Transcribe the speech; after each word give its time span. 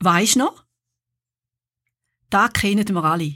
Weisst 0.00 0.36
noch? 0.36 0.64
Da 2.30 2.48
kennen 2.48 2.88
wir 2.88 3.04
alle. 3.04 3.34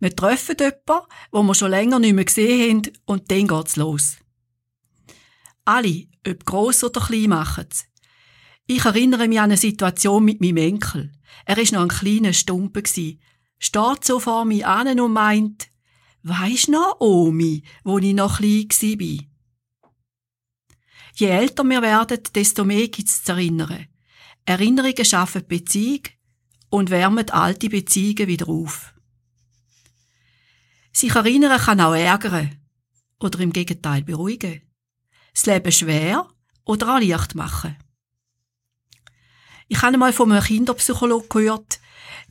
Wir 0.00 0.16
treffen 0.16 0.56
jemanden, 0.58 1.06
wo 1.30 1.42
wir 1.42 1.54
schon 1.54 1.70
länger 1.70 1.98
nicht 1.98 2.14
mehr 2.14 2.24
gesehen 2.24 2.78
haben, 2.78 2.92
und 3.04 3.30
dann 3.30 3.46
geht's 3.46 3.76
los. 3.76 4.16
Alle, 5.64 6.06
ob 6.26 6.44
gross 6.44 6.82
oder 6.82 7.00
klein, 7.00 7.28
machen's. 7.28 7.86
Ich 8.66 8.84
erinnere 8.84 9.28
mich 9.28 9.38
an 9.38 9.44
eine 9.44 9.56
Situation 9.56 10.24
mit 10.24 10.40
meinem 10.40 10.56
Enkel. 10.56 11.12
Er 11.44 11.56
war 11.56 11.64
noch 11.72 11.82
ein 11.82 11.88
kleiner 11.88 12.32
Stumpe. 12.32 12.82
Steht 12.84 14.04
so 14.04 14.18
vor 14.18 14.44
mir 14.44 14.66
an 14.68 14.98
und 14.98 15.12
meint, 15.12 15.68
Weisst 16.24 16.68
noch, 16.68 17.00
Omi, 17.00 17.64
wo 17.82 17.98
ich 17.98 18.14
noch 18.14 18.38
klein 18.38 18.68
war? 18.70 19.24
Je 21.14 21.26
älter 21.26 21.64
wir 21.64 21.82
werden, 21.82 22.20
desto 22.34 22.64
mehr 22.64 22.88
gibt's 22.88 23.24
zu 23.24 23.32
erinnern. 23.32 23.88
Erinnerungen 24.44 25.04
schaffen 25.04 25.46
Beziehung 25.46 26.02
und 26.68 26.90
wärmen 26.90 27.30
alte 27.30 27.68
Beziehungen 27.68 28.28
wieder 28.28 28.48
auf. 28.48 28.94
Sich 30.92 31.14
erinnern 31.14 31.60
kann 31.60 31.80
auch 31.80 31.94
ärgern 31.94 32.58
oder 33.20 33.40
im 33.40 33.52
Gegenteil 33.52 34.02
beruhigen. 34.02 34.62
Das 35.32 35.46
Leben 35.46 35.72
schwer 35.72 36.28
oder 36.64 36.96
auch 36.96 37.00
leicht 37.00 37.34
machen. 37.34 37.76
Ich 39.68 39.80
habe 39.80 39.94
einmal 39.94 40.12
von 40.12 40.30
einem 40.30 40.44
Kinderpsychologen 40.44 41.28
gehört, 41.28 41.80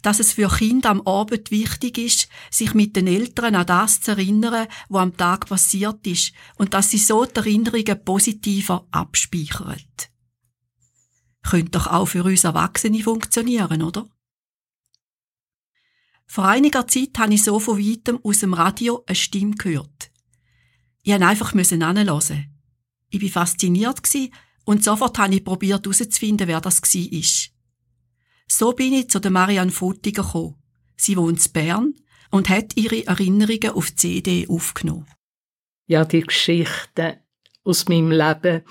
dass 0.01 0.20
es 0.20 0.34
für 0.34 0.49
Kinder 0.49 0.89
am 0.89 1.01
Abend 1.07 1.49
wichtig 1.49 1.98
ist, 1.98 2.27
sich 2.49 2.73
mit 2.73 2.95
den 2.95 3.07
Eltern 3.07 3.55
an 3.55 3.65
das 3.65 4.01
zu 4.01 4.12
erinnern, 4.12 4.67
was 4.89 5.01
am 5.01 5.17
Tag 5.17 5.48
passiert 5.48 6.05
ist, 6.05 6.34
und 6.57 6.73
dass 6.73 6.91
sie 6.91 6.98
so 6.98 7.25
die 7.25 7.35
Erinnerungen 7.37 8.03
positiver 8.03 8.87
abspeichern. 8.91 9.81
Könnte 11.43 11.71
doch 11.71 11.87
auch 11.87 12.05
für 12.05 12.23
uns 12.23 12.43
Erwachsene 12.43 13.01
funktionieren, 13.01 13.81
oder? 13.81 14.07
Vor 16.27 16.45
einiger 16.47 16.87
Zeit 16.87 17.17
habe 17.17 17.33
ich 17.33 17.43
so 17.43 17.59
von 17.59 17.77
weitem 17.77 18.20
aus 18.23 18.39
dem 18.39 18.53
Radio 18.53 19.03
eine 19.05 19.15
Stimme 19.15 19.55
gehört. 19.55 20.11
Ich 21.03 21.11
musste 21.11 21.27
einfach 21.27 21.51
hinhören. 21.51 22.51
Ich 23.09 23.21
war 23.21 23.45
fasziniert 23.45 24.01
und 24.63 24.83
sofort 24.83 25.17
habe 25.17 25.35
ich 25.35 25.43
probiert 25.43 25.85
herauszufinden, 25.85 26.48
wer 26.48 26.61
das 26.61 26.81
war. 26.81 27.51
So 28.48 28.73
bin 28.73 28.93
ich 28.93 29.09
zu 29.09 29.20
der 29.20 29.31
Marianne 29.31 29.71
Frutiger 29.71 30.23
gekommen. 30.23 30.55
Sie 30.95 31.17
wohnt 31.17 31.45
in 31.45 31.51
Bern 31.51 31.93
und 32.29 32.49
hat 32.49 32.77
ihre 32.77 33.05
Erinnerungen 33.05 33.71
auf 33.71 33.95
CD 33.95 34.48
aufgenommen. 34.48 35.07
Ja, 35.87 36.05
die 36.05 36.21
Geschichten 36.21 37.17
aus 37.63 37.87
meinem 37.89 38.11
Leben, 38.11 38.63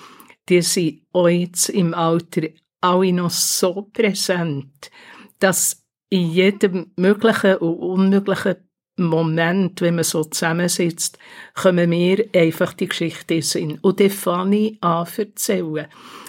die 0.48 0.62
sind 0.62 0.99
heute 1.14 1.72
im 1.72 1.94
Alter 1.94 2.48
alle 2.80 3.12
noch 3.12 3.30
so 3.30 3.88
präsent, 3.92 4.90
dass 5.38 5.84
in 6.08 6.30
jedem 6.30 6.92
möglichen 6.96 7.56
und 7.56 7.78
unmöglichen 7.78 8.56
Moment, 8.96 9.80
wenn 9.80 9.94
man 9.94 10.04
so 10.04 10.24
zusammensitzt, 10.24 11.18
kommen 11.54 11.88
mir 11.88 12.28
einfach 12.34 12.74
die 12.74 12.88
Geschichte 12.88 13.34
in 13.34 13.42
Sinn. 13.42 13.78
Und 13.80 14.00
dann 14.00 14.10
fange 14.10 14.56
ich 14.56 14.82
an 14.82 15.06
erzählen. 15.16 15.86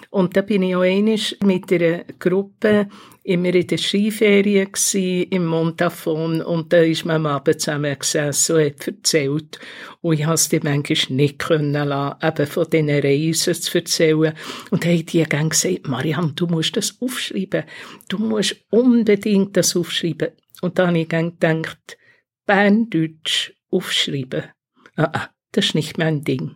Und 0.09 0.35
da 0.35 0.41
bin 0.41 0.63
ich 0.63 0.75
auch 0.75 0.81
einmal 0.81 1.19
mit 1.43 1.71
einer 1.71 2.03
Gruppe 2.19 2.87
immer 3.23 3.53
in 3.53 3.67
der 3.67 3.77
Skiferie 3.77 4.67
im 5.29 5.45
Montafon 5.45 6.41
und 6.41 6.73
da 6.73 6.77
ist 6.77 7.05
man 7.05 7.17
am 7.17 7.25
Abend 7.27 7.61
zusammen 7.61 7.97
gesessen 7.97 8.55
und 8.55 8.65
hat 8.65 8.87
erzählt. 8.87 9.59
Und 10.01 10.13
ich 10.13 10.25
konnte 10.25 10.57
es 10.57 10.63
manchmal 10.63 11.15
nicht 11.15 11.39
können 11.39 11.87
lassen, 11.87 12.25
eben 12.25 12.47
von 12.47 12.69
diesen 12.69 12.89
Reisen 12.89 13.53
zu 13.53 13.77
erzählen. 13.77 14.33
Und 14.71 14.85
haben 14.85 15.05
die 15.05 15.23
dann 15.23 15.49
gesagt, 15.49 15.87
Marianne, 15.87 16.33
du 16.35 16.47
musst 16.47 16.75
das 16.75 16.99
aufschreiben. 16.99 17.63
Du 18.09 18.17
musst 18.17 18.55
unbedingt 18.71 19.55
das 19.55 19.75
aufschreiben. 19.75 20.29
Und 20.61 20.79
dann 20.79 20.87
habe 20.87 20.99
ich 20.99 21.09
gedacht, 21.09 21.97
Berndeutsch 22.45 23.51
aufschreiben. 23.69 24.45
Ah, 24.95 25.09
ah, 25.13 25.29
das 25.51 25.65
ist 25.65 25.75
nicht 25.75 25.97
mein 25.97 26.23
Ding. 26.23 26.55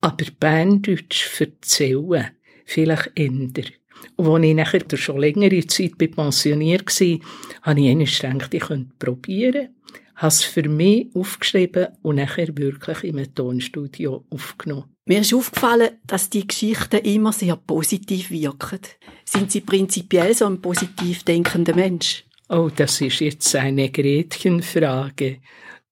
Aber 0.00 0.24
Berndeutsch 0.38 1.40
erzählen, 1.40 2.30
vielleicht 2.64 3.12
ändern. 3.14 3.70
Und 4.16 4.28
als 4.28 4.44
ich 4.44 4.54
nachher 4.54 4.96
schon 4.96 5.18
längere 5.18 5.66
Zeit 5.66 5.98
pensioniert 5.98 7.00
war, 7.00 7.18
habe 7.62 7.80
ich 7.80 7.88
einmal 7.90 8.06
gedacht, 8.06 8.54
ich 8.54 8.60
könnte 8.60 8.94
probieren. 8.98 9.68
habe 10.16 10.28
es 10.28 10.44
für 10.44 10.68
mich 10.68 11.08
aufgeschrieben 11.14 11.88
und 12.02 12.16
nachher 12.16 12.56
wirklich 12.56 13.04
einem 13.04 13.34
Tonstudio 13.34 14.24
aufgenommen. 14.30 14.84
Mir 15.04 15.20
ist 15.20 15.34
aufgefallen, 15.34 15.98
dass 16.06 16.30
die 16.30 16.46
Geschichten 16.46 17.00
immer 17.04 17.32
sehr 17.32 17.56
positiv 17.56 18.30
wirken. 18.30 18.78
Sind 19.24 19.50
Sie 19.50 19.60
prinzipiell 19.60 20.32
so 20.34 20.46
ein 20.46 20.60
positiv 20.60 21.24
denkender 21.24 21.74
Mensch? 21.74 22.24
Oh, 22.48 22.70
das 22.74 23.00
ist 23.00 23.20
jetzt 23.20 23.54
eine 23.56 23.90
Gretchenfrage. 23.90 25.38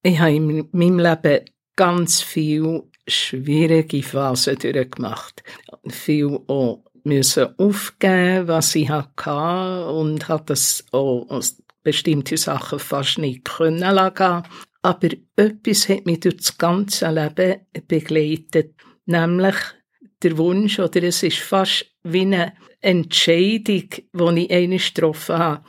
Ich 0.03 0.20
habe 0.20 0.34
in 0.34 0.69
meinem 0.72 0.99
Leben 1.00 1.44
ganz 1.75 2.22
viel 2.22 2.84
schwierige 3.09 4.03
Phasen 4.03 4.56
durchgemacht. 4.56 5.43
Viel 5.88 6.38
auch 6.47 6.84
müssen 7.05 7.59
aufgeben, 7.59 8.49
was 8.49 8.75
ich 8.75 8.88
hatte 8.88 9.87
und 9.87 10.28
habe 10.28 10.44
das 10.47 10.84
auch 10.93 11.27
bestimmte 11.83 12.37
Sachen 12.37 12.78
fast 12.78 13.19
nicht 13.19 13.44
können 13.44 13.78
lassen. 13.78 14.43
Aber 14.83 15.09
etwas 15.37 15.88
hat 15.88 16.06
mich 16.06 16.21
durch 16.21 16.38
das 16.38 16.59
ganze 16.59 17.11
Leben 17.11 17.61
begleitet, 17.87 18.75
nämlich 19.06 19.56
der 20.22 20.38
Wunsch, 20.38 20.78
oder 20.78 21.03
es 21.03 21.22
ist 21.22 21.38
fast 21.38 21.87
wie 22.03 22.22
eine 22.22 22.55
Entscheidung, 22.81 23.88
die 23.91 24.44
ich 24.44 24.50
einmal 24.50 24.78
getroffen 24.78 25.38
habe. 25.38 25.65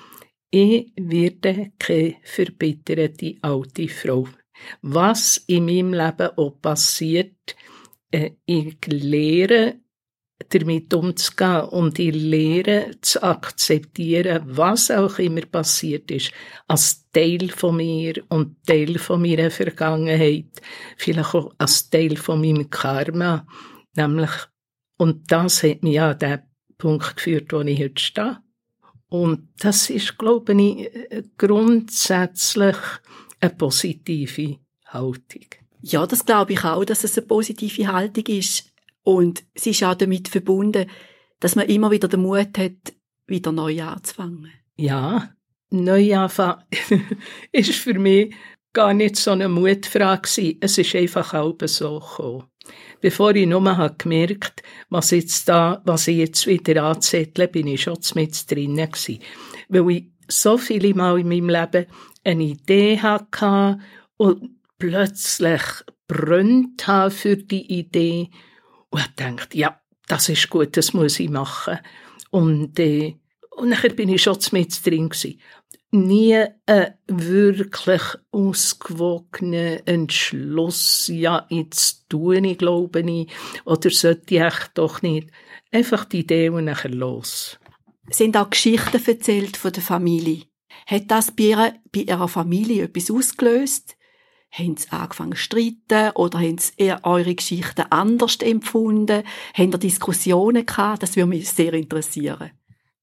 Ich 0.50 0.92
werde 0.98 1.72
keine 1.80 2.16
verbitterte 2.24 3.36
alte 3.42 3.88
Frau. 3.88 4.28
Was 4.82 5.38
in 5.48 5.66
meinem 5.66 5.94
Leben 5.94 6.30
auch 6.38 6.62
passiert, 6.62 7.56
äh, 8.12 8.32
ich 8.46 8.78
lehre 8.86 9.81
damit 10.54 10.94
umzugehen 10.94 11.62
und 11.62 12.00
ich 12.00 12.14
lehre 12.14 12.92
zu 13.02 13.22
akzeptieren, 13.24 14.44
was 14.46 14.92
auch 14.92 15.20
immer 15.20 15.42
passiert 15.42 16.12
ist, 16.12 16.32
als 16.68 17.10
Teil 17.12 17.50
von 17.50 17.78
mir 17.78 18.24
und 18.30 18.66
Teil 18.66 18.98
von 19.00 19.22
meiner 19.22 19.52
Vergangenheit, 19.52 20.62
vielleicht 20.98 21.34
auch 21.36 21.54
als 21.58 21.90
Teil 21.90 22.18
von 22.18 22.42
meinem 22.42 22.70
Karma, 22.70 23.46
nämlich, 23.96 24.32
und 24.98 25.32
das 25.32 25.64
hat 25.64 25.84
mich 25.84 26.00
an 26.00 26.20
den 26.20 26.40
Punkt 26.78 27.18
geführt, 27.18 27.52
wo 27.54 27.62
ich 27.62 27.80
heute 27.80 28.02
stehe. 28.02 28.38
Und 29.10 29.50
das 29.60 29.90
ist, 29.90 30.18
glaube 30.18 30.54
ich, 30.54 30.90
grundsätzlich 31.38 32.78
eine 33.42 33.52
positive 33.52 34.60
Haltung. 34.86 35.46
Ja, 35.82 36.06
das 36.06 36.26
glaube 36.26 36.54
ich 36.54 36.64
auch, 36.64 36.86
dass 36.86 37.04
es 37.04 37.18
eine 37.18 37.28
positive 37.28 37.92
Haltung 37.92 38.26
ist. 38.28 38.71
Und 39.04 39.44
es 39.54 39.66
ist 39.66 39.84
auch 39.84 39.96
damit 39.96 40.28
verbunden, 40.28 40.90
dass 41.40 41.56
man 41.56 41.68
immer 41.68 41.92
wieder 41.92 42.08
den 42.08 42.22
Mut 42.22 42.58
hat, 42.58 42.94
wieder 43.28 43.52
neu 43.52 43.82
anzufangen. 43.82 44.52
Ja, 44.76 45.34
neu 45.70 46.16
anfangen 46.16 46.64
ist 47.52 47.74
für 47.74 47.98
mich 47.98 48.34
gar 48.74 48.94
nicht 48.94 49.16
so 49.16 49.32
eine 49.32 49.50
Mutfrage. 49.50 50.58
Es 50.60 50.78
ist 50.78 50.96
einfach 50.96 51.34
auch 51.34 51.56
so 51.66 52.00
gekommen. 52.00 52.44
Bevor 53.02 53.36
ich 53.36 53.48
nur 53.48 53.76
habe 53.76 53.96
gemerkt, 53.98 54.62
was 54.90 55.12
jetzt 55.12 55.50
da, 55.50 55.82
was 55.86 56.08
ich 56.08 56.18
jetzt 56.18 56.48
wieder 56.48 56.84
anzettle, 56.84 57.48
bin 57.48 57.68
ich 57.68 57.82
schon 57.84 57.98
mit 58.16 58.50
drinnen. 58.50 58.90
Weil 59.70 59.92
ich 59.92 60.12
so 60.28 60.58
viele 60.58 60.94
Mal 60.94 61.20
in 61.20 61.28
meinem 61.28 61.50
Leben 61.50 61.88
eine 62.24 62.44
Idee 62.44 63.00
hatte 63.00 63.80
und 64.18 64.60
plötzlich 64.78 65.62
brennt 66.08 66.84
für 67.10 67.38
die 67.38 67.80
Idee 67.80 68.30
und 68.92 69.02
habe 69.02 69.14
gedacht, 69.16 69.56
ja, 69.56 69.82
das 70.08 70.30
ist 70.30 70.50
gut, 70.50 70.78
das 70.78 70.94
muss 70.94 71.20
ich 71.20 71.30
machen. 71.30 71.80
Und, 72.30 72.78
äh, 72.80 73.16
und 73.52 73.70
nachher 73.70 73.94
bin 73.94 74.10
ich 74.10 74.22
schon 74.22 74.38
mit 74.52 74.86
drin 74.86 75.10
gewesen. 75.10 75.40
Nie 75.94 76.46
ein 76.66 76.94
wirklich 77.08 78.02
ausgewogener 78.32 79.86
Entschluss, 79.86 81.10
ja, 81.10 81.46
jetzt 81.50 82.06
tue 82.08 82.40
ich, 82.40 82.58
glaube 82.58 83.02
ich, 83.02 83.30
oder 83.66 83.90
sollte 83.90 84.36
ich 84.36 84.42
echt 84.42 84.72
doch 84.76 85.02
nicht. 85.02 85.30
Einfach 85.72 86.06
die 86.06 86.20
Idee 86.20 86.50
und 86.50 86.66
nachher 86.66 86.92
los. 86.92 87.60
Sind 88.10 88.38
auch 88.38 88.50
Geschichten 88.50 89.02
erzählt 89.06 89.58
von 89.58 89.74
der 89.74 89.84
Familie? 89.84 90.44
Hat 90.86 91.10
das 91.10 91.32
bei 91.32 91.44
ihrer, 91.44 91.74
bei 91.92 92.02
ihrer 92.02 92.28
Familie 92.28 92.86
etwas 92.86 93.12
ausgelöst? 93.12 93.96
Haben 94.52 94.76
sie 94.76 94.92
angefangen 94.92 95.32
zu 95.32 95.38
streiten 95.38 96.12
oder 96.16 96.40
haben 96.40 96.58
sie 96.58 96.74
eher 96.78 97.06
eure 97.06 97.36
Geschichten 97.36 97.86
anders 97.90 98.38
empfunden? 98.38 99.24
Haben 99.54 99.72
ihr 99.72 99.78
Diskussionen 99.78 100.66
gehabt? 100.66 101.04
Das 101.04 101.16
würde 101.16 101.30
mich 101.30 101.50
sehr 101.50 101.74
interessieren. 101.74 102.52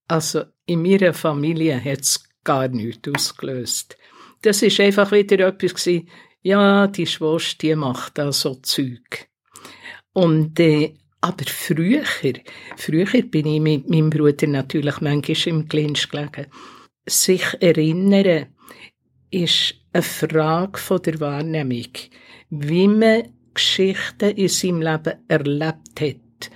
Also 0.09 0.45
in 0.67 0.83
meiner 0.83 1.15
Familie 1.15 1.83
hat 1.83 2.01
es 2.01 2.29
gar 2.45 2.69
nichts 2.69 3.09
ausgelöst. 3.09 3.97
Das 4.43 4.63
ist 4.63 4.79
einfach 4.81 5.11
wieder 5.11 5.47
etwas 5.47 5.75
gewesen, 5.75 6.09
ja, 6.43 6.87
die 6.87 7.07
Schwester, 7.07 7.59
die 7.61 7.75
macht 7.75 8.19
da 8.19 8.31
so 8.31 8.55
Zeug. 8.57 9.29
Und, 10.13 10.61
äh, 10.61 10.95
aber 11.21 11.45
früher, 11.47 12.05
früher 12.77 13.23
bin 13.23 13.47
ich 13.47 13.61
mit 13.61 13.91
meinem 13.91 14.11
Bruder 14.11 14.47
natürlich 14.47 15.01
manchmal 15.01 15.49
im 15.55 15.69
Clinch 15.69 16.09
gelegen. 16.09 16.47
sich 17.07 17.45
erinnern 17.61 18.47
ist 19.31 19.75
eine 19.93 20.03
Frage 20.03 20.79
von 20.79 21.03
der 21.03 21.21
Wahrnehmung. 21.21 21.93
Wie 22.51 22.89
man 22.89 23.29
Geschichten 23.55 24.37
in 24.37 24.49
seinem 24.49 24.83
Leben 24.83 25.15
erlebt 25.27 26.01
hat. 26.01 26.51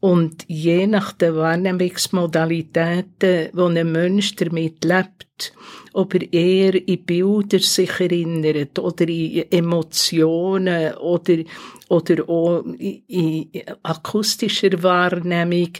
Und 0.00 0.44
je 0.48 0.86
nach 0.86 1.12
den 1.12 1.34
Wahrnehmungsmodalitäten, 1.34 3.48
wo 3.54 3.64
ein 3.64 3.90
Mensch 3.90 4.36
damit 4.36 4.84
lebt, 4.84 5.54
ob 5.94 6.14
er 6.14 6.30
eher 6.32 6.86
in 6.86 7.04
Bilder 7.04 7.58
sich 7.58 7.98
erinnert 7.98 8.78
oder 8.78 9.08
in 9.08 9.50
Emotionen 9.50 10.94
oder, 10.96 11.42
oder 11.88 12.28
auch 12.28 12.64
in 12.76 13.48
akustischer 13.82 14.82
Wahrnehmung, 14.82 15.70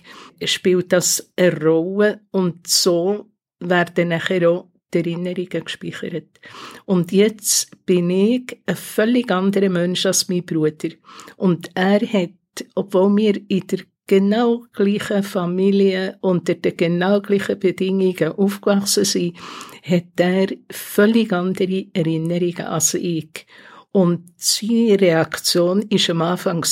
spielt 0.43 0.93
das 0.93 1.31
eine 1.37 1.63
Rolle 1.63 2.21
und 2.31 2.67
so 2.67 3.27
werden 3.61 4.09
nachher 4.09 4.51
auch 4.51 4.69
die 5.03 5.13
Erinnerungen 5.13 5.65
gespeichert. 5.65 6.41
Und 6.85 7.13
jetzt 7.13 7.71
bin 7.87 8.11
ich 8.11 8.59
ein 8.67 8.77
völlig 8.77 9.31
anderer 9.31 9.69
Mensch 9.69 10.07
als 10.07 10.29
mein 10.29 10.45
Bruder. 10.45 10.91
Und 11.37 11.71
er 11.75 12.01
hat, 12.01 12.67
obwohl 12.75 13.17
wir 13.17 13.41
in 13.49 13.67
der 13.67 13.81
genau 14.07 14.65
gleichen 14.73 15.23
Familie 15.23 16.19
unter 16.21 16.55
den 16.55 16.77
genau 16.77 17.21
gleichen 17.21 17.59
Bedingungen 17.59 18.33
aufgewachsen 18.33 19.05
sind, 19.05 19.37
hat 19.83 20.19
er 20.19 20.49
völlig 20.71 21.33
andere 21.33 21.87
Erinnerungen 21.93 22.67
als 22.67 22.95
ich. 22.95 23.47
Und 23.93 24.33
seine 24.37 25.01
Reaktion 25.01 25.89
war 25.91 26.11
am 26.11 26.23
Anfang, 26.23 26.65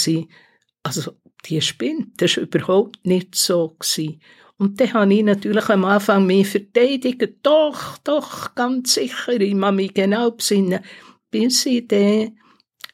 also, 0.82 1.12
die 1.44 1.60
spinnt, 1.60 2.20
das 2.20 2.36
war 2.36 2.44
überhaupt 2.44 3.04
nicht 3.06 3.34
so. 3.34 3.76
Gewesen. 3.78 4.20
Und 4.58 4.81
dann 4.81 4.93
habe 4.93 5.14
ich 5.14 5.22
natürlich 5.22 5.69
am 5.69 5.84
Anfang 5.84 6.26
mich 6.26 6.49
verteidigt, 6.49 7.38
doch, 7.43 7.99
doch, 7.99 8.54
ganz 8.54 8.94
sicher, 8.94 9.40
ich 9.40 9.54
muss 9.54 9.72
mich 9.72 9.94
genau 9.94 10.31
besinnen, 10.31 10.81
bis 11.31 11.66
ich 11.66 11.88
dann 11.88 12.38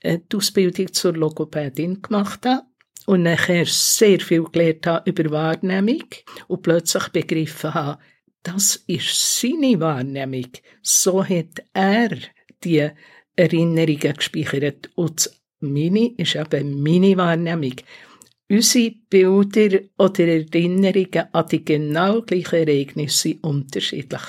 äh, 0.00 0.18
die 0.30 0.36
Ausbildung 0.36 0.92
zur 0.92 1.14
Logopädin 1.14 2.00
gemacht 2.00 2.46
habe 2.46 2.62
und 3.06 3.22
nachher 3.22 3.66
sehr 3.66 4.20
viel 4.20 4.44
gelernt 4.44 4.86
habe 4.86 5.10
über 5.10 5.30
Wahrnehmung 5.30 6.04
und 6.46 6.62
plötzlich 6.62 7.08
begriffen 7.08 7.74
habe, 7.74 8.00
das 8.42 8.76
ist 8.86 9.40
seine 9.40 9.80
Wahrnehmung. 9.80 10.48
So 10.82 11.24
hat 11.24 11.64
er 11.72 12.10
die 12.64 12.90
Erinnerungen 13.36 14.14
gespeichert. 14.14 14.90
Und 14.94 15.30
meine 15.60 16.12
ist 16.16 16.36
eben 16.36 16.82
meine 16.82 17.16
Wahrnehmung. 17.16 17.74
Unsere 18.50 18.94
Bilder 19.10 19.80
oder 19.98 20.26
Erinnerungen 20.26 21.28
an 21.32 21.48
die 21.50 21.64
genau 21.64 22.22
gleichen 22.22 22.66
Ereignisse 22.66 23.18
sind 23.18 23.44
unterschiedlich. 23.44 24.22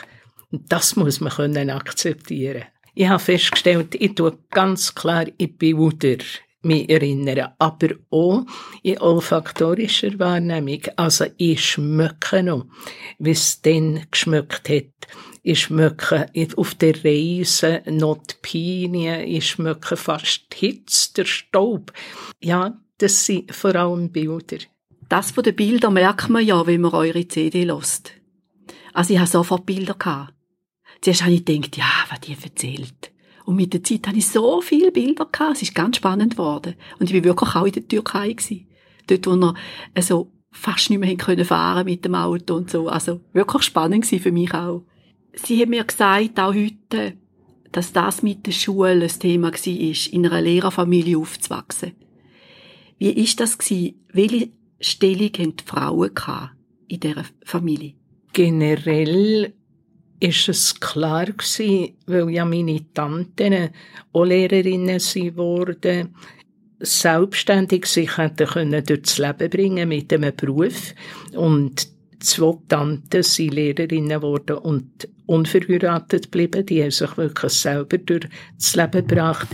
Und 0.51 0.71
das 0.71 0.97
muss 0.97 1.21
man 1.21 1.31
können 1.31 1.69
akzeptieren. 1.69 2.65
Ich 2.95 3.07
habe 3.07 3.23
festgestellt, 3.23 3.95
ich 3.95 4.15
tue 4.15 4.37
ganz 4.49 4.93
klar 4.93 5.25
in 5.37 5.55
Bilder 5.55 6.17
mich 6.61 6.89
erinnern, 6.89 7.53
aber 7.57 7.89
auch 8.09 8.45
in 8.83 8.99
olfaktorischer 8.99 10.19
Wahrnehmung. 10.19 10.81
Also 10.97 11.27
ich 11.37 11.63
schmecke 11.63 12.43
noch, 12.43 12.65
wie 13.19 13.31
es 13.31 13.61
dann 13.61 14.05
geschmeckt 14.11 14.67
hat. 14.67 15.07
Ich 15.41 15.61
schmecke 15.61 16.25
auf 16.57 16.75
der 16.75 17.05
Reise 17.05 17.81
noch 17.85 18.17
die 18.17 18.35
Pinien, 18.41 19.21
ich 19.21 19.47
schmecke 19.47 19.95
fast 19.95 20.47
die 20.51 20.67
Hitze, 20.67 21.13
der 21.13 21.25
Staub. 21.25 21.93
Ja, 22.41 22.77
das 22.99 23.25
sind 23.25 23.53
vor 23.53 23.75
allem 23.75 24.11
Bilder. 24.11 24.57
Das 25.07 25.31
von 25.31 25.43
den 25.43 25.55
Bildern 25.55 25.93
merkt 25.93 26.29
man 26.29 26.45
ja, 26.45 26.65
wenn 26.67 26.81
man 26.81 26.93
eure 26.93 27.27
CD 27.27 27.63
lost. 27.63 28.11
Also 28.93 29.13
ich 29.13 29.19
hatte 29.19 29.31
sofort 29.31 29.65
Bilder. 29.65 29.95
Gehabt. 29.95 30.33
Zuerst 31.01 31.23
habe 31.23 31.33
ich 31.33 31.45
gedacht, 31.45 31.77
ja, 31.77 31.89
was 32.09 32.19
die 32.21 32.37
erzählt. 32.41 33.11
Und 33.45 33.55
mit 33.55 33.73
der 33.73 33.83
Zeit 33.83 34.07
hatte 34.07 34.17
ich 34.17 34.27
so 34.27 34.61
viele 34.61 34.91
Bilder 34.91 35.25
gehabt. 35.25 35.55
Es 35.55 35.61
ist 35.63 35.73
ganz 35.73 35.97
spannend 35.97 36.33
geworden. 36.33 36.75
Und 36.99 37.09
ich 37.09 37.15
war 37.15 37.23
wirklich 37.23 37.55
auch 37.55 37.65
in 37.65 37.71
der 37.71 37.87
Türkei 37.87 38.33
gewesen. 38.33 38.67
Dort, 39.07 39.25
wo 39.25 39.35
wir 39.35 39.53
also 39.95 40.31
fast 40.51 40.89
nicht 40.89 40.99
mehr 40.99 41.15
können 41.15 41.45
fahren 41.45 41.85
mit 41.85 42.05
dem 42.05 42.15
Auto 42.15 42.55
und 42.55 42.69
so. 42.69 42.89
Also 42.89 43.21
wirklich 43.33 43.63
spannend 43.63 44.03
gewesen 44.03 44.21
für 44.21 44.31
mich 44.31 44.53
auch. 44.53 44.83
Sie 45.33 45.61
haben 45.61 45.69
mir 45.69 45.83
gesagt, 45.83 46.39
auch 46.39 46.53
heute, 46.53 47.13
dass 47.71 47.93
das 47.93 48.23
mit 48.23 48.45
der 48.45 48.51
Schule 48.51 49.05
ein 49.05 49.19
Thema 49.19 49.51
war, 49.51 50.13
in 50.13 50.25
einer 50.25 50.41
Lehrerfamilie 50.41 51.17
aufzuwachsen. 51.17 51.93
Wie 52.99 53.11
ist 53.11 53.39
das 53.39 53.57
gewesen? 53.57 53.95
Welche 54.11 54.49
Stellung 54.81 55.31
haben 55.37 55.55
die 55.55 55.63
Frauen 55.65 56.11
in 56.89 56.99
dieser 56.99 57.25
Familie? 57.45 57.93
Generell 58.33 59.53
ist 60.19 60.49
es 60.49 60.79
klar 60.79 61.25
gewesen, 61.25 61.93
weil 62.05 62.29
ja 62.29 62.43
meine 62.43 62.93
Tanten 62.93 63.69
auch 64.11 64.25
Lehrerinnen 64.25 64.99
wurden, 64.99 66.13
selbstständig 66.81 67.85
sich 67.85 68.17
hätten 68.17 68.47
können 68.47 68.83
durchs 68.83 69.17
Leben 69.17 69.49
bringen 69.49 69.89
mit 69.89 70.11
einem 70.13 70.35
Beruf 70.35 70.93
und 71.33 71.87
zwei 72.19 72.57
Tanten 72.67 73.23
sind 73.23 73.53
Lehrerinnen 73.53 74.19
geworden 74.19 74.57
und 74.57 75.07
unverheiratet 75.25 76.31
geblieben. 76.31 76.65
Die 76.65 76.81
haben 76.81 76.91
sich 76.91 77.17
wirklich 77.17 77.53
selber 77.53 77.97
durchs 77.97 78.75
Leben 78.75 79.07
gebracht. 79.07 79.47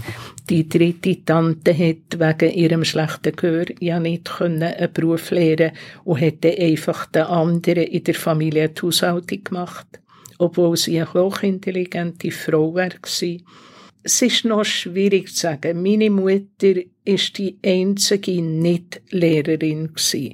Die 0.49 0.67
dritte 0.67 1.23
Tante 1.25 1.77
hat 1.77 2.19
wegen 2.19 2.53
ihrem 2.53 2.85
schlechten 2.85 3.35
Gehör 3.35 3.65
ja 3.79 3.99
nicht 3.99 4.25
können 4.25 4.63
einen 4.63 4.93
Beruf 4.93 5.31
lernen 5.31 5.71
und 6.03 6.17
hätte 6.17 6.57
einfach 6.57 7.05
den 7.07 7.23
anderen 7.23 7.83
in 7.83 8.03
der 8.03 8.15
Familie 8.15 8.69
die 8.69 8.81
Haushaltung 8.81 9.43
gemacht. 9.43 9.87
Obwohl 10.37 10.77
sie 10.77 10.99
eine 10.99 11.13
hochintelligente 11.13 12.31
Frau 12.31 12.73
war. 12.73 12.89
Es 14.03 14.21
ist 14.21 14.45
noch 14.45 14.65
schwierig 14.65 15.33
zu 15.33 15.41
sagen. 15.41 15.81
Meine 15.81 16.09
Mutter 16.09 16.81
ist 17.03 17.37
die 17.37 17.57
einzige 17.63 18.41
Nicht-Lehrerin 18.41 19.93
gewesen 19.93 20.33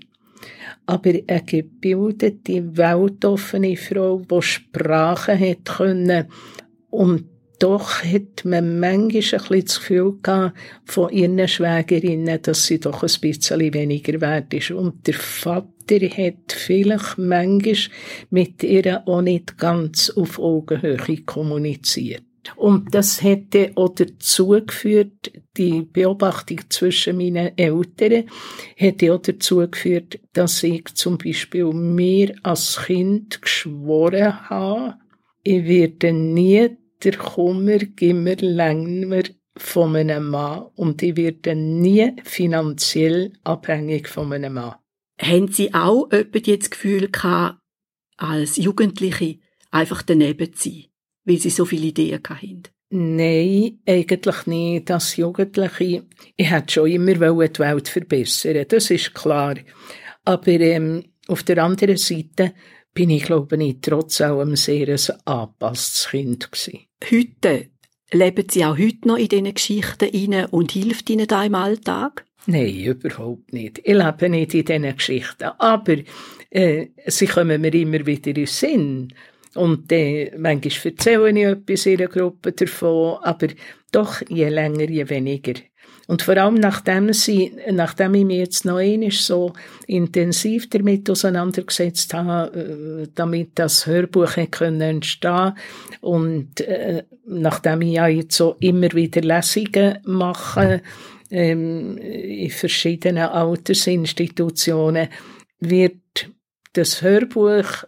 aber 0.91 1.13
eine 1.25 1.43
gebildete, 1.45 2.75
weltoffene 2.75 3.77
Frau, 3.77 4.21
die 4.29 4.41
Sprachen 4.41 5.39
hat 5.39 5.63
können. 5.63 6.25
Und 6.89 7.29
doch 7.59 8.03
hat 8.03 8.43
man 8.43 8.77
manchmal 8.77 8.99
ein 8.99 9.07
bisschen 9.07 9.65
das 9.65 9.79
Gefühl 9.79 10.17
gehabt, 10.21 10.57
von 10.83 11.09
ihren 11.11 11.47
Schwägerinnen, 11.47 12.41
dass 12.41 12.65
sie 12.65 12.81
doch 12.81 13.03
ein 13.03 13.21
bisschen 13.21 13.73
weniger 13.73 14.19
wert 14.19 14.53
ist. 14.53 14.71
Und 14.71 15.07
der 15.07 15.13
Vater 15.13 15.95
hat 15.95 16.51
vielleicht 16.51 17.17
manchmal 17.17 17.77
mit 18.29 18.61
ihr 18.61 19.07
auch 19.07 19.21
nicht 19.21 19.57
ganz 19.57 20.09
auf 20.09 20.39
Augenhöhe 20.39 21.21
kommuniziert. 21.25 22.23
Und 22.55 22.93
das 22.95 23.21
hätte 23.21 23.71
auch 23.75 23.89
dazu 23.89 24.49
geführt, 24.65 25.31
die 25.57 25.81
Beobachtung 25.81 26.59
zwischen 26.69 27.17
meinen 27.17 27.57
Eltern 27.57 28.29
hätte 28.75 29.13
auch 29.13 29.21
dazu 29.21 29.57
geführt, 29.69 30.19
dass 30.33 30.63
ich 30.63 30.85
zum 30.95 31.17
Beispiel 31.17 31.71
mir 31.71 32.33
als 32.43 32.81
Kind 32.85 33.41
geschworen 33.41 34.49
habe, 34.49 34.95
ich 35.43 35.65
werde 35.65 36.13
nie 36.13 36.77
der 37.03 37.17
Kummer 37.17 37.79
immer 37.99 38.35
länger 38.35 39.23
von 39.57 39.95
einem 39.95 40.29
Mann 40.29 40.67
und 40.75 41.01
ich 41.01 41.15
werde 41.17 41.55
nie 41.55 42.13
finanziell 42.23 43.33
abhängig 43.43 44.07
von 44.07 44.31
einem 44.31 44.53
Mann. 44.53 44.75
Haben 45.19 45.47
Sie 45.51 45.73
auch 45.73 46.09
etwa 46.11 46.39
das 46.39 46.69
Gefühl 46.69 47.09
gehabt, 47.11 47.59
als 48.17 48.57
Jugendliche 48.57 49.39
einfach 49.71 50.01
daneben 50.03 50.53
zu 50.53 50.69
sein? 50.69 50.90
Weil 51.25 51.37
sie 51.37 51.49
so 51.49 51.65
viele 51.65 51.87
Ideen 51.87 52.21
hatten? 52.27 52.63
Nein, 52.93 53.79
eigentlich 53.87 54.47
nicht. 54.47 54.91
Als 54.91 55.15
Jugendliche, 55.15 56.05
ich 56.35 56.51
hätte 56.51 56.73
schon 56.73 56.91
immer 56.91 57.13
die 57.13 57.59
Welt 57.59 57.87
verbessern 57.87 58.65
das 58.67 58.91
ist 58.91 59.13
klar. 59.13 59.55
Aber 60.25 60.47
ähm, 60.47 61.05
auf 61.27 61.43
der 61.43 61.63
anderen 61.63 61.97
Seite 61.97 62.53
bin 62.93 63.09
ich, 63.09 63.23
glaube 63.23 63.63
ich, 63.63 63.77
trotz 63.81 64.19
allem 64.21 64.55
sehr 64.55 64.89
ein 64.89 65.25
angepasstes 65.25 66.09
Kind 66.09 66.51
gewesen. 66.51 66.79
Heute, 67.09 67.69
leben 68.11 68.47
Sie 68.49 68.65
auch 68.65 68.77
heute 68.77 69.07
noch 69.07 69.17
in 69.17 69.29
diesen 69.29 69.53
Geschichten 69.53 70.33
rein 70.33 70.45
und 70.47 70.71
hilft 70.73 71.09
Ihnen 71.09 71.27
da 71.27 71.43
im 71.45 71.55
Alltag? 71.55 72.25
Nein, 72.47 72.75
überhaupt 72.75 73.53
nicht. 73.53 73.79
Ich 73.83 73.93
lebe 73.93 74.29
nicht 74.29 74.53
in 74.53 74.65
diesen 74.65 74.95
Geschichten. 74.95 75.51
Aber 75.59 75.95
äh, 76.49 76.87
sie 77.07 77.27
kommen 77.27 77.61
mir 77.61 77.73
immer 77.73 78.05
wieder 78.05 78.27
in 78.27 78.33
den 78.33 78.47
Sinn. 78.47 79.13
Und 79.55 79.91
dann, 79.91 80.29
manchmal 80.37 80.91
erzähle 80.91 81.29
ich 81.29 81.45
etwas 81.45 81.85
in 81.85 81.99
einer 81.99 82.07
Gruppe 82.07 82.51
davon, 82.53 83.17
aber 83.21 83.47
doch 83.91 84.21
je 84.29 84.49
länger, 84.49 84.89
je 84.89 85.09
weniger. 85.09 85.53
Und 86.07 86.23
vor 86.23 86.35
allem 86.35 86.55
nachdem, 86.55 87.13
sie, 87.13 87.53
nachdem 87.71 88.15
ich 88.15 88.25
mich 88.25 88.37
jetzt 88.37 88.65
noch 88.65 88.79
einmal 88.79 89.11
so 89.11 89.53
intensiv 89.87 90.69
damit 90.69 91.09
auseinandergesetzt 91.09 92.13
habe, 92.13 93.03
äh, 93.03 93.07
damit 93.15 93.51
das 93.55 93.85
Hörbuch 93.85 94.35
können 94.49 94.81
entstehen 94.81 95.53
und 96.01 96.59
äh, 96.61 97.03
nachdem 97.25 97.81
ich 97.83 97.93
ja 97.93 98.07
jetzt 98.07 98.35
so 98.35 98.57
immer 98.59 98.91
wieder 98.91 99.21
Lesungen 99.21 99.99
mache 100.03 100.81
ähm, 101.29 101.97
in 101.97 102.49
verschiedenen 102.49 103.29
Altersinstitutionen, 103.29 105.07
wird 105.59 106.29
das 106.73 107.01
Hörbuch 107.01 107.85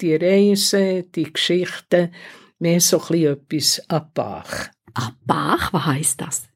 die 0.00 0.14
Reisen, 0.16 1.10
die 1.12 1.32
Geschichten, 1.32 2.12
mehr 2.58 2.80
so 2.80 3.02
ein 3.10 3.24
etwas 3.24 3.82
an 3.88 4.10
Bach. 4.14 4.68
An 4.94 5.16
Bach? 5.24 5.72
Was 5.72 5.86
heisst 5.86 6.20
das? 6.20 6.48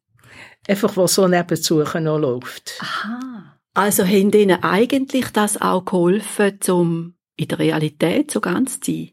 Einfach, 0.67 0.97
was 0.97 1.15
so 1.15 1.27
nebenzu 1.27 1.79
noch 1.79 2.19
läuft. 2.19 2.75
Aha. 2.81 3.59
Also 3.75 4.05
haben 4.05 4.33
Ihnen 4.33 4.63
eigentlich 4.63 5.29
das 5.31 5.61
auch 5.61 5.85
geholfen, 5.85 6.59
um 6.69 7.15
in 7.37 7.49
der 7.49 7.59
Realität 7.59 8.31
so 8.31 8.41
ganz 8.41 8.81
zu 8.81 8.93
sein? 8.93 9.11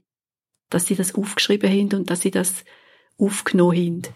Dass 0.70 0.86
Sie 0.86 0.96
das 0.96 1.16
aufgeschrieben 1.16 1.70
haben 1.70 2.00
und 2.00 2.10
dass 2.10 2.22
Sie 2.22 2.32
das 2.32 2.66
aufgenommen 3.18 4.04
haben? 4.04 4.14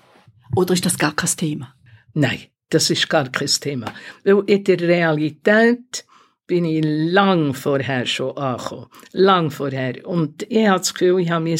Oder 0.55 0.74
ist 0.74 0.86
das 0.86 0.98
gar 0.98 1.15
kein 1.15 1.29
Thema? 1.29 1.74
Nein, 2.13 2.39
das 2.70 2.89
ist 2.89 3.10
gar 3.10 3.29
kein 3.29 3.48
Thema. 3.48 3.93
Weil 4.24 4.43
in 4.46 4.63
der 4.63 4.79
Realität 4.79 6.05
bin 6.48 6.66
ich 6.66 6.84
lang 6.84 7.54
vorher 7.54 8.06
schon 8.06 8.38
angekommen. 8.38 8.88
Lang 9.12 9.52
vorher. 9.52 10.06
Und 10.08 10.44
ich 10.50 10.68
habe 10.68 10.80
das 10.80 10.94
Gefühl, 10.94 11.22
ich 11.22 11.30
habe 11.30 11.46
mein, 11.46 11.60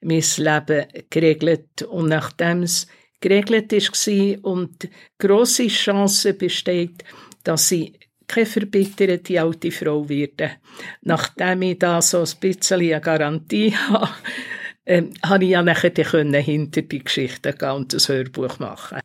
mein 0.00 0.24
Leben 0.36 0.86
geregelt. 1.10 1.82
Und 1.82 2.08
nachdem 2.08 2.62
es 2.62 2.86
geregelt 3.20 3.72
war 3.72 4.44
und 4.44 4.88
grosse 5.18 5.66
Chance 5.66 6.34
besteht, 6.34 7.04
dass 7.42 7.70
ich 7.72 7.98
keine 8.26 8.46
verbitterte 8.46 9.40
alte 9.40 9.72
Frau 9.72 10.08
werde. 10.08 10.52
Nachdem 11.02 11.62
ich 11.62 11.78
da 11.78 12.00
so 12.00 12.20
ein 12.20 12.40
bisschen 12.40 12.80
eine 12.80 13.00
Garantie 13.00 13.74
habe, 13.88 14.10
ähm, 14.86 15.12
habe 15.24 15.44
ich 15.44 15.50
ja 15.50 15.62
nachher 15.62 15.92
hinter 15.92 16.82
die 16.82 16.98
Geschichte 17.00 17.52
gehen 17.52 17.70
und 17.70 17.92
ein 17.92 18.00
Hörbuch 18.00 18.58
machen. 18.60 19.00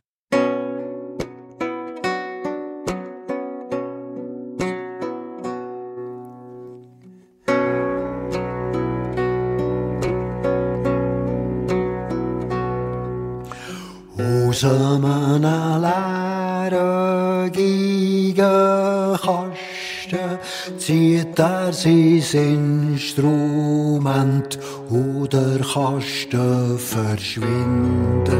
Zusammen 14.55 15.43
alleine 15.43 17.51
gegen 17.51 18.37
Kasten 18.37 20.39
zieht 20.77 21.37
er 21.37 21.73
sein 21.73 22.93
Instrument 22.93 24.57
oder 24.89 25.59
Kasten 25.59 26.79
verschwindet. 26.79 28.35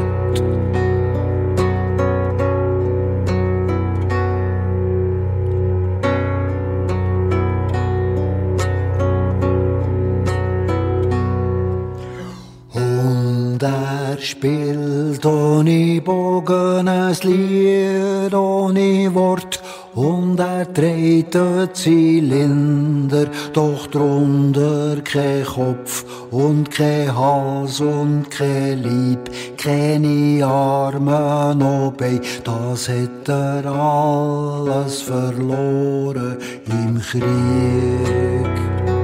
Ohne 15.56 16.00
Bogen 16.02 16.88
ein 16.88 17.16
Lied 17.22 18.34
ohne 18.34 19.14
Wort 19.14 19.62
und 19.94 20.38
er 20.38 20.66
dreht 20.66 21.32
den 21.32 21.70
Zylinder, 21.72 23.26
doch 23.54 23.86
drunter 23.86 24.96
kein 25.02 25.44
Kopf 25.44 26.04
und 26.30 26.70
kein 26.70 27.16
Hals 27.16 27.80
und 27.80 28.30
kein 28.30 28.82
Lieb, 28.82 29.30
keine 29.56 30.44
Arme 30.44 31.54
noch 31.56 31.94
bei, 31.96 32.20
das 32.44 32.88
hat 32.90 33.28
er 33.28 33.64
alles 33.66 35.00
verloren 35.00 36.36
im 36.66 37.00
Krieg. 37.00 38.95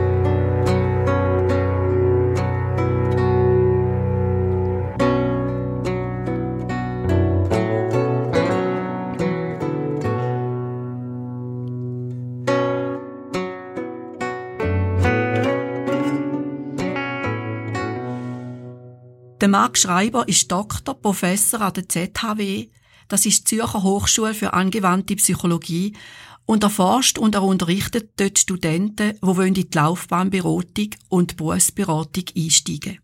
Der 19.43 19.49
Marc 19.49 19.77
Schreiber 19.77 20.29
ist 20.29 20.53
Doktor, 20.53 20.95
Professor 20.95 21.63
an 21.63 21.73
der 21.73 21.89
ZHW, 21.89 22.69
das 23.09 23.27
ist 23.27 23.51
die 23.51 23.57
Zürcher 23.57 23.83
Hochschule 23.83 24.35
für 24.35 24.53
angewandte 24.53 25.17
Psychologie, 25.17 25.97
und 26.47 26.63
er 26.63 26.71
forscht 26.71 27.19
und 27.19 27.35
er 27.35 27.43
unterrichtet 27.43 28.13
dort 28.21 28.39
Studenten, 28.39 29.19
die 29.21 29.49
in 29.49 29.55
die 29.55 29.67
Laufbahnberatung 29.75 30.91
und 31.09 31.37
Berufsberatung 31.37 32.27
einsteigen. 32.37 33.01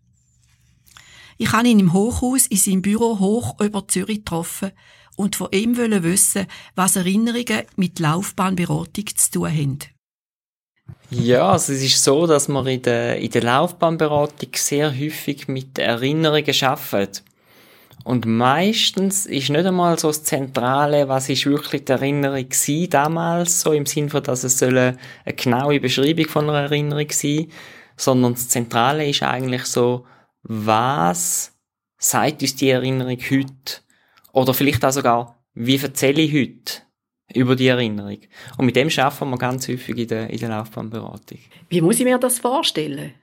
Ich 1.37 1.51
habe 1.51 1.67
ihn 1.67 1.79
im 1.79 1.91
Hochhaus 1.91 2.47
in 2.47 2.55
seinem 2.55 2.83
Büro 2.83 3.19
hoch 3.19 3.59
über 3.59 3.85
Zürich 3.89 4.19
getroffen 4.19 4.71
und 5.17 5.35
von 5.35 5.49
ihm 5.51 5.75
wissen, 5.75 6.47
was 6.73 6.95
Erinnerungen 6.95 7.63
mit 7.75 7.99
Laufbahnberatung 7.99 9.07
zu 9.13 9.31
tun 9.31 9.49
haben. 9.49 9.79
Ja, 11.11 11.51
also 11.51 11.73
es 11.73 11.81
ist 11.81 12.03
so, 12.03 12.27
dass 12.27 12.47
man 12.47 12.67
in 12.67 12.83
der, 12.83 13.17
in 13.17 13.31
der 13.31 13.41
Laufbahnberatung 13.41 14.49
sehr 14.55 14.91
häufig 14.91 15.47
mit 15.47 15.79
Erinnerungen 15.79 16.63
arbeitet. 16.63 17.23
Und 18.03 18.25
meistens 18.25 19.25
ist 19.25 19.49
nicht 19.49 19.65
einmal 19.65 19.97
so 19.99 20.07
das 20.07 20.23
Zentrale, 20.23 21.07
was 21.09 21.29
ist 21.29 21.45
wirklich 21.45 21.85
die 21.85 21.91
Erinnerung 21.91 22.47
gewesen, 22.47 22.89
damals, 22.89 23.61
so 23.61 23.73
im 23.73 23.85
Sinne 23.85 24.09
von, 24.09 24.23
dass 24.23 24.43
es 24.43 24.61
eine, 24.63 24.97
genaue 25.35 25.79
Beschreibung 25.79 26.27
von 26.27 26.49
einer 26.49 26.61
Erinnerung 26.61 27.07
sein, 27.11 27.51
sondern 27.97 28.33
das 28.33 28.47
Zentrale 28.49 29.09
ist 29.09 29.23
eigentlich 29.23 29.65
so, 29.65 30.05
was 30.43 31.53
sagt 31.97 32.41
uns 32.41 32.55
die 32.55 32.69
Erinnerung 32.69 33.17
heute? 33.29 33.81
Oder 34.31 34.53
vielleicht 34.53 34.85
auch 34.85 34.91
sogar, 34.91 35.43
wie 35.53 35.77
erzähle 35.77 36.21
ich 36.21 36.33
heute? 36.33 36.88
Über 37.33 37.55
die 37.55 37.67
Erinnerung. 37.67 38.19
Und 38.57 38.65
mit 38.65 38.75
dem 38.75 38.89
schaffen 38.89 39.29
wir 39.29 39.37
ganz 39.37 39.67
häufig 39.67 39.97
in 39.97 40.07
der, 40.07 40.29
in 40.29 40.39
der 40.39 40.49
Laufbahnberatung. 40.49 41.39
Wie 41.69 41.81
muss 41.81 41.99
ich 41.99 42.05
mir 42.05 42.17
das 42.17 42.39
vorstellen? 42.39 43.13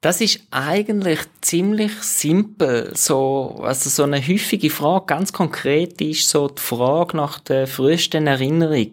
Das 0.00 0.20
ist 0.20 0.40
eigentlich 0.50 1.20
ziemlich 1.40 1.92
simpel. 2.02 2.92
So, 2.94 3.60
also 3.62 3.90
so 3.90 4.04
eine 4.04 4.20
häufige 4.20 4.70
Frage, 4.70 5.06
ganz 5.06 5.32
konkret, 5.32 6.00
ist 6.00 6.28
so 6.28 6.48
die 6.48 6.62
Frage 6.62 7.16
nach 7.16 7.40
der 7.40 7.66
frühesten 7.66 8.26
Erinnerung 8.26 8.92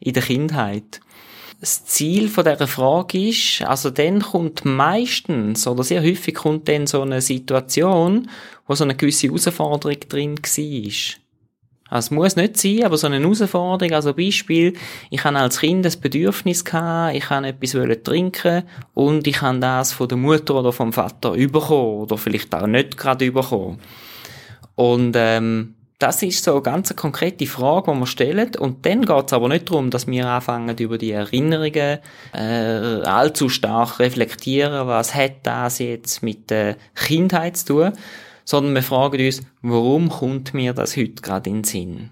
in 0.00 0.12
der 0.12 0.22
Kindheit. 0.22 1.00
Das 1.60 1.86
Ziel 1.86 2.28
von 2.28 2.44
dieser 2.44 2.68
Frage 2.68 3.28
ist, 3.28 3.62
also 3.62 3.90
dann 3.90 4.20
kommt 4.20 4.64
meistens 4.64 5.66
oder 5.66 5.82
sehr 5.82 6.02
häufig 6.02 6.34
kommt 6.34 6.68
dann 6.68 6.86
so 6.86 7.02
eine 7.02 7.22
Situation, 7.22 8.30
wo 8.66 8.74
so 8.74 8.84
eine 8.84 8.94
gewisse 8.94 9.28
Herausforderung 9.28 9.98
drin 10.08 10.38
war. 10.38 11.25
Also 11.88 12.06
es 12.06 12.10
muss 12.10 12.36
nicht 12.36 12.56
sein, 12.56 12.84
aber 12.84 12.96
so 12.96 13.06
eine 13.06 13.20
Herausforderung, 13.20 13.94
also 13.94 14.12
Beispiel, 14.12 14.74
ich 15.10 15.24
habe 15.24 15.38
als 15.38 15.60
Kind 15.60 15.86
ein 15.86 16.00
Bedürfnis 16.00 16.64
gehabt, 16.64 17.14
ich 17.14 17.30
habe 17.30 17.48
etwas 17.48 18.02
trinken 18.02 18.64
und 18.94 19.26
ich 19.26 19.40
habe 19.40 19.60
das 19.60 19.92
von 19.92 20.08
der 20.08 20.18
Mutter 20.18 20.56
oder 20.56 20.72
vom 20.72 20.92
Vater 20.92 21.32
bekommen 21.32 22.02
oder 22.02 22.18
vielleicht 22.18 22.54
auch 22.54 22.66
nicht 22.66 22.96
gerade 22.96 23.30
bekommen. 23.30 23.78
Und 24.74 25.14
ähm, 25.16 25.76
das 25.98 26.22
ist 26.22 26.44
so 26.44 26.52
eine 26.52 26.62
ganz 26.62 26.94
konkrete 26.94 27.46
Frage, 27.46 27.92
die 27.92 27.98
wir 27.98 28.06
stellen. 28.06 28.54
Und 28.58 28.84
dann 28.84 29.06
geht 29.06 29.26
es 29.26 29.32
aber 29.32 29.48
nicht 29.48 29.70
darum, 29.70 29.90
dass 29.90 30.06
wir 30.06 30.26
anfangen, 30.26 30.76
über 30.76 30.98
die 30.98 31.12
Erinnerungen 31.12 31.98
äh, 32.34 32.38
allzu 32.38 33.48
stark 33.48 33.98
reflektieren, 33.98 34.86
was 34.86 35.14
hat 35.14 35.36
das 35.44 35.78
jetzt 35.78 36.22
mit 36.22 36.50
der 36.50 36.76
Kindheit 36.94 37.56
zu 37.56 37.66
tun, 37.66 37.92
sondern 38.46 38.74
wir 38.74 38.82
fragen 38.82 39.22
uns, 39.22 39.42
warum 39.60 40.08
kommt 40.08 40.54
mir 40.54 40.72
das 40.72 40.96
heute 40.96 41.20
gerade 41.20 41.50
in 41.50 41.56
den 41.56 41.64
Sinn? 41.64 42.10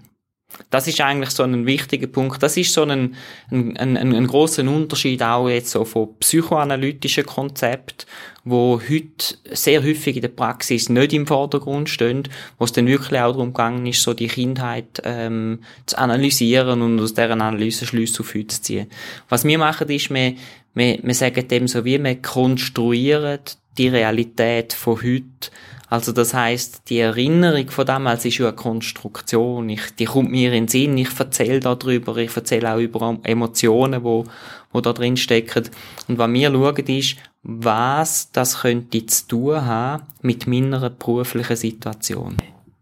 Das 0.69 0.87
ist 0.87 1.01
eigentlich 1.01 1.31
so 1.31 1.43
ein 1.43 1.65
wichtiger 1.65 2.07
Punkt. 2.07 2.41
Das 2.41 2.55
ist 2.55 2.71
so 2.71 2.83
ein, 2.83 3.15
ein, 3.51 3.75
ein, 3.77 3.97
ein 3.97 4.27
großer 4.27 4.63
Unterschied 4.63 5.21
auch 5.21 5.49
jetzt 5.49 5.71
so 5.71 5.83
von 5.83 6.17
psychoanalytischen 6.19 7.25
Konzepten, 7.25 8.07
wo 8.43 8.79
heute 8.79 9.35
sehr 9.51 9.83
häufig 9.83 10.15
in 10.15 10.21
der 10.21 10.29
Praxis 10.29 10.87
nicht 10.87 11.13
im 11.13 11.27
Vordergrund 11.27 11.89
stehen, 11.89 12.23
wo 12.57 12.65
es 12.65 12.71
dann 12.71 12.87
wirklich 12.87 13.19
auch 13.19 13.33
darum 13.33 13.53
gegangen 13.53 13.85
ist, 13.85 14.01
so 14.01 14.13
die 14.13 14.27
Kindheit 14.27 15.01
ähm, 15.03 15.59
zu 15.87 15.97
analysieren 15.97 16.81
und 16.81 16.99
aus 16.99 17.13
deren 17.13 17.41
Analyse 17.41 17.85
Schlüsse 17.85 18.21
auf 18.21 18.33
heute 18.33 18.47
zu 18.47 18.61
ziehen. 18.61 18.87
Was 19.29 19.43
wir 19.43 19.57
machen, 19.57 19.89
ist, 19.89 20.09
wir, 20.09 20.35
wir, 20.73 20.99
wir 21.01 21.15
sagen 21.15 21.47
dem 21.47 21.67
so, 21.67 21.83
wie 21.83 22.01
wir 22.01 22.21
konstruieren 22.21 23.39
die 23.77 23.89
Realität 23.89 24.73
von 24.73 25.01
heute 25.01 25.51
also 25.89 26.11
das 26.11 26.33
heißt, 26.33 26.89
die 26.89 26.99
Erinnerung 26.99 27.69
von 27.69 27.85
damals 27.85 28.25
ist 28.25 28.39
ja 28.39 28.47
eine 28.47 28.55
Konstruktion. 28.55 29.69
Ich, 29.69 29.91
die 29.97 30.05
kommt 30.05 30.31
mir 30.31 30.47
in 30.51 30.65
den 30.65 30.67
Sinn. 30.67 30.97
Ich 30.97 31.19
erzähle 31.19 31.59
darüber. 31.59 32.17
Ich 32.17 32.35
erzähle 32.35 32.73
auch 32.73 32.79
über 32.79 33.19
Emotionen, 33.23 34.03
wo, 34.03 34.25
wo 34.71 34.81
da 34.81 34.93
drin 34.93 35.17
stecken. 35.17 35.69
Und 36.07 36.17
was 36.17 36.31
wir 36.31 36.51
schauen 36.51 36.87
ist, 36.87 37.17
was 37.43 38.31
das 38.31 38.61
könnte 38.61 39.05
zu 39.05 39.27
tun 39.27 39.65
haben 39.65 40.03
mit 40.21 40.47
meiner 40.47 40.89
beruflichen 40.89 41.55
Situation. 41.55 42.37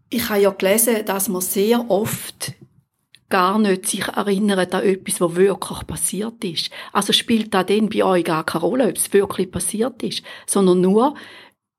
Ich 0.08 0.28
habe 0.30 0.40
ja 0.40 0.50
gelesen, 0.50 1.04
dass 1.04 1.28
man 1.28 1.42
sehr 1.42 1.90
oft 1.90 2.54
gar 3.28 3.58
nicht 3.58 3.86
sich 3.86 4.06
erinnern 4.06 4.60
an 4.60 4.82
etwas, 4.84 5.20
was 5.20 5.34
wirklich 5.34 5.86
passiert 5.86 6.44
ist. 6.44 6.70
Also 6.92 7.12
spielt 7.12 7.52
da 7.52 7.64
dann 7.64 7.88
bei 7.88 8.04
euch 8.04 8.24
gar 8.24 8.44
keine 8.44 8.64
Rolle, 8.64 8.88
ob 8.88 8.96
es 8.96 9.12
wirklich 9.12 9.50
passiert 9.50 10.02
ist, 10.02 10.22
sondern 10.46 10.80
nur, 10.80 11.14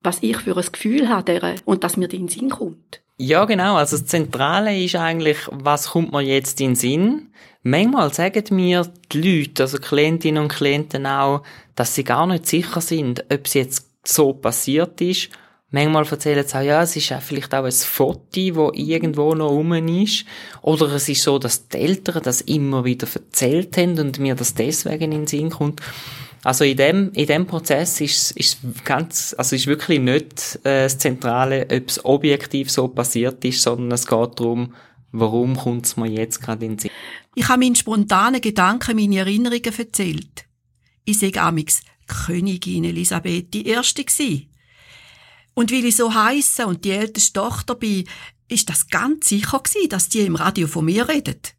was 0.06 0.20
ich 0.22 0.38
für 0.38 0.56
ein 0.56 0.66
Gefühl 0.72 1.10
habe 1.10 1.56
und 1.66 1.84
dass 1.84 1.98
mir 1.98 2.06
in 2.06 2.28
den 2.28 2.28
Sinn 2.28 2.50
kommt. 2.50 3.02
Ja, 3.18 3.46
genau. 3.46 3.76
Also 3.76 3.98
das 3.98 4.08
Zentrale 4.08 4.78
ist 4.78 4.96
eigentlich, 4.96 5.38
was 5.50 5.90
kommt 5.90 6.12
mir 6.12 6.22
jetzt 6.22 6.60
in 6.60 6.72
den 6.72 6.76
Sinn? 6.76 7.28
Manchmal 7.64 8.14
sagen 8.14 8.56
mir 8.56 8.86
die 9.12 9.22
Leute, 9.22 9.64
also 9.64 9.78
Klientinnen 9.78 10.44
und 10.44 10.50
Klienten 10.50 11.08
auch, 11.08 11.42
dass 11.76 11.96
sie 11.96 12.04
gar 12.04 12.28
nicht 12.28 12.46
sicher 12.46 12.82
sind, 12.82 13.26
ob 13.32 13.46
es 13.46 13.54
jetzt 13.54 13.88
so 14.04 14.34
passiert 14.34 15.02
ist. 15.02 15.30
Manchmal 15.72 16.06
erzählen 16.06 16.46
sie 16.48 16.58
auch, 16.58 16.62
ja, 16.62 16.84
es 16.84 16.96
ist 16.96 17.12
auch 17.12 17.22
vielleicht 17.22 17.54
auch 17.56 17.64
ein 17.64 17.72
Foto, 17.72 18.72
das 18.72 18.80
irgendwo 18.80 19.34
noch 19.34 19.50
rum 19.50 19.74
ist. 19.74 20.26
Oder 20.62 20.92
es 20.94 21.10
ist 21.10 21.24
so, 21.24 21.40
dass 21.40 21.68
die 21.68 21.78
Eltern 21.78 22.22
das 22.24 22.42
immer 22.42 22.86
wieder 22.86 23.08
erzählt 23.14 23.76
haben 23.78 24.00
und 24.00 24.20
mir 24.20 24.36
das 24.36 24.54
deswegen 24.54 25.12
in 25.12 25.22
den 25.22 25.28
Sinn 25.28 25.50
kommt. 25.50 25.82
Also 26.46 26.64
in 26.64 26.78
dem, 26.78 27.12
in 27.14 27.26
dem 27.26 27.48
Prozess 27.48 28.00
ist, 28.02 28.30
ist 28.34 28.60
ganz, 28.84 29.34
also 29.36 29.56
ist 29.56 29.66
wirklich 29.66 30.00
nicht 30.00 30.60
äh, 30.64 30.84
das 30.84 31.00
Zentrale, 31.00 31.66
ob 31.72 31.90
es 31.90 32.06
objektiv 32.06 32.70
so 32.70 32.88
passiert 32.88 33.44
ist, 33.44 33.64
sondern 33.64 33.92
es 33.94 34.06
geht 34.06 34.40
darum, 34.40 34.76
warum 35.12 35.58
kommt 35.58 35.88
es 35.88 35.98
mir 35.98 36.06
jetzt 36.06 36.44
gerade 36.44 36.66
in 36.66 36.74
den 36.74 36.80
Sinn. 36.80 36.92
Ich 37.34 37.48
habe 37.48 37.62
meinen 37.62 37.74
spontanen 37.74 38.42
Gedanken 38.42 38.96
meine 38.96 39.18
Erinnerungen 39.18 39.64
erzählt. 39.76 40.46
Ich 41.04 41.18
sage 41.18 41.42
amix 41.42 41.82
Königin 42.06 42.84
Elisabeth 42.84 43.52
die 43.52 43.66
Erste 43.66 44.04
gsi. 44.04 44.48
Und 45.56 45.72
weil 45.72 45.86
ich 45.86 45.96
so 45.96 46.14
heiße 46.14 46.68
und 46.68 46.86
die 46.86 46.92
älteste 46.92 47.40
Tochter 47.40 47.74
bin, 47.74 48.08
ist 48.50 48.70
das 48.70 48.88
ganz 48.88 49.30
sicher 49.30 49.62
gsi, 49.64 49.90
dass 49.90 50.10
die 50.10 50.20
im 50.20 50.36
Radio 50.36 50.68
von 50.68 50.86
mir 50.86 51.10
redet. 51.10 51.55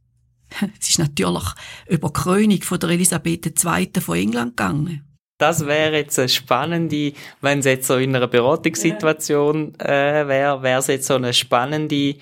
Es 0.81 0.91
ist 0.91 0.99
natürlich 0.99 1.45
über 1.89 2.09
die 2.09 2.13
Krönung 2.13 2.63
von 2.63 2.79
der 2.79 2.91
Elisabeth 2.91 3.47
II. 3.47 4.01
von 4.01 4.17
England 4.17 4.57
gegangen. 4.57 5.03
Das 5.39 5.67
wäre 5.67 5.97
jetzt 5.97 6.19
eine 6.19 6.31
spannende, 6.31 7.13
wenn 7.43 7.59
es 7.59 7.67
jetzt 7.67 7.89
so 7.89 7.97
in 7.97 8.17
einer 8.17 8.27
Beratungssituation 8.27 9.79
äh, 9.79 10.27
wäre, 10.27 10.63
wäre 10.63 10.79
es 10.79 10.87
jetzt 10.87 11.07
so 11.07 11.15
eine 11.15 11.35
spannende 11.35 12.15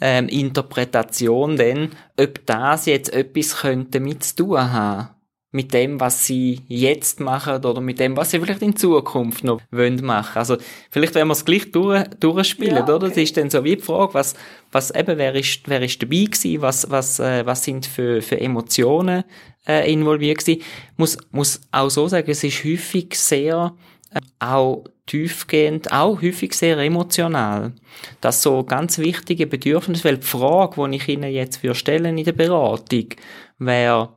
ähm, 0.00 0.28
Interpretation, 0.28 1.56
denn 1.56 1.90
ob 2.18 2.46
das 2.46 2.86
jetzt 2.86 3.12
etwas 3.12 3.58
könnte 3.58 4.00
mit 4.00 4.24
zu 4.24 4.36
tun 4.36 4.72
haben 4.72 5.08
mit 5.52 5.74
dem, 5.74 6.00
was 6.00 6.26
sie 6.26 6.62
jetzt 6.66 7.20
machen 7.20 7.64
oder 7.64 7.80
mit 7.82 8.00
dem, 8.00 8.16
was 8.16 8.30
sie 8.30 8.40
vielleicht 8.40 8.62
in 8.62 8.74
Zukunft 8.74 9.44
noch 9.44 9.60
wollen 9.70 10.02
machen. 10.04 10.38
Also 10.38 10.56
vielleicht, 10.90 11.14
wenn 11.14 11.28
wir 11.28 11.32
es 11.32 11.44
gleich 11.44 11.70
durch, 11.70 12.04
durchspielen, 12.18 12.76
ja, 12.76 12.82
okay. 12.82 12.92
oder? 12.92 13.08
Das 13.08 13.18
ist 13.18 13.36
dann 13.36 13.50
so 13.50 13.62
wie 13.62 13.76
die 13.76 13.82
Frage, 13.82 14.14
was, 14.14 14.34
was 14.72 14.90
eben, 14.90 15.18
wer 15.18 15.34
ist, 15.34 15.60
wer 15.66 15.82
ist 15.82 16.02
dabei 16.02 16.24
gewesen, 16.24 16.62
was, 16.62 16.90
was, 16.90 17.20
äh, 17.20 17.44
was 17.44 17.64
sind 17.64 17.84
für, 17.84 18.22
für 18.22 18.40
Emotionen 18.40 19.24
äh, 19.68 19.92
involviert 19.92 20.38
gewesen. 20.38 20.62
Muss, 20.96 21.18
muss 21.30 21.60
auch 21.70 21.90
so 21.90 22.08
sagen, 22.08 22.30
es 22.30 22.42
ist 22.42 22.64
häufig 22.64 23.14
sehr, 23.18 23.74
äh, 24.10 24.20
auch 24.38 24.84
tiefgehend, 25.04 25.92
auch 25.92 26.22
häufig 26.22 26.54
sehr 26.54 26.78
emotional. 26.78 27.72
Das 28.22 28.40
so 28.40 28.64
ganz 28.64 28.96
wichtige 28.96 29.46
Bedürfnis, 29.46 30.02
weil 30.02 30.16
die 30.16 30.26
Frage, 30.26 30.88
die 30.88 30.96
ich 30.96 31.08
Ihnen 31.08 31.30
jetzt 31.30 31.58
für 31.58 31.74
stellen 31.74 32.16
in 32.16 32.24
der 32.24 32.32
Beratung, 32.32 33.08
wäre, 33.58 34.10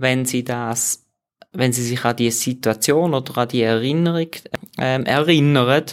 wenn 0.00 0.24
sie 0.24 0.44
das, 0.44 1.06
wenn 1.52 1.72
sie 1.72 1.82
sich 1.82 2.04
an 2.04 2.16
die 2.16 2.30
Situation 2.30 3.12
oder 3.12 3.36
an 3.36 3.48
die 3.48 3.62
Erinnerung 3.62 4.30
ähm, 4.78 5.04
erinnern, 5.04 5.84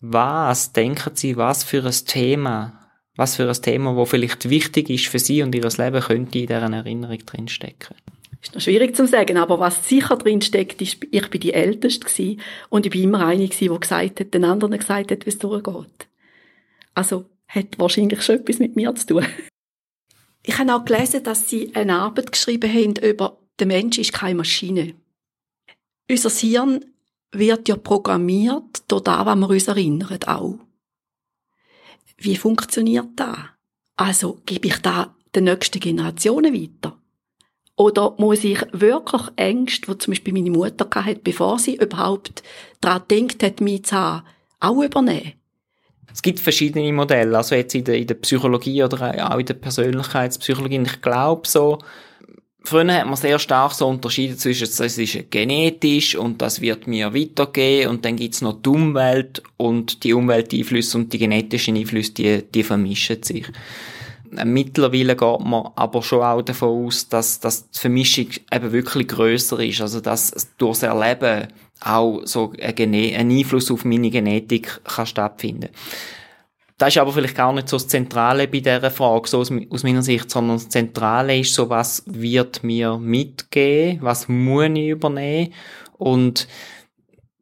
was 0.00 0.72
denken 0.72 1.16
sie, 1.16 1.36
was 1.36 1.64
für 1.64 1.84
ein 1.84 2.06
Thema, 2.06 2.90
was 3.16 3.36
für 3.36 3.48
ein 3.48 3.62
Thema, 3.62 3.96
wo 3.96 4.04
vielleicht 4.04 4.48
wichtig 4.48 4.88
ist 4.88 5.08
für 5.08 5.18
sie 5.18 5.42
und 5.42 5.54
ihr 5.54 5.62
Leben, 5.62 6.00
könnte 6.00 6.38
in 6.38 6.46
dieser 6.46 6.72
Erinnerung 6.72 7.18
drinstecken. 7.26 7.96
Ist 8.40 8.54
noch 8.54 8.62
schwierig 8.62 8.96
zu 8.96 9.06
sagen, 9.06 9.36
aber 9.36 9.58
was 9.58 9.86
sicher 9.86 10.16
drinsteckt, 10.16 10.80
ist, 10.80 11.04
ich 11.10 11.28
bin 11.28 11.40
die 11.40 11.52
Älteste 11.52 12.06
gewesen 12.06 12.40
und 12.70 12.86
ich 12.86 12.92
bin 12.92 13.02
immer 13.02 13.26
eine 13.26 13.48
gewesen, 13.48 13.74
die 13.74 13.80
gesagt 13.80 14.20
hat, 14.20 14.32
den 14.32 14.44
anderen 14.44 14.78
gesagt 14.78 15.10
hat, 15.10 15.26
wie 15.26 15.30
es 15.30 15.38
durchgeht. 15.38 16.08
Also, 16.94 17.26
hat 17.48 17.78
wahrscheinlich 17.78 18.22
schon 18.22 18.36
etwas 18.36 18.60
mit 18.60 18.76
mir 18.76 18.94
zu 18.94 19.06
tun. 19.06 19.26
Ich 20.42 20.58
habe 20.58 20.74
auch 20.74 20.84
gelesen, 20.84 21.22
dass 21.22 21.50
sie 21.50 21.74
eine 21.74 21.96
Arbeit 21.96 22.32
geschrieben 22.32 22.72
haben 22.72 22.96
über 22.96 23.39
der 23.60 23.66
Mensch 23.66 23.98
ist 23.98 24.12
keine 24.12 24.36
Maschine. 24.36 24.94
Unser 26.10 26.30
Hirn 26.30 26.84
wird 27.32 27.68
ja 27.68 27.76
programmiert 27.76 28.82
durch 28.88 29.02
das, 29.02 29.26
was 29.26 29.38
wir 29.38 29.50
uns 29.50 29.68
erinnern, 29.68 30.18
auch. 30.26 30.58
Wie 32.16 32.36
funktioniert 32.36 33.08
das? 33.16 33.38
Also, 33.96 34.40
gebe 34.44 34.68
ich 34.68 34.78
da 34.78 35.14
den 35.34 35.44
nächsten 35.44 35.80
Generationen 35.80 36.54
weiter? 36.54 36.98
Oder 37.76 38.14
muss 38.18 38.44
ich 38.44 38.60
wirklich 38.72 39.22
Ängste, 39.36 39.92
die 39.92 39.98
zum 39.98 40.10
Beispiel 40.10 40.34
meine 40.34 40.50
Mutter 40.50 40.88
hatte, 40.92 41.20
bevor 41.22 41.58
sie 41.58 41.76
überhaupt 41.76 42.42
daran 42.80 43.02
denkt 43.10 43.42
hat, 43.42 43.60
mich 43.60 43.84
zu 43.84 43.96
haben, 43.96 44.26
auch 44.58 44.82
übernehmen? 44.82 45.32
Es 46.12 46.22
gibt 46.22 46.40
verschiedene 46.40 46.92
Modelle, 46.92 47.36
also 47.36 47.54
jetzt 47.54 47.74
in 47.74 47.84
der, 47.84 47.96
in 47.96 48.06
der 48.06 48.16
Psychologie 48.16 48.82
oder 48.82 49.30
auch 49.32 49.38
in 49.38 49.46
der 49.46 49.54
Persönlichkeitspsychologie. 49.54 50.82
Ich 50.82 51.00
glaube 51.00 51.46
so, 51.46 51.78
Früher 52.62 52.92
hat 52.92 53.06
man 53.06 53.16
sehr 53.16 53.38
stark 53.38 53.72
so 53.72 53.88
unterschieden 53.88 54.36
zwischen, 54.36 54.68
das 54.76 54.98
ist 54.98 55.30
genetisch 55.30 56.14
und 56.14 56.42
das 56.42 56.60
wird 56.60 56.86
mir 56.86 57.14
weitergehen 57.14 57.88
und 57.88 58.04
dann 58.04 58.16
gibt's 58.16 58.42
noch 58.42 58.60
die 58.60 58.68
Umwelt 58.68 59.42
und 59.56 60.04
die 60.04 60.12
Umwelteinflüsse 60.12 60.98
und 60.98 61.12
die 61.12 61.18
genetischen 61.18 61.76
Einflüsse, 61.76 62.12
die, 62.12 62.42
die 62.42 62.62
vermischen 62.62 63.22
sich. 63.22 63.46
Mittlerweile 64.44 65.16
geht 65.16 65.40
man 65.40 65.70
aber 65.74 66.02
schon 66.02 66.22
auch 66.22 66.42
davon 66.42 66.86
aus, 66.86 67.08
dass, 67.08 67.40
dass 67.40 67.68
die 67.70 67.78
Vermischung 67.78 68.28
eben 68.52 68.72
wirklich 68.72 69.08
grösser 69.08 69.58
ist, 69.60 69.80
also 69.80 70.00
dass 70.00 70.32
durchs 70.58 70.82
Erleben 70.82 71.48
auch 71.80 72.20
so 72.24 72.52
ein, 72.60 72.94
ein 72.94 73.30
Einfluss 73.30 73.70
auf 73.70 73.84
meine 73.84 74.10
Genetik 74.10 74.80
kann 74.84 75.06
stattfinden 75.06 75.70
das 76.80 76.94
ist 76.94 76.98
aber 76.98 77.12
vielleicht 77.12 77.36
gar 77.36 77.52
nicht 77.52 77.68
so 77.68 77.76
das 77.76 77.88
Zentrale 77.88 78.48
bei 78.48 78.60
dieser 78.60 78.90
Frage, 78.90 79.28
so 79.28 79.38
aus, 79.38 79.52
aus, 79.70 79.82
meiner 79.82 80.02
Sicht, 80.02 80.30
sondern 80.30 80.56
das 80.56 80.68
Zentrale 80.68 81.38
ist 81.38 81.54
so, 81.54 81.68
was 81.68 82.02
wird 82.06 82.64
mir 82.64 82.98
mitgehen, 82.98 83.98
was 84.00 84.28
muss 84.28 84.70
ich 84.74 84.88
übernehmen 84.88 85.52
und 85.98 86.48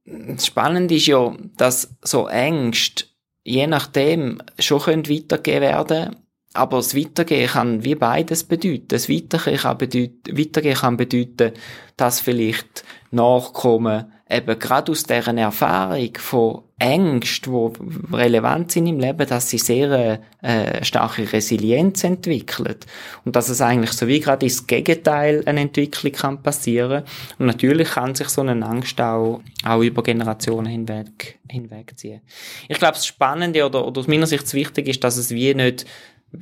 das 0.05 0.47
Spannende 0.47 0.95
ist 0.95 1.07
ja, 1.07 1.37
dass 1.57 1.95
so 2.03 2.29
Ängste 2.29 3.05
je 3.49 3.67
nachdem 3.67 4.43
schon 4.59 4.81
können 4.81 5.09
weitergehen 5.09 5.63
werden, 5.63 6.17
aber 6.53 6.79
das 6.79 6.95
Weitergehen 6.95 7.49
kann 7.49 7.85
wie 7.85 7.95
beides 7.95 8.45
bedeuten. 8.45 8.89
Das 8.89 9.09
Weitergehen 9.09 9.59
kann 9.59 9.79
bedeuten, 9.79 10.39
Weitergehen 10.39 10.77
kann 10.77 10.97
bedeuten, 10.97 11.53
dass 11.97 12.21
vielleicht 12.21 12.85
Nachkommen 13.11 14.13
eben 14.31 14.59
gerade 14.59 14.93
aus 14.93 15.05
deren 15.05 15.39
Erfahrung 15.39 16.11
von 16.19 16.63
Ängsten, 16.79 17.73
die 17.73 18.17
relevant 18.17 18.71
sind 18.71 18.87
im 18.87 19.01
Leben, 19.01 19.27
dass 19.27 19.51
sie 19.51 19.59
sehr 19.59 20.21
äh, 20.43 20.85
starke 20.85 21.33
Resilienz 21.33 22.05
entwickeln. 22.05 22.77
Und 23.25 23.35
dass 23.35 23.49
es 23.49 23.61
eigentlich 23.61 23.93
so 23.93 24.07
wie 24.07 24.21
gerade 24.21 24.47
ins 24.47 24.67
Gegenteil 24.67 25.43
eine 25.47 25.61
Entwicklung 25.61 26.13
kann 26.13 26.43
passieren. 26.43 27.03
Und 27.39 27.47
natürlich 27.47 27.91
kann 27.91 28.15
sich 28.15 28.29
so 28.29 28.43
eine 28.43 28.65
Angst 28.65 29.01
auch, 29.01 29.41
auch 29.65 29.81
über 29.81 30.03
Generationen 30.03 30.67
hinweg, 30.67 31.39
hinwegziehen. 31.51 32.21
Ich 32.69 32.79
glaube, 32.79 32.95
das 32.95 33.07
Spannende 33.07 33.67
oder, 33.67 33.85
oder 33.87 34.01
aus 34.01 34.09
meiner 34.09 34.27
Sicht 34.27 34.45
das 34.45 34.55
Wichtige 34.55 34.91
ist, 34.91 35.03
dass 35.03 35.17
es 35.17 35.31
wie 35.31 35.55
nicht 35.55 35.85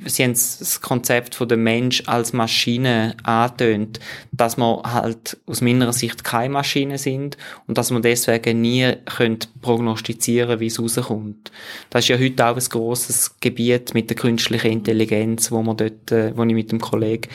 sie 0.05 0.23
haben 0.23 0.33
das 0.33 0.81
Konzept 0.81 1.35
von 1.35 1.47
der 1.47 1.57
Mensch 1.57 2.03
als 2.07 2.33
Maschine 2.33 3.15
antönt, 3.23 3.99
dass 4.31 4.57
wir 4.57 4.81
halt 4.83 5.37
aus 5.45 5.61
meiner 5.61 5.93
Sicht 5.93 6.23
keine 6.23 6.53
Maschine 6.53 6.97
sind 6.97 7.37
und 7.67 7.77
dass 7.77 7.91
man 7.91 8.01
deswegen 8.01 8.61
nie 8.61 8.93
könnt 9.05 9.49
prognostizieren, 9.61 10.59
wie 10.59 10.67
es 10.67 10.79
rauskommt. 10.79 11.51
Das 11.89 12.03
ist 12.03 12.09
ja 12.09 12.19
heute 12.19 12.45
auch 12.45 12.55
ein 12.55 12.69
grosses 12.69 13.39
Gebiet 13.39 13.93
mit 13.93 14.09
der 14.09 14.17
künstlichen 14.17 14.71
Intelligenz, 14.71 15.51
wo 15.51 15.61
man 15.61 15.77
dort, 15.77 16.11
äh, 16.11 16.35
wo 16.35 16.43
ich 16.43 16.53
mit 16.53 16.71
dem 16.71 16.81
Kollegen 16.81 17.29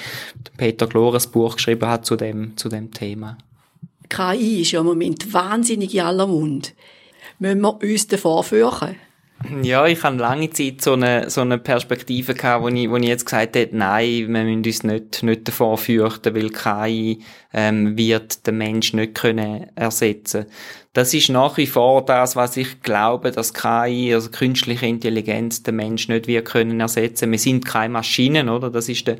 Peter 0.56 0.86
Glor 0.86 1.14
ein 1.14 1.30
Buch 1.32 1.56
geschrieben 1.56 1.88
hat 1.88 2.04
zu 2.04 2.16
dem, 2.16 2.56
zu 2.56 2.68
dem 2.68 2.92
Thema. 2.92 3.38
KI 4.08 4.60
ist 4.60 4.72
ja 4.72 4.80
im 4.80 4.86
Moment 4.86 5.32
wahnsinnig 5.32 5.94
in 5.94 6.02
aller 6.02 6.26
Mund. 6.26 6.74
Müssen 7.38 7.62
wir 7.62 7.82
uns 7.82 8.06
davor 8.06 8.44
fürchten? 8.44 8.96
Ja, 9.62 9.86
ich 9.86 10.02
habe 10.02 10.16
lange 10.16 10.50
Zeit 10.50 10.82
so 10.82 10.92
eine, 10.92 11.28
so 11.28 11.40
eine 11.40 11.58
Perspektive 11.58 12.34
gehabt, 12.34 12.62
wo 12.62 12.68
ich, 12.68 12.88
wo 12.88 12.96
ich 12.96 13.06
jetzt 13.06 13.24
gesagt 13.24 13.56
habe, 13.56 13.68
nein, 13.72 14.28
wir 14.28 14.28
müssen 14.28 14.64
uns 14.64 14.82
nicht, 14.84 15.22
nicht 15.22 15.48
davor 15.48 15.78
fürchten, 15.78 16.34
weil 16.34 16.50
KI 16.50 17.22
ähm, 17.52 17.96
wird 17.96 18.46
den 18.46 18.58
Mensch 18.58 18.92
nicht 18.92 19.14
können 19.14 19.66
ersetzen. 19.74 20.46
Das 20.92 21.14
ist 21.14 21.30
nach 21.30 21.56
wie 21.56 21.66
vor 21.66 22.04
das, 22.04 22.36
was 22.36 22.56
ich 22.56 22.82
glaube, 22.82 23.30
dass 23.30 23.54
KI, 23.54 24.12
also 24.14 24.30
künstliche 24.30 24.86
Intelligenz, 24.86 25.62
den 25.62 25.76
Mensch 25.76 26.08
nicht 26.08 26.26
wir 26.26 26.44
können 26.44 26.80
ersetzen. 26.80 27.30
Wir 27.30 27.38
sind 27.38 27.64
keine 27.64 27.94
Maschinen, 27.94 28.48
oder? 28.48 28.70
Das 28.70 28.88
ist 28.88 29.06
der, 29.06 29.16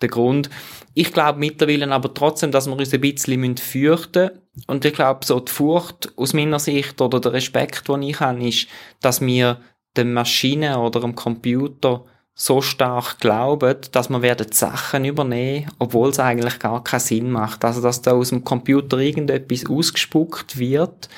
der 0.00 0.08
Grund. 0.08 0.50
Ich 0.94 1.12
glaube 1.12 1.38
mittlerweile 1.38 1.88
aber 1.90 2.12
trotzdem, 2.12 2.50
dass 2.50 2.66
wir 2.66 2.76
uns 2.76 2.92
ein 2.92 3.00
bisschen 3.00 3.56
fürchten 3.56 4.22
müssen. 4.22 4.41
Und 4.66 4.84
ich 4.84 4.92
glaube, 4.92 5.24
so 5.24 5.40
die 5.40 5.50
Furcht 5.50 6.12
aus 6.16 6.34
meiner 6.34 6.58
Sicht 6.58 7.00
oder 7.00 7.20
der 7.20 7.32
Respekt, 7.32 7.88
den 7.88 8.02
ich 8.02 8.20
habe, 8.20 8.46
ist, 8.46 8.68
dass 9.00 9.20
wir 9.20 9.60
der 9.96 10.04
Maschine 10.04 10.78
oder 10.78 11.00
dem 11.00 11.14
Computer 11.14 12.04
so 12.34 12.62
stark 12.62 13.18
glauben, 13.18 13.76
dass 13.92 14.08
wir 14.08 14.22
werden 14.22 14.50
Sachen 14.52 15.04
übernehmen, 15.04 15.70
obwohl 15.78 16.08
es 16.08 16.18
eigentlich 16.18 16.58
gar 16.58 16.82
keinen 16.82 17.00
Sinn 17.00 17.30
macht. 17.30 17.64
Also, 17.64 17.82
dass 17.82 18.00
da 18.00 18.12
aus 18.12 18.30
dem 18.30 18.42
Computer 18.42 18.98
irgendetwas 18.98 19.66
ausgespuckt 19.68 20.58
wird, 20.58 21.10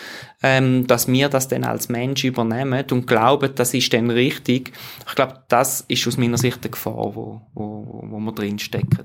ähm, 0.43 0.87
dass 0.87 1.07
wir 1.07 1.29
das 1.29 1.47
dann 1.47 1.65
als 1.65 1.89
Mensch 1.89 2.25
übernehmen 2.25 2.85
und 2.91 3.07
glauben, 3.07 3.55
das 3.55 3.75
ist 3.75 3.93
dann 3.93 4.11
richtig. 4.11 4.73
Ich 5.07 5.15
glaube, 5.15 5.45
das 5.49 5.83
ist 5.83 6.07
aus 6.07 6.17
meiner 6.17 6.39
Sicht 6.39 6.59
eine 6.63 6.71
Gefahr, 6.71 7.15
wo, 7.15 7.43
wo, 7.55 8.03
wo 8.09 8.19
wir 8.19 8.33
drinstecken. 8.33 9.05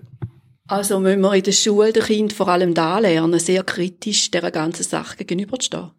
Also 0.69 0.99
müssen 0.99 1.21
wir 1.21 1.33
in 1.33 1.41
der 1.41 1.51
Schule 1.51 1.91
den 1.91 2.03
Kindern 2.03 2.29
vor 2.35 2.47
allem 2.47 2.75
da 2.75 2.99
lernen, 2.99 3.39
sehr 3.39 3.63
kritisch 3.63 4.29
dieser 4.29 4.51
ganzen 4.51 4.83
Sache 4.83 5.17
gegenüberzustehen. 5.17 5.89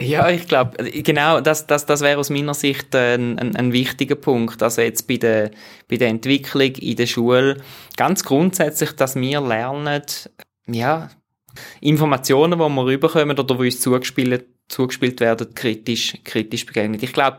Ja, 0.00 0.28
ich 0.30 0.48
glaube, 0.48 0.90
genau, 1.02 1.40
das, 1.40 1.68
das, 1.68 1.86
das 1.86 2.00
wäre 2.00 2.18
aus 2.18 2.28
meiner 2.28 2.54
Sicht 2.54 2.94
ein, 2.96 3.38
ein, 3.38 3.54
ein, 3.54 3.72
wichtiger 3.72 4.16
Punkt. 4.16 4.60
Also 4.64 4.82
jetzt 4.82 5.06
bei 5.06 5.16
der, 5.16 5.52
bei 5.88 5.96
der 5.96 6.08
Entwicklung 6.08 6.74
in 6.74 6.96
der 6.96 7.06
Schule 7.06 7.58
ganz 7.96 8.24
grundsätzlich, 8.24 8.92
dass 8.92 9.14
wir 9.14 9.40
lernen, 9.40 10.02
ja, 10.66 11.10
Informationen, 11.80 12.58
die 12.58 12.64
wir 12.64 12.84
rüberkommen 12.84 13.38
oder 13.38 13.44
die 13.44 13.64
uns 13.64 13.80
zugespielt, 13.80 14.46
zugespielt 14.66 15.20
werden, 15.20 15.54
kritisch, 15.54 16.16
kritisch 16.24 16.66
begegnen. 16.66 16.98
Ich 17.00 17.12
glaube, 17.12 17.38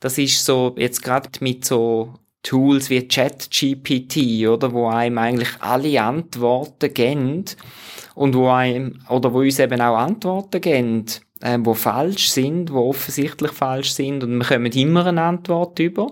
das 0.00 0.18
ist 0.18 0.44
so, 0.44 0.74
jetzt 0.76 1.04
gerade 1.04 1.30
mit 1.40 1.64
so 1.64 2.14
Tools 2.48 2.88
wie 2.88 3.06
ChatGPT, 3.06 4.48
oder, 4.48 4.72
wo 4.72 4.88
einem 4.88 5.18
eigentlich 5.18 5.50
alle 5.60 6.00
Antworten 6.00 6.94
geben 6.94 7.44
und 8.14 8.34
wo 8.34 8.48
einem, 8.48 9.00
oder 9.10 9.34
wo 9.34 9.40
uns 9.40 9.58
eben 9.58 9.82
auch 9.82 9.98
Antworten 9.98 10.62
geben, 10.62 11.04
äh, 11.42 11.58
wo 11.60 11.74
falsch 11.74 12.30
sind, 12.30 12.72
wo 12.72 12.88
offensichtlich 12.88 13.52
falsch 13.52 13.90
sind 13.90 14.24
und 14.24 14.38
wir 14.38 14.46
kommen 14.46 14.72
immer 14.72 15.04
eine 15.04 15.20
Antwort 15.20 15.78
über. 15.78 16.06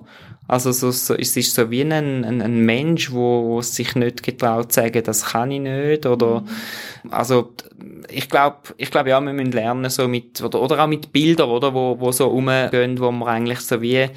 Also 0.46 0.72
so, 0.72 0.90
so, 0.90 1.14
es 1.14 1.34
ist 1.38 1.54
so 1.54 1.70
wie 1.70 1.80
ein, 1.80 1.92
ein, 1.92 2.42
ein 2.42 2.60
Mensch, 2.66 3.10
wo, 3.12 3.62
sich 3.62 3.94
nicht 3.94 4.22
getraut 4.22 4.72
zu 4.72 4.82
sagen, 4.82 5.02
das 5.04 5.24
kann 5.24 5.50
ich 5.50 5.60
nicht 5.60 6.04
oder 6.04 6.44
also 7.10 7.54
ich 8.10 8.28
glaube, 8.28 8.58
ich 8.76 8.90
glaube 8.90 9.08
ja, 9.08 9.20
wir 9.22 9.32
müssen 9.32 9.52
lernen 9.52 9.88
so 9.88 10.06
mit 10.06 10.42
oder, 10.42 10.60
oder 10.60 10.84
auch 10.84 10.86
mit 10.86 11.12
Bildern, 11.12 11.48
oder 11.48 11.72
wo, 11.72 11.98
wo 11.98 12.12
so 12.12 12.28
umgehen, 12.28 13.00
wo 13.00 13.10
wir 13.10 13.26
eigentlich 13.26 13.60
so 13.60 13.80
wie 13.80 14.08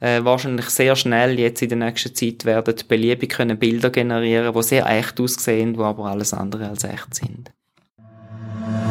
äh, 0.00 0.24
wahrscheinlich 0.24 0.66
sehr 0.70 0.96
schnell 0.96 1.38
jetzt 1.38 1.62
in 1.62 1.70
der 1.70 1.78
nächsten 1.78 2.14
Zeit 2.14 2.44
werden 2.44 2.74
beliebig 2.88 3.30
können 3.30 3.58
Bilder 3.58 3.90
generieren, 3.90 4.54
wo 4.54 4.62
sehr 4.62 4.86
echt 4.86 5.20
aussehen, 5.20 5.76
wo 5.78 5.84
aber 5.84 6.06
alles 6.06 6.34
andere 6.34 6.68
als 6.68 6.84
echt 6.84 7.14
sind. 7.14 7.52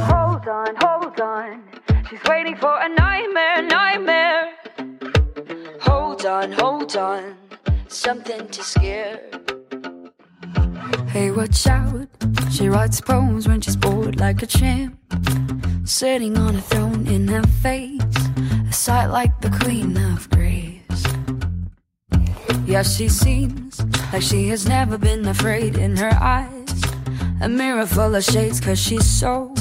Hold 0.08 0.48
on, 0.48 0.76
hold 0.82 1.20
on. 1.22 1.64
She's 2.10 2.24
waiting 2.28 2.56
for 2.56 2.76
a 2.80 2.90
nightmare, 2.90 3.64
nightmare. 3.64 4.50
Hold 5.82 6.26
on, 6.26 6.52
hold 6.52 6.96
on. 6.96 7.36
Something 7.88 8.48
to 8.50 8.64
scare. 8.64 9.20
Hey, 11.08 11.32
watch 11.32 11.68
out. 11.68 12.08
She 12.52 12.70
writes 12.70 13.00
poems 13.02 13.48
when 13.48 13.62
she's 13.62 13.76
bored 13.76 14.20
like 14.20 14.42
a 14.42 14.48
champ. 14.48 14.98
Sitting 15.86 16.38
on 16.38 16.56
a 16.56 16.62
throne 16.62 17.08
in 17.08 17.28
her 17.28 17.44
face. 17.62 18.02
A 18.70 18.74
sight 18.74 19.08
like 19.08 19.42
the 19.42 19.50
queen 19.50 19.96
of 19.98 20.30
grace. 20.30 20.73
Yeah, 22.74 22.82
she 22.82 23.08
seems 23.08 23.80
like 24.12 24.24
she 24.24 24.48
has 24.48 24.68
never 24.68 24.98
been 24.98 25.28
afraid 25.28 25.78
in 25.78 25.96
her 25.96 26.18
eyes. 26.20 26.82
A 27.40 27.48
mirror 27.48 27.86
full 27.86 28.16
of 28.16 28.24
shades, 28.24 28.60
cause 28.60 28.80
she's 28.80 29.06
so 29.06 29.54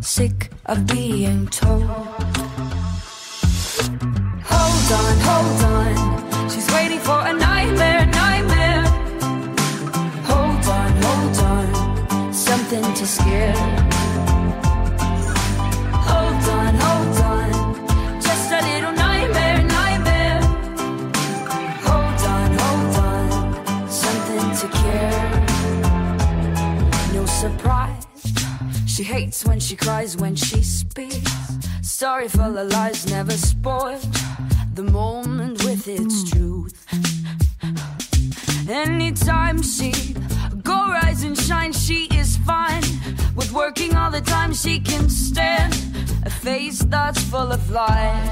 sick 0.00 0.52
of 0.66 0.86
being 0.86 1.48
told. 1.48 1.82
Hold 4.52 4.92
on, 5.00 5.16
hold 5.28 5.60
on. 5.74 6.48
She's 6.48 6.70
waiting 6.70 7.00
for 7.00 7.18
a 7.18 7.32
nightmare, 7.32 8.06
nightmare. 8.06 8.84
Hold 10.30 10.66
on, 10.78 10.92
hold 11.02 11.38
on. 11.38 12.32
Something 12.32 12.84
to 12.94 13.06
scare. 13.06 14.05
She 28.96 29.02
hates 29.02 29.44
when 29.44 29.60
she 29.60 29.76
cries, 29.76 30.16
when 30.16 30.34
she 30.34 30.62
speaks. 30.62 31.30
Sorry 31.82 32.28
for 32.28 32.50
the 32.50 32.64
lies, 32.64 33.06
never 33.10 33.32
spoil 33.32 34.00
the 34.72 34.84
moment 34.84 35.62
with 35.64 35.86
its 35.86 36.30
truth. 36.30 36.74
Anytime 38.70 39.60
she 39.60 39.92
go 40.62 40.72
rise 40.72 41.24
and 41.24 41.36
shine, 41.36 41.74
she 41.74 42.06
is 42.06 42.38
fine. 42.38 42.82
With 43.34 43.52
working 43.52 43.94
all 43.94 44.10
the 44.10 44.22
time, 44.22 44.54
she 44.54 44.80
can 44.80 45.10
stand 45.10 45.74
a 46.24 46.30
face 46.30 46.78
that's 46.78 47.22
full 47.24 47.52
of 47.52 47.70
life. 47.70 48.30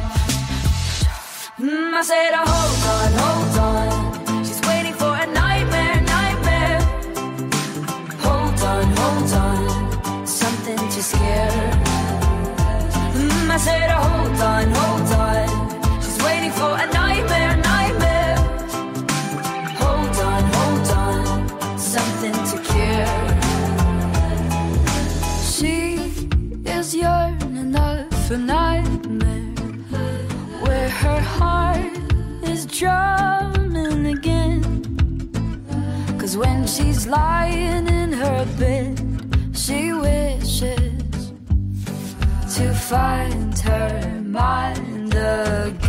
Mm, 1.59 1.93
I 1.93 2.03
said, 2.03 2.31
oh, 2.33 2.47
hold 2.55 2.85
on, 2.95 3.11
hold 3.21 4.29
on. 4.29 4.45
She's 4.47 4.63
waiting 4.63 4.95
for 4.95 5.15
a 5.15 5.27
nightmare, 5.27 6.01
nightmare. 6.01 6.81
Hold 8.23 8.61
on, 8.63 8.85
hold 8.97 9.33
on 9.35 9.84
something 10.65 10.89
to 10.89 11.03
scare. 11.03 11.71
Mm, 13.13 13.51
I 13.51 13.57
said, 13.59 13.91
oh, 13.91 14.01
hold 14.01 14.41
on, 14.41 14.67
hold 14.79 15.13
on. 15.13 16.01
She's 16.03 16.19
waiting 16.25 16.53
for 16.53 16.71
a 16.85 16.87
nightmare, 17.01 17.57
nightmare. 17.57 18.37
Hold 19.81 20.17
on, 20.31 20.43
hold 20.57 20.89
on, 21.05 21.79
something 21.79 22.37
to 22.51 22.57
care. 22.73 23.15
She 25.55 25.77
is 26.65 26.95
yearning 26.95 27.77
for 28.27 28.39
nightmare, 28.39 29.53
where 30.65 30.89
her 30.89 31.21
heart 31.21 31.95
is 32.43 32.65
drumming 32.65 34.07
again. 34.17 34.63
Cause 36.19 36.39
when 36.39 36.67
she's 36.67 37.07
lying 37.07 37.87
in 37.87 38.13
her 38.13 38.47
bed, 38.59 39.05
she 39.55 39.93
to 39.93 40.24
find 42.89 43.59
her 43.61 44.21
mind 44.27 45.15
again. 45.15 45.84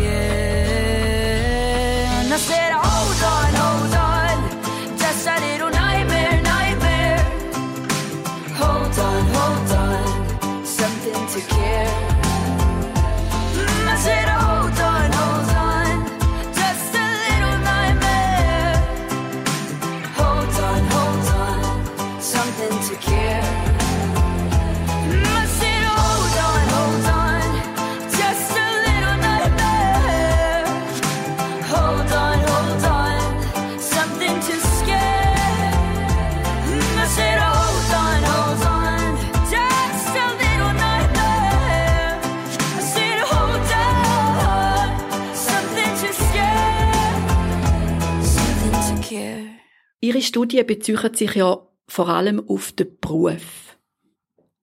Studie 50.26 50.64
bezieht 50.64 51.18
sich 51.18 51.36
ja 51.36 51.60
vor 51.88 52.10
allem 52.10 52.48
auf 52.48 52.72
den 52.72 52.98
Beruf. 53.00 53.78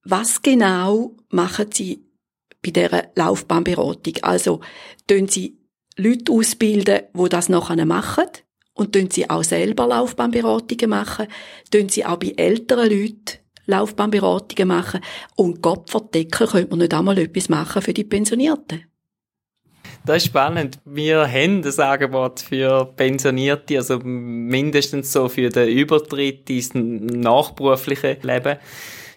Was 0.03 0.41
genau 0.41 1.15
machen 1.29 1.71
Sie 1.71 2.05
bei 2.61 2.71
dieser 2.71 3.05
Laufbahnberatung? 3.15 4.15
Also, 4.21 4.59
tun 5.07 5.27
Sie 5.27 5.57
Leute 5.97 6.31
ausbilden, 6.31 7.01
die 7.13 7.29
das 7.29 7.49
nachher 7.49 7.85
machen? 7.85 8.27
Und 8.73 8.93
tun 8.93 9.09
Sie 9.11 9.29
auch 9.29 9.43
selber 9.43 9.87
Laufbahnberatungen 9.87 10.89
machen? 10.89 11.27
Tun 11.71 11.89
Sie 11.89 12.05
auch 12.05 12.17
bei 12.17 12.33
älteren 12.35 12.89
Leuten 12.89 13.39
Laufbahnberatungen 13.65 14.67
machen? 14.67 15.01
Und 15.35 15.61
Gott 15.61 15.89
verdecken, 15.89 16.47
könnte 16.47 16.69
man 16.69 16.79
nicht 16.79 16.93
einmal 16.93 17.17
etwas 17.17 17.49
machen 17.49 17.81
für 17.81 17.93
die 17.93 18.03
Pensionierten? 18.03 18.85
Das 20.05 20.17
ist 20.17 20.25
spannend. 20.25 20.79
Wir 20.83 21.25
haben 21.25 21.61
das 21.61 21.79
Angebot 21.79 22.41
für 22.41 22.85
Pensionierte, 22.97 23.77
also 23.77 23.99
mindestens 23.99 25.13
so 25.13 25.29
für 25.29 25.47
den 25.47 25.69
Übertritt 25.69 26.49
ins 26.49 26.73
nachberufliche 26.73 28.17
Leben. 28.21 28.57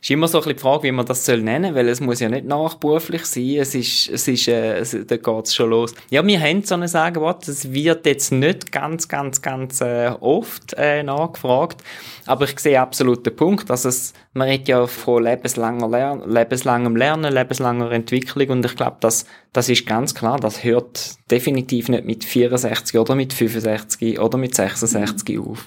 Ist 0.06 0.10
immer 0.12 0.28
so 0.28 0.38
ein 0.38 0.44
bisschen 0.44 0.58
die 0.58 0.62
Frage, 0.62 0.82
wie 0.84 0.92
man 0.92 1.04
das 1.04 1.24
soll 1.24 1.42
nennen, 1.42 1.74
weil 1.74 1.88
es 1.88 2.00
muss 2.00 2.20
ja 2.20 2.28
nicht 2.28 2.46
nachberuflich 2.46 3.24
sein. 3.24 3.56
Es 3.58 3.74
ist, 3.74 4.08
es 4.08 4.28
ist, 4.28 4.46
äh, 4.46 4.78
es, 4.78 4.96
da 5.04 5.16
geht's 5.16 5.52
schon 5.52 5.70
los. 5.70 5.94
Ja, 6.10 6.24
wir 6.24 6.40
haben 6.40 6.62
so 6.62 6.76
ein 6.76 6.86
Sagenwort. 6.86 7.48
Es 7.48 7.72
wird 7.72 8.06
jetzt 8.06 8.30
nicht 8.30 8.70
ganz, 8.70 9.08
ganz, 9.08 9.42
ganz 9.42 9.80
äh, 9.80 10.12
oft 10.20 10.74
äh, 10.78 11.02
nachgefragt, 11.02 11.82
aber 12.24 12.44
ich 12.44 12.56
sehe 12.60 12.80
absolut 12.80 13.26
den 13.26 13.34
Punkt, 13.34 13.68
dass 13.68 13.84
es, 13.84 14.12
man 14.32 14.46
redet 14.46 14.68
ja 14.68 14.86
von 14.86 15.24
lebenslanger 15.24 15.88
Lern 15.88 16.22
lebenslangem 16.30 16.94
Lernen, 16.94 17.34
lebenslanger 17.34 17.90
Entwicklung 17.90 18.48
und 18.50 18.64
ich 18.64 18.76
glaube, 18.76 18.98
das, 19.00 19.26
das 19.52 19.68
ist 19.68 19.86
ganz 19.86 20.14
klar, 20.14 20.38
das 20.38 20.62
hört 20.62 21.16
definitiv 21.32 21.88
nicht 21.88 22.04
mit 22.04 22.24
64 22.24 22.96
oder 23.00 23.16
mit 23.16 23.32
65 23.32 24.20
oder 24.20 24.38
mit 24.38 24.54
66 24.54 25.40
auf. 25.40 25.66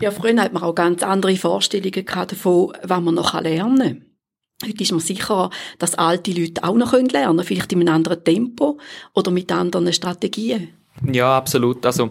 Ja, 0.00 0.10
früher 0.10 0.40
hat 0.40 0.52
man 0.52 0.62
auch 0.62 0.74
ganz 0.74 1.02
andere 1.02 1.36
Vorstellungen 1.36 2.04
gehabt 2.04 2.32
davon, 2.32 2.72
was 2.82 3.00
man 3.00 3.14
noch 3.14 3.40
lernen 3.40 3.78
kann. 3.78 4.04
Heute 4.64 4.82
ist 4.82 4.90
man 4.90 5.00
sicher, 5.00 5.50
dass 5.78 5.94
alte 5.94 6.32
Leute 6.32 6.64
auch 6.64 6.74
noch 6.74 6.92
lernen 6.92 7.08
können, 7.10 7.44
vielleicht 7.44 7.72
in 7.72 7.80
einem 7.80 7.94
anderen 7.94 8.24
Tempo 8.24 8.78
oder 9.14 9.30
mit 9.30 9.52
anderen 9.52 9.92
Strategien. 9.92 10.70
Ja, 11.04 11.36
absolut. 11.36 11.86
Also, 11.86 12.10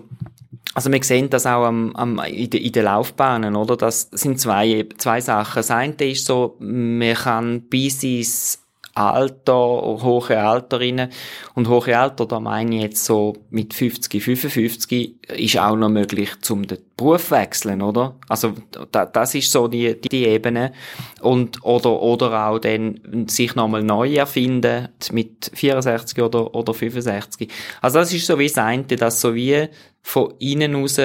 also 0.74 0.92
wir 0.92 1.04
sehen 1.04 1.30
das 1.30 1.46
auch 1.46 1.66
am, 1.66 1.94
am, 1.96 2.20
in, 2.20 2.50
de, 2.50 2.62
in 2.62 2.72
den 2.72 2.86
Laufbahnen, 2.86 3.56
oder? 3.56 3.76
Das 3.76 4.10
sind 4.12 4.40
zwei, 4.40 4.88
zwei 4.98 5.20
Sachen. 5.20 5.58
Das 5.58 5.72
eine 5.72 5.94
ist 6.10 6.26
so, 6.26 6.56
man 6.60 7.16
kann 7.16 7.62
bis 7.64 8.04
ins 8.04 8.64
Alter, 8.98 9.54
hohe 9.54 10.40
Alterinnen 10.40 11.10
und 11.56 11.68
hohe 11.70 11.98
Alter, 11.98 12.26
da 12.26 12.40
meine 12.40 12.76
ich 12.76 12.82
jetzt 12.82 13.06
so 13.06 13.34
mit 13.50 13.74
50, 13.74 14.24
55, 14.24 15.16
ist 15.38 15.58
auch 15.58 15.76
noch 15.76 15.90
möglich, 15.90 16.30
zum 16.42 16.66
den 16.68 16.80
Beruf 16.98 17.32
wechseln, 17.32 17.82
oder? 17.82 18.16
Also, 18.28 18.56
da, 18.92 19.06
das 19.06 19.36
ist 19.36 19.52
so 19.52 19.68
die, 19.68 20.00
die, 20.02 20.10
die 20.10 20.26
Ebene. 20.26 20.74
Und, 21.22 21.64
oder, 21.64 22.02
oder 22.02 22.48
auch 22.48 22.60
dann 22.60 23.28
sich 23.28 23.56
nochmal 23.56 23.84
neu 23.84 24.16
erfinden, 24.16 24.90
mit 25.12 25.52
64 25.54 26.22
oder, 26.24 26.56
oder 26.56 26.74
65. 26.74 27.50
Also, 27.82 28.00
das 28.00 28.14
ist 28.14 28.26
so 28.26 28.40
wie 28.40 28.48
das 28.48 28.58
eine, 28.58 28.84
dass 28.84 29.22
so 29.22 29.36
wie 29.36 29.68
von 30.02 30.34
innen 30.40 30.76
raus 30.76 31.00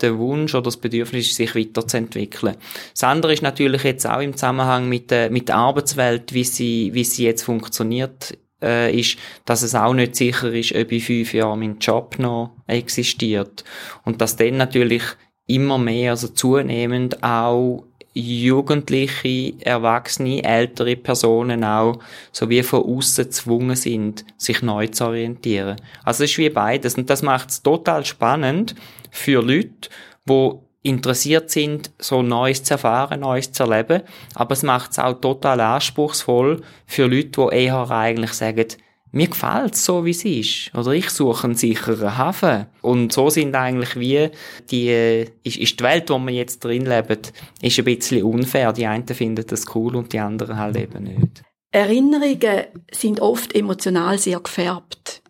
der 0.00 0.18
Wunsch 0.18 0.54
oder 0.54 0.64
das 0.64 0.76
Bedürfnis 0.76 1.26
ist, 1.28 1.36
sich 1.36 1.54
weiterzuentwickeln. 1.54 2.56
Das 2.92 3.04
andere 3.04 3.32
ist 3.32 3.42
natürlich 3.42 3.82
jetzt 3.84 4.06
auch 4.06 4.20
im 4.20 4.34
Zusammenhang 4.34 4.88
mit 4.88 5.10
der, 5.10 5.30
mit 5.30 5.48
der 5.48 5.56
Arbeitswelt, 5.56 6.32
wie 6.32 6.44
sie, 6.44 6.90
wie 6.92 7.04
sie 7.04 7.24
jetzt 7.24 7.42
funktioniert, 7.42 8.36
äh, 8.62 8.98
ist, 8.98 9.18
dass 9.44 9.62
es 9.62 9.74
auch 9.74 9.94
nicht 9.94 10.16
sicher 10.16 10.52
ist, 10.52 10.74
ob 10.74 10.92
in 10.92 11.00
fünf 11.00 11.34
Jahren 11.34 11.60
mein 11.60 11.78
Job 11.78 12.18
noch 12.18 12.52
existiert. 12.66 13.64
Und 14.04 14.20
dass 14.20 14.36
dann 14.36 14.56
natürlich 14.56 15.02
immer 15.46 15.78
mehr, 15.78 16.12
also 16.12 16.28
zunehmend 16.28 17.22
auch 17.22 17.84
Jugendliche, 18.18 19.52
Erwachsene, 19.60 20.42
ältere 20.42 20.96
Personen 20.96 21.64
auch, 21.64 21.98
so 22.32 22.48
wie 22.48 22.62
von 22.62 22.82
außen 22.82 23.26
gezwungen 23.26 23.76
sind, 23.76 24.24
sich 24.38 24.62
neu 24.62 24.86
zu 24.86 25.08
orientieren. 25.08 25.76
Also 26.02 26.24
es 26.24 26.30
ist 26.30 26.38
wie 26.38 26.48
beides. 26.48 26.94
Und 26.94 27.10
das 27.10 27.20
macht 27.20 27.50
es 27.50 27.62
total 27.62 28.06
spannend 28.06 28.74
für 29.10 29.42
Leute, 29.42 29.88
die 30.28 30.50
interessiert 30.82 31.50
sind, 31.50 31.90
so 31.98 32.22
Neues 32.22 32.62
zu 32.62 32.74
erfahren, 32.74 33.20
Neues 33.20 33.52
zu 33.52 33.64
erleben. 33.64 34.02
Aber 34.34 34.52
es 34.52 34.62
macht 34.62 34.92
es 34.92 34.98
auch 34.98 35.20
total 35.20 35.60
anspruchsvoll 35.60 36.62
für 36.86 37.06
Leute, 37.06 37.28
die 37.50 37.56
eher 37.56 37.90
eigentlich 37.90 38.32
sagen, 38.32 38.66
mir 39.12 39.28
gefällt 39.28 39.74
es 39.74 39.84
so, 39.84 40.04
wie 40.04 40.10
es 40.10 40.24
ist. 40.24 40.74
Oder 40.74 40.92
ich 40.92 41.10
suche 41.10 41.44
einen 41.44 41.54
sicheren 41.54 42.18
Hafen. 42.18 42.66
Und 42.82 43.12
so 43.12 43.30
sind 43.30 43.54
eigentlich 43.54 43.98
wie 43.98 44.28
die, 44.70 45.24
ist, 45.42 45.56
ist 45.56 45.80
die 45.80 45.84
Welt, 45.84 46.10
wo 46.10 46.18
wir 46.18 46.34
jetzt 46.34 46.62
drin 46.62 46.84
leben, 46.84 47.18
ist 47.62 47.78
ein 47.78 47.84
bisschen 47.84 48.24
unfair. 48.24 48.72
Die 48.72 48.86
einen 48.86 49.06
finden 49.06 49.46
das 49.46 49.74
cool 49.74 49.96
und 49.96 50.12
die 50.12 50.18
anderen 50.18 50.58
halt 50.58 50.76
eben 50.76 51.04
nicht. 51.04 51.42
Erinnerungen 51.72 52.64
sind 52.92 53.20
oft 53.20 53.54
emotional 53.54 54.18
sehr 54.18 54.40
gefärbt. 54.40 55.22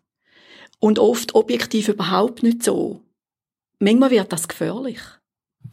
Und 0.78 0.98
oft 0.98 1.34
objektiv 1.34 1.88
überhaupt 1.88 2.42
nicht 2.42 2.62
so. 2.62 3.02
Manchmal 3.78 4.10
wird 4.10 4.32
das 4.32 4.48
gefährlich. 4.48 5.00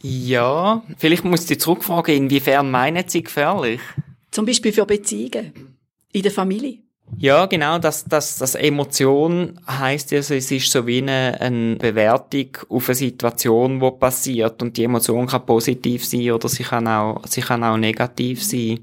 Ja, 0.01 0.83
vielleicht 0.97 1.23
muss 1.23 1.49
ich 1.49 1.59
zurückfragen, 1.59 2.15
inwiefern 2.15 2.69
meinen 2.69 3.07
Sie 3.07 3.23
gefährlich? 3.23 3.79
Zum 4.31 4.45
Beispiel 4.45 4.73
für 4.73 4.85
Beziehungen 4.85 5.77
in 6.11 6.23
der 6.23 6.31
Familie. 6.31 6.79
Ja, 7.17 7.45
genau, 7.45 7.77
das, 7.79 8.05
das, 8.05 8.37
das 8.37 8.55
Emotion 8.55 9.59
heißt 9.67 10.13
also, 10.13 10.33
es 10.33 10.51
ist 10.51 10.71
so 10.71 10.87
wie 10.87 10.97
eine, 10.99 11.39
eine 11.39 11.75
Bewertung 11.75 12.57
auf 12.69 12.89
eine 12.89 12.95
Situation, 12.95 13.79
die 13.79 13.91
passiert 13.91 14.61
und 14.61 14.75
die 14.77 14.85
Emotion 14.85 15.27
kann 15.27 15.45
positiv 15.45 16.05
sein 16.05 16.31
oder 16.31 16.49
sie 16.49 16.63
kann 16.63 16.87
auch, 16.87 17.21
sie 17.27 17.41
kann 17.41 17.63
auch 17.63 17.77
negativ 17.77 18.43
sein. 18.43 18.79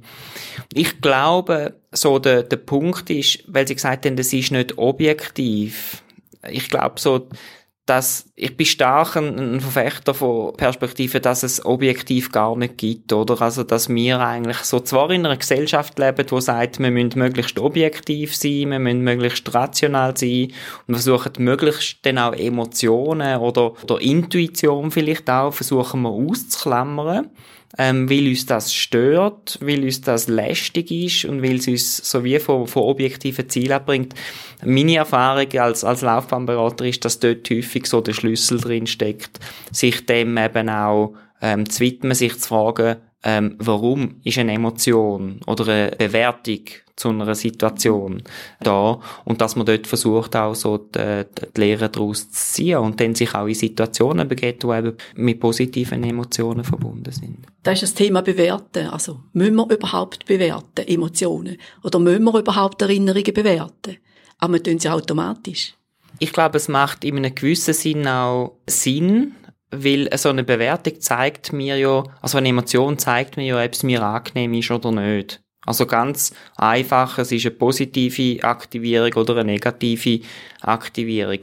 Ich 0.72 1.00
glaube, 1.00 1.80
so 1.92 2.18
der, 2.18 2.44
der 2.44 2.58
Punkt 2.58 3.10
ist, 3.10 3.42
weil 3.48 3.66
Sie 3.66 3.74
gesagt 3.74 4.06
haben, 4.06 4.16
das 4.16 4.32
ist 4.32 4.52
nicht 4.52 4.78
objektiv. 4.78 6.02
Ich 6.48 6.68
glaube 6.68 7.00
so, 7.00 7.28
dass 7.90 8.30
ich 8.36 8.56
bin 8.56 8.66
stark 8.66 9.16
ein, 9.16 9.60
Verfechter 9.60 10.14
von 10.14 10.56
Perspektiven, 10.56 11.20
dass 11.20 11.42
es 11.42 11.64
objektiv 11.64 12.30
gar 12.30 12.56
nicht 12.56 12.78
gibt, 12.78 13.12
oder? 13.12 13.42
Also, 13.42 13.64
dass 13.64 13.88
wir 13.88 14.20
eigentlich 14.20 14.58
so 14.58 14.78
zwar 14.78 15.10
in 15.10 15.26
einer 15.26 15.36
Gesellschaft 15.36 15.98
leben, 15.98 16.24
wo 16.28 16.38
sagt, 16.38 16.78
wir 16.78 16.92
müssen 16.92 17.18
möglichst 17.18 17.58
objektiv 17.58 18.36
sein, 18.36 18.70
wir 18.70 18.78
müssen 18.78 19.00
möglichst 19.00 19.52
rational 19.52 20.16
sein 20.16 20.52
und 20.86 20.94
versuchen 20.94 21.32
möglichst 21.38 22.06
dann 22.06 22.18
auch 22.18 22.32
Emotionen 22.32 23.38
oder, 23.38 23.72
oder 23.82 24.00
Intuition 24.00 24.92
vielleicht 24.92 25.28
auch, 25.28 25.52
versuchen 25.52 26.02
wir 26.02 26.10
auszuklammern 26.10 27.28
ähm, 27.78 28.10
weil 28.10 28.28
uns 28.28 28.46
das 28.46 28.74
stört, 28.74 29.58
weil 29.60 29.84
uns 29.84 30.00
das 30.00 30.28
lästig 30.28 30.90
ist 30.90 31.24
und 31.24 31.42
weil 31.42 31.56
es 31.56 31.68
uns 31.68 31.96
so 31.98 32.24
wie 32.24 32.38
von, 32.38 32.66
von 32.66 32.82
objektiven 32.82 33.48
Zielen 33.48 33.72
abbringt. 33.72 34.14
Meine 34.64 34.96
Erfahrung 34.96 35.50
als, 35.58 35.84
als 35.84 36.02
Laufbahnberater 36.02 36.84
ist, 36.84 37.04
dass 37.04 37.20
dort 37.20 37.48
häufig 37.50 37.86
so 37.86 38.00
der 38.00 38.12
Schlüssel 38.12 38.60
drin 38.60 38.86
steckt, 38.86 39.38
sich 39.70 40.04
dem 40.06 40.36
eben 40.36 40.68
auch 40.68 41.14
ähm, 41.40 41.68
zu 41.68 41.80
widmen, 41.80 42.14
sich 42.14 42.38
zu 42.38 42.48
fragen, 42.48 42.96
ähm, 43.22 43.56
warum 43.58 44.16
ist 44.24 44.38
eine 44.38 44.54
Emotion 44.54 45.40
oder 45.46 45.68
eine 45.68 45.96
Bewertung 45.96 46.60
zu 46.96 47.08
einer 47.08 47.34
Situation 47.34 48.22
da 48.60 49.00
und 49.24 49.40
dass 49.40 49.56
man 49.56 49.66
dort 49.66 49.86
versucht 49.86 50.36
auch 50.36 50.54
so 50.54 50.76
die, 50.78 51.24
die 51.56 51.60
Lehre 51.60 51.88
daraus 51.88 52.30
zu 52.30 52.54
ziehen 52.54 52.78
und 52.78 53.00
dann 53.00 53.14
sich 53.14 53.34
auch 53.34 53.46
in 53.46 53.54
Situationen 53.54 54.28
begeht, 54.28 54.62
die 54.62 54.66
eben 54.68 54.96
mit 55.16 55.40
positiven 55.40 56.04
Emotionen 56.04 56.64
verbunden 56.64 57.10
sind. 57.10 57.38
Das 57.62 57.82
ist 57.82 57.82
das 57.82 57.94
Thema 57.94 58.22
Bewerten. 58.22 58.88
Also, 58.88 59.20
müssen 59.32 59.56
wir 59.56 59.70
überhaupt 59.70 60.26
bewerten, 60.26 60.86
Emotionen? 60.86 61.56
Oder 61.82 61.98
müssen 61.98 62.24
wir 62.24 62.38
überhaupt 62.38 62.82
Erinnerungen 62.82 63.34
bewerten? 63.34 63.96
Aber 64.38 64.54
wir 64.54 64.62
tun 64.62 64.78
sie 64.78 64.88
automatisch. 64.88 65.74
Ich 66.18 66.32
glaube, 66.32 66.58
es 66.58 66.68
macht 66.68 67.04
in 67.04 67.16
einem 67.16 67.34
gewissen 67.34 67.72
Sinn 67.72 68.06
auch 68.06 68.56
Sinn, 68.66 69.34
weil 69.70 70.08
so 70.16 70.28
eine 70.28 70.44
Bewertung 70.44 71.00
zeigt 71.00 71.52
mir 71.52 71.76
ja, 71.76 72.04
also 72.20 72.38
eine 72.38 72.48
Emotion 72.48 72.98
zeigt 72.98 73.36
mir 73.36 73.46
ja, 73.46 73.64
ob 73.64 73.72
es 73.72 73.82
mir 73.82 74.02
angenehm 74.02 74.54
ist 74.54 74.70
oder 74.70 74.92
nicht. 74.92 75.40
Also 75.66 75.86
ganz 75.86 76.32
einfach, 76.56 77.18
es 77.18 77.32
ist 77.32 77.44
eine 77.44 77.54
positive 77.54 78.42
Aktivierung 78.42 79.12
oder 79.14 79.36
eine 79.36 79.52
negative 79.52 80.24
Aktivierung. 80.62 81.40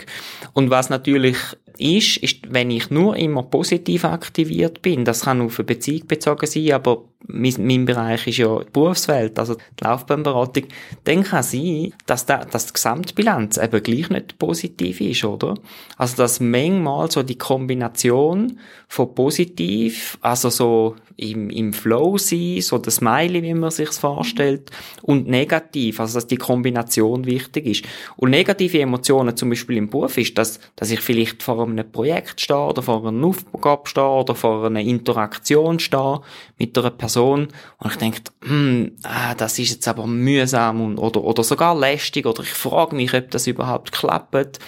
Und 0.54 0.70
was 0.72 0.90
natürlich 0.90 1.38
ist, 1.80 2.18
ist, 2.18 2.54
wenn 2.54 2.72
ich 2.72 2.90
nur 2.90 3.16
immer 3.16 3.44
positiv 3.44 4.06
aktiviert 4.06 4.82
bin, 4.82 5.06
das 5.06 5.22
kann 5.22 5.42
auf 5.42 5.60
eine 5.60 5.66
Beziehung 5.66 6.08
bezogen 6.08 6.48
sein, 6.48 6.72
aber 6.72 7.04
mein, 7.26 7.54
mein 7.60 7.86
Bereich 7.86 8.28
ist 8.28 8.38
ja 8.38 8.60
die 8.60 8.70
Berufswelt, 8.72 9.38
also 9.38 9.56
die 9.56 9.84
Laufbahnberatung, 9.84 10.66
dann 11.04 11.24
kann 11.24 11.44
sein, 11.44 11.94
dass, 12.06 12.26
da, 12.26 12.46
dass 12.46 12.68
die 12.68 12.74
Gesamtbilanz 12.74 13.58
eben 13.58 13.84
gleich 13.84 14.10
nicht 14.10 14.38
positiv 14.38 15.02
ist, 15.02 15.24
oder? 15.26 15.56
Also, 15.98 16.16
dass 16.18 16.40
manchmal 16.40 17.12
so 17.12 17.24
die 17.24 17.38
Kombination 17.38 18.60
von 18.88 19.14
positiv, 19.14 20.18
also 20.22 20.50
so 20.50 20.96
im, 21.18 21.50
im 21.50 21.74
Flow 21.74 22.18
sein, 22.18 22.62
so 22.62 22.78
das 22.78 22.96
Smiley, 22.96 23.44
wie 23.44 23.54
man 23.54 23.72
sich's 23.72 23.98
vorstellt, 23.98 24.72
und 25.02 25.28
negativ, 25.28 26.00
also 26.00 26.16
dass 26.16 26.28
die 26.28 26.38
Kombination 26.38 27.26
wichtig 27.26 27.66
ist. 27.66 27.86
Und 28.16 28.30
negative 28.30 28.80
Emotionen 28.80 29.36
zum 29.36 29.50
Beispiel 29.50 29.78
im 29.78 29.90
Beruf 29.90 30.18
ist, 30.18 30.38
dass, 30.38 30.60
dass 30.76 30.92
ich 30.92 31.02
vielleicht 31.02 31.44
vor 31.44 31.67
einem 31.72 31.92
Projekt 31.92 32.42
stehe 32.42 32.60
oder 32.60 32.82
vor 32.82 33.06
einer 33.08 33.26
Aufgabe 33.26 33.88
stehe 33.88 34.08
oder 34.08 34.36
vor 34.36 34.66
einer 34.66 34.82
Interaktion 34.82 35.80
stehe 35.80 36.22
mit 36.58 36.78
einer 36.78 36.92
Person. 36.92 37.48
Und 37.78 37.92
ich 37.92 37.98
denke, 37.98 38.22
hm, 38.44 38.92
ah, 39.04 39.36
das 39.36 39.60
ist 39.60 39.72
jetzt 39.72 39.88
aber 39.88 40.08
mühsam 40.08 40.82
und, 40.82 40.98
oder, 40.98 41.24
oder 41.24 41.44
sogar 41.44 41.78
lästig 41.78 42.26
oder 42.26 42.44
ich 42.44 42.50
frage 42.50 42.96
mich, 42.96 43.14
ob 43.14 43.32
das 43.32 43.48
überhaupt 43.48 43.92
klappt. 43.92 44.60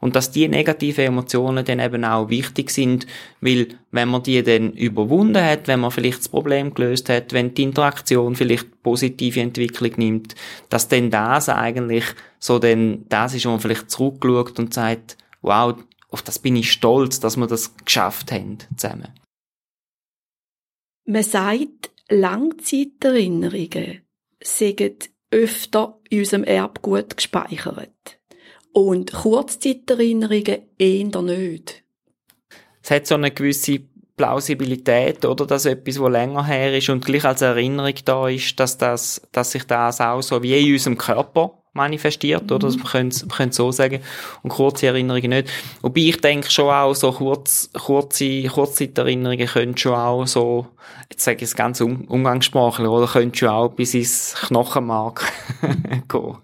Und 0.00 0.16
dass 0.16 0.30
die 0.30 0.48
negativen 0.48 1.04
Emotionen 1.04 1.64
dann 1.64 1.80
eben 1.80 2.04
auch 2.04 2.28
wichtig 2.28 2.70
sind, 2.70 3.06
weil 3.40 3.68
wenn 3.90 4.08
man 4.08 4.22
die 4.22 4.42
dann 4.42 4.72
überwunden 4.72 5.42
hat, 5.42 5.68
wenn 5.68 5.80
man 5.80 5.90
vielleicht 5.90 6.18
das 6.18 6.28
Problem 6.28 6.74
gelöst 6.74 7.08
hat, 7.08 7.32
wenn 7.32 7.54
die 7.54 7.62
Interaktion 7.62 8.36
vielleicht 8.36 8.82
positive 8.82 9.40
Entwicklung 9.40 9.92
nimmt, 9.96 10.34
dass 10.68 10.88
dann 10.88 11.10
das 11.10 11.48
eigentlich 11.48 12.04
so 12.38 12.58
dann 12.58 13.04
das 13.08 13.34
ist, 13.34 13.46
wo 13.46 13.50
man 13.50 13.60
vielleicht 13.60 13.90
zurückschaut 13.90 14.58
und 14.58 14.74
sagt, 14.74 15.16
wow, 15.42 15.74
auf 16.16 16.22
das 16.22 16.38
bin 16.38 16.56
ich 16.56 16.72
stolz, 16.72 17.20
dass 17.20 17.36
wir 17.36 17.46
das 17.46 17.76
geschafft 17.76 18.32
haben 18.32 18.56
zusammen. 18.74 19.12
Man 21.04 21.22
sagt, 21.22 21.90
Langzeiterinnerungen 22.08 24.00
sind 24.42 25.10
öfter 25.30 26.00
in 26.08 26.20
unserem 26.20 26.44
Erbgut 26.44 27.18
gespeichert. 27.18 28.18
Und 28.72 29.12
Kurzzeiterinnerungen 29.12 30.62
eher 30.78 31.22
nicht. 31.22 31.84
Es 32.82 32.90
hat 32.90 33.06
so 33.06 33.16
eine 33.16 33.30
gewisse 33.30 33.80
Plausibilität, 34.16 35.26
oder? 35.26 35.46
Dass 35.46 35.66
etwas, 35.66 36.00
wo 36.00 36.08
länger 36.08 36.46
her 36.46 36.78
ist 36.78 36.88
und 36.88 37.04
gleich 37.04 37.26
als 37.26 37.42
Erinnerung 37.42 37.94
da 38.06 38.26
ist, 38.28 38.58
dass 38.58 38.78
das, 38.78 39.20
dass 39.32 39.52
sich 39.52 39.64
das 39.64 40.00
auch 40.00 40.22
so 40.22 40.42
wie 40.42 40.66
in 40.66 40.72
unserem 40.72 40.96
Körper 40.96 41.62
manifestiert, 41.76 42.50
oder? 42.50 42.58
Das, 42.58 42.76
man 42.76 42.86
könnte, 42.86 43.26
könnte 43.26 43.54
so 43.54 43.70
sagen. 43.70 44.00
Und 44.42 44.50
kurze 44.50 44.86
Erinnerungen 44.86 45.30
nicht. 45.30 45.50
Wobei 45.82 46.00
ich 46.00 46.20
denke 46.20 46.50
schon 46.50 46.70
auch, 46.70 46.94
so 46.94 47.12
kurz, 47.12 47.70
kurze, 47.72 48.44
Kurzzeiterinnerungen 48.44 49.46
können 49.46 49.76
schon 49.76 49.94
auch 49.94 50.26
so, 50.26 50.66
jetzt 51.10 51.24
sage 51.24 51.38
ich 51.38 51.42
es 51.42 51.54
ganz 51.54 51.80
um, 51.80 52.04
umgangssprachlich, 52.06 52.88
oder? 52.88 53.06
Können 53.06 53.34
schon 53.34 53.48
auch 53.48 53.68
bis 53.68 53.94
ins 53.94 54.34
Knochenmark 54.46 55.30
gehen. 56.08 56.36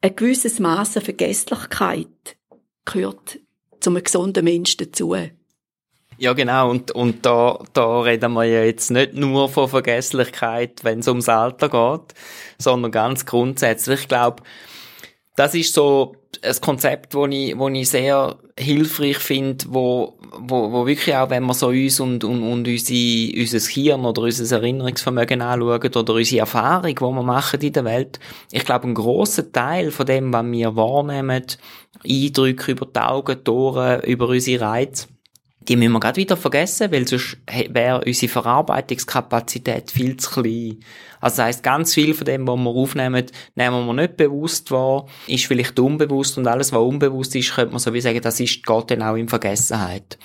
Ein 0.00 0.16
gewisses 0.16 0.58
Maß 0.58 0.96
an 0.96 1.04
Vergesslichkeit 1.04 2.36
gehört 2.84 3.38
zum 3.80 4.02
gesunden 4.02 4.44
Menschen 4.44 4.78
dazu. 4.78 5.14
Ja, 6.22 6.34
genau. 6.34 6.70
Und, 6.70 6.92
und 6.92 7.26
da, 7.26 7.58
da 7.72 8.00
reden 8.02 8.34
wir 8.34 8.44
ja 8.44 8.62
jetzt 8.62 8.92
nicht 8.92 9.14
nur 9.14 9.48
von 9.48 9.68
Vergesslichkeit, 9.68 10.84
wenn 10.84 11.00
es 11.00 11.08
ums 11.08 11.28
Alter 11.28 11.68
geht, 11.68 12.14
sondern 12.58 12.92
ganz 12.92 13.26
grundsätzlich. 13.26 14.02
Ich 14.02 14.08
glaube, 14.08 14.44
das 15.34 15.56
ist 15.56 15.74
so 15.74 16.14
ein 16.40 16.54
Konzept, 16.60 17.16
wo 17.16 17.26
ich, 17.26 17.58
wo 17.58 17.68
ich 17.70 17.90
sehr 17.90 18.36
hilfreich 18.56 19.18
finde, 19.18 19.64
wo, 19.70 20.16
wo, 20.38 20.70
wo 20.70 20.86
wirklich 20.86 21.12
auch, 21.16 21.28
wenn 21.28 21.44
wir 21.44 21.54
so 21.54 21.70
uns 21.70 21.98
und, 21.98 22.22
und, 22.22 22.44
und 22.44 22.68
unsere, 22.68 23.40
unser 23.40 23.58
Hirn 23.58 24.04
oder 24.04 24.22
unser 24.22 24.56
Erinnerungsvermögen 24.58 25.42
anschauen 25.42 25.92
oder 25.92 26.14
unsere 26.14 26.40
Erfahrung, 26.42 26.94
die 26.94 27.00
wir 27.00 27.22
machen 27.24 27.60
in 27.60 27.72
der 27.72 27.84
Welt, 27.84 28.20
ich 28.52 28.64
glaube, 28.64 28.86
ein 28.86 28.94
grosser 28.94 29.50
Teil 29.50 29.90
von 29.90 30.06
dem, 30.06 30.32
was 30.32 30.46
wir 30.46 30.76
wahrnehmen, 30.76 31.42
Eindrücke 32.08 32.70
über 32.70 32.86
die 32.86 33.00
Augen, 33.00 33.48
Ohren, 33.48 34.02
über 34.02 34.28
unsere 34.28 34.64
Reize, 34.64 35.08
die 35.72 35.76
müssen 35.76 35.92
wir 35.92 36.00
gerade 36.00 36.18
wieder 36.18 36.36
vergessen, 36.36 36.92
weil 36.92 37.08
sonst 37.08 37.38
wäre 37.70 38.02
unsere 38.04 38.30
Verarbeitungskapazität 38.30 39.90
viel 39.90 40.18
zu 40.18 40.30
klein. 40.30 40.80
Also 41.18 41.38
das 41.38 41.46
heisst, 41.46 41.62
ganz 41.62 41.94
viel 41.94 42.12
von 42.12 42.26
dem, 42.26 42.46
was 42.46 42.58
wir 42.58 42.68
aufnehmen, 42.68 43.24
nehmen 43.54 43.86
wir 43.86 43.94
nicht 43.94 44.18
bewusst 44.18 44.70
wahr, 44.70 45.06
ist 45.26 45.46
vielleicht 45.46 45.78
unbewusst 45.78 46.36
und 46.36 46.46
alles, 46.46 46.72
was 46.72 46.82
unbewusst 46.82 47.34
ist, 47.36 47.54
könnte 47.54 47.70
man 47.70 47.78
so 47.78 47.94
wie 47.94 48.02
sagen, 48.02 48.20
das 48.20 48.38
ist, 48.38 48.66
geht 48.66 48.90
dann 48.90 49.02
auch 49.02 49.14
in 49.14 49.28
Vergessenheit. 49.28 50.18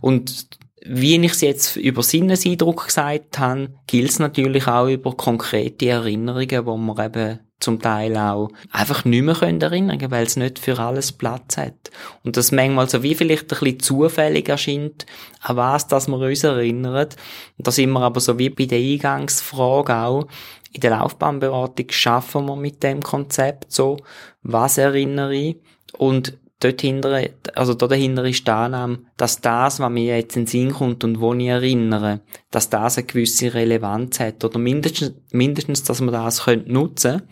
Und 0.00 0.46
wie 0.86 1.16
ich 1.16 1.32
es 1.32 1.42
jetzt 1.42 1.76
über 1.76 2.02
Sinneseindruck 2.02 2.86
gesagt 2.86 3.38
habe, 3.38 3.74
gilt 3.86 4.10
es 4.10 4.18
natürlich 4.18 4.66
auch 4.66 4.88
über 4.88 5.14
konkrete 5.14 5.86
Erinnerungen, 5.86 6.64
wo 6.64 6.78
man 6.78 7.04
eben 7.04 7.40
zum 7.60 7.80
Teil 7.80 8.16
auch 8.16 8.50
einfach 8.70 9.04
nicht 9.04 9.22
mehr 9.22 9.34
können 9.34 9.60
erinnern 9.60 10.10
weil 10.10 10.26
es 10.26 10.36
nicht 10.36 10.58
für 10.58 10.78
alles 10.78 11.12
Platz 11.12 11.56
hat. 11.56 11.90
Und 12.22 12.36
das 12.36 12.52
manchmal 12.52 12.88
so 12.88 13.02
wie 13.02 13.14
vielleicht 13.14 13.44
ein 13.52 13.58
bisschen 13.58 13.80
zufällig 13.80 14.48
erscheint, 14.48 15.06
an 15.40 15.56
was 15.56 15.86
dass 15.86 16.08
wir 16.08 16.18
uns 16.18 16.44
erinnern. 16.44 17.08
Und 17.56 17.66
da 17.66 17.70
sind 17.70 17.90
wir 17.90 18.00
aber 18.00 18.20
so 18.20 18.38
wie 18.38 18.50
bei 18.50 18.66
der 18.66 18.78
Eingangsfrage 18.78 19.94
auch, 19.96 20.28
in 20.72 20.80
der 20.80 20.90
Laufbahnberatung 20.90 21.86
schaffen 21.90 22.46
wir 22.46 22.56
mit 22.56 22.82
dem 22.82 23.00
Konzept 23.00 23.72
so, 23.72 23.96
was 24.42 24.76
erinnere 24.76 25.34
ich 25.34 25.56
und 25.96 26.36
dort 26.64 26.80
hinter, 26.80 27.28
also 27.54 27.74
da 27.74 27.86
dahinter 27.86 28.24
ist 28.24 28.46
die 28.46 28.50
Annahme, 28.50 29.00
dass 29.16 29.40
das, 29.40 29.80
was 29.80 29.90
mir 29.90 30.16
jetzt 30.16 30.36
in 30.36 30.42
den 30.42 30.48
Sinn 30.48 30.72
kommt 30.72 31.04
und 31.04 31.20
wo 31.20 31.34
ich 31.34 31.46
erinnere, 31.46 32.20
dass 32.50 32.70
das 32.70 32.98
eine 32.98 33.06
gewisse 33.06 33.54
Relevanz 33.54 34.20
hat 34.20 34.44
oder 34.44 34.58
mindestens, 34.58 35.12
mindestens 35.30 35.82
dass 35.82 36.00
man 36.00 36.14
das 36.14 36.44
könnte 36.44 36.72
nutzen 36.72 37.22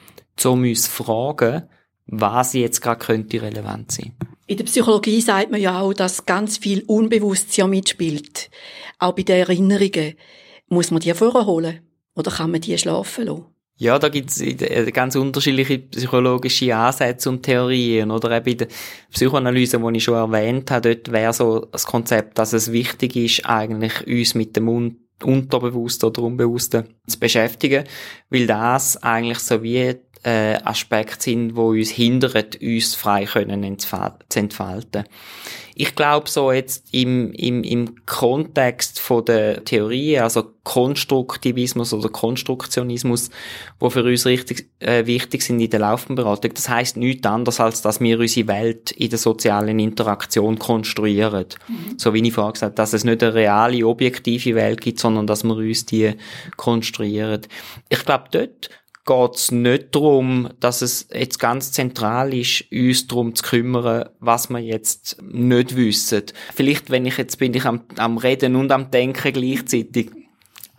um 0.45 0.63
uns 0.63 0.85
zu 0.85 1.05
fragen, 1.05 1.63
was 2.07 2.53
jetzt 2.53 2.81
gerade 2.81 3.05
könnte 3.05 3.43
relevant 3.43 3.93
sein. 3.93 4.13
In 4.47 4.57
der 4.57 4.65
Psychologie 4.65 5.21
sagt 5.21 5.51
man 5.51 5.61
ja 5.61 5.81
auch, 5.81 5.95
dass 5.95 6.27
ganz 6.27 6.59
viel 6.59 6.83
Unbewusstsein 6.87 7.71
mitspielt. 7.71 8.51
Auch 8.99 9.13
bei 9.13 9.23
den 9.23 9.41
Erinnerungen. 9.41 10.15
Muss 10.69 10.91
man 10.91 11.01
die 11.01 11.15
vorholen? 11.15 11.81
Oder 12.15 12.31
kann 12.31 12.51
man 12.51 12.61
die 12.61 12.77
schlafen 12.77 13.27
lassen? 13.27 13.52
Ja, 13.83 13.99
da 13.99 14.11
gibt 14.11 14.31
es 14.31 14.41
ganz 14.93 15.17
unterschiedliche 15.17 15.81
psychologische 15.81 16.77
Ansätze 16.77 17.29
und 17.29 17.43
Theorien. 17.43 18.13
Oder 18.13 18.37
eben 18.37 18.51
in 18.51 18.59
der 18.59 18.69
Psychoanalyse, 19.11 19.81
die 19.81 19.97
ich 19.97 20.05
schon 20.05 20.15
erwähnt 20.15 20.71
habe, 20.71 20.95
dort 20.95 21.11
wäre 21.11 21.33
so 21.33 21.67
das 21.73 21.85
Konzept, 21.85 22.39
dass 22.39 22.53
es 22.53 22.71
wichtig 22.71 23.17
ist, 23.17 23.45
eigentlich 23.45 24.07
uns 24.07 24.37
mit 24.37 24.55
dem 24.55 24.69
Un 24.69 24.97
Unterbewussten 25.25 26.09
oder 26.09 26.23
Unbewussten 26.23 26.85
zu 27.09 27.19
beschäftigen, 27.19 27.85
weil 28.31 28.47
das 28.47 29.03
eigentlich 29.03 29.39
so 29.41 29.63
wie 29.65 29.95
äh, 30.25 30.55
Aspekte 30.63 31.23
sind, 31.23 31.57
wo 31.57 31.71
uns 31.71 31.91
hindern, 31.91 32.45
uns 32.61 32.95
frei 32.95 33.25
können 33.25 33.79
zu 33.79 34.39
entfalten. 34.39 35.05
Ich 35.75 35.95
glaube 35.95 36.29
so 36.29 36.53
jetzt 36.53 36.93
im, 36.93 37.33
im, 37.33 37.65
im 37.65 38.05
Kontext 38.05 39.01
von 39.01 39.25
der 39.25 39.65
Theorie, 39.65 40.19
also 40.19 40.53
Konstruktivismus 40.65 41.93
oder 41.95 42.11
Konstruktionismus, 42.11 43.31
wo 43.81 43.89
für 43.89 44.05
uns 44.05 44.27
richtig 44.27 44.69
äh, 44.81 45.07
wichtig 45.07 45.43
sind 45.43 45.61
in 45.61 45.71
der 45.71 45.81
Laufenberatung, 45.81 46.53
das 46.55 46.69
heißt 46.69 46.99
nichts 46.99 47.27
anderes, 47.27 47.59
als 47.59 47.81
dass 47.81 48.01
wir 48.01 48.21
unsere 48.21 48.49
Welt 48.49 48.91
in 48.93 49.11
der 49.11 49.19
sozialen 49.19 49.79
Interaktion 49.79 50.59
konstruieren. 50.59 51.47
Mhm. 51.67 51.99
So 51.99 52.13
wie 52.13 52.27
ich 52.27 52.35
vorher 52.35 52.53
gesagt 52.53 52.73
habe, 52.73 52.77
dass 52.77 52.93
es 52.93 53.05
nicht 53.05 53.23
eine 53.23 53.35
reale, 53.35 53.87
objektive 53.87 54.55
Welt 54.55 54.83
gibt, 54.83 55.01
sondern 55.01 55.27
dass 55.27 55.43
wir 55.43 55.57
uns 55.57 55.87
die 55.87 56.13
konstruieren. 56.57 57.41
Ich 57.89 58.05
glaube, 58.05 58.25
dort 58.31 58.69
geht 59.05 59.35
es 59.35 59.51
nicht 59.51 59.95
darum, 59.95 60.49
dass 60.61 60.83
es 60.83 61.09
jetzt 61.13 61.39
ganz 61.39 61.73
zentral 61.73 62.33
ist, 62.35 62.65
uns 62.71 63.07
darum 63.07 63.35
zu 63.35 63.43
kümmern, 63.43 64.09
was 64.21 64.49
wir 64.49 64.61
jetzt 64.61 65.21
nicht 65.23 65.77
wissen. 65.77 66.23
Vielleicht, 66.55 66.91
wenn 66.91 67.07
ich 67.07 67.17
jetzt 67.17 67.39
bin 67.39 67.55
ich 67.55 67.65
am, 67.65 67.83
am 67.97 68.19
Reden 68.19 68.57
und 68.57 68.71
am 68.71 68.91
Denken 68.91 69.33
gleichzeitig. 69.33 70.11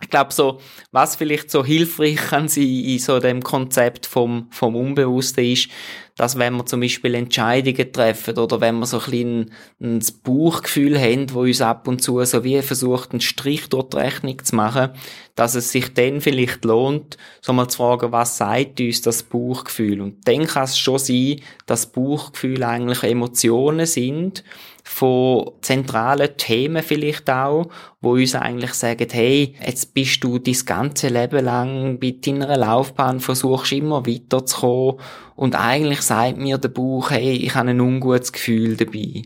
Ich 0.04 0.10
glaube 0.10 0.34
so, 0.34 0.60
was 0.92 1.16
vielleicht 1.16 1.50
so 1.50 1.64
hilfreich 1.64 2.16
kann 2.28 2.46
sein 2.46 2.64
in 2.64 2.98
so 2.98 3.20
dem 3.20 3.42
Konzept 3.42 4.04
vom, 4.04 4.48
vom 4.50 4.76
Unbewussten 4.76 5.44
ist, 5.44 5.70
dass 6.16 6.38
wenn 6.38 6.54
wir 6.56 6.66
zum 6.66 6.80
Beispiel 6.80 7.14
Entscheidungen 7.14 7.90
treffen 7.90 8.36
oder 8.36 8.60
wenn 8.60 8.78
wir 8.78 8.86
so 8.86 8.98
ein 8.98 9.04
bisschen 9.04 9.50
ein 9.80 10.02
Bauchgefühl 10.22 11.00
haben, 11.00 11.32
wo 11.32 11.40
uns 11.40 11.62
ab 11.62 11.88
und 11.88 12.02
zu 12.02 12.22
so 12.24 12.44
wie 12.44 12.60
versucht, 12.60 13.12
einen 13.12 13.22
Strich 13.22 13.70
die 13.70 13.96
Rechnung 13.96 14.44
zu 14.44 14.54
machen, 14.54 14.90
dass 15.36 15.54
es 15.54 15.72
sich 15.72 15.94
dann 15.94 16.20
vielleicht 16.20 16.66
lohnt, 16.66 17.16
so 17.40 17.54
mal 17.54 17.68
zu 17.68 17.78
fragen, 17.78 18.12
was 18.12 18.36
sagt 18.36 18.78
uns 18.80 19.00
das 19.00 19.22
Bauchgefühl? 19.22 20.02
Und 20.02 20.28
dann 20.28 20.46
kann 20.46 20.64
es 20.64 20.78
schon 20.78 20.98
sein, 20.98 21.40
dass 21.64 21.90
Bauchgefühl 21.90 22.62
eigentlich 22.62 23.02
Emotionen 23.02 23.86
sind, 23.86 24.44
von 24.84 25.50
zentralen 25.62 26.36
Themen 26.36 26.82
vielleicht 26.82 27.30
auch, 27.30 27.68
wo 28.02 28.12
uns 28.12 28.34
eigentlich 28.34 28.74
sagen, 28.74 29.08
hey, 29.10 29.56
jetzt 29.64 29.94
bist 29.94 30.22
du 30.22 30.38
dein 30.38 30.54
ganze 30.66 31.08
Leben 31.08 31.42
lang 31.42 31.98
bei 31.98 32.14
deiner 32.20 32.56
Laufbahn, 32.58 33.18
versuchst 33.18 33.72
immer 33.72 34.06
weiterzukommen 34.06 35.00
und 35.36 35.56
eigentlich 35.56 36.02
sagt 36.02 36.36
mir 36.36 36.58
der 36.58 36.68
Bauch, 36.68 37.10
hey, 37.10 37.32
ich 37.32 37.54
habe 37.54 37.70
ein 37.70 37.80
ungutes 37.80 38.32
Gefühl 38.32 38.76
dabei. 38.76 39.22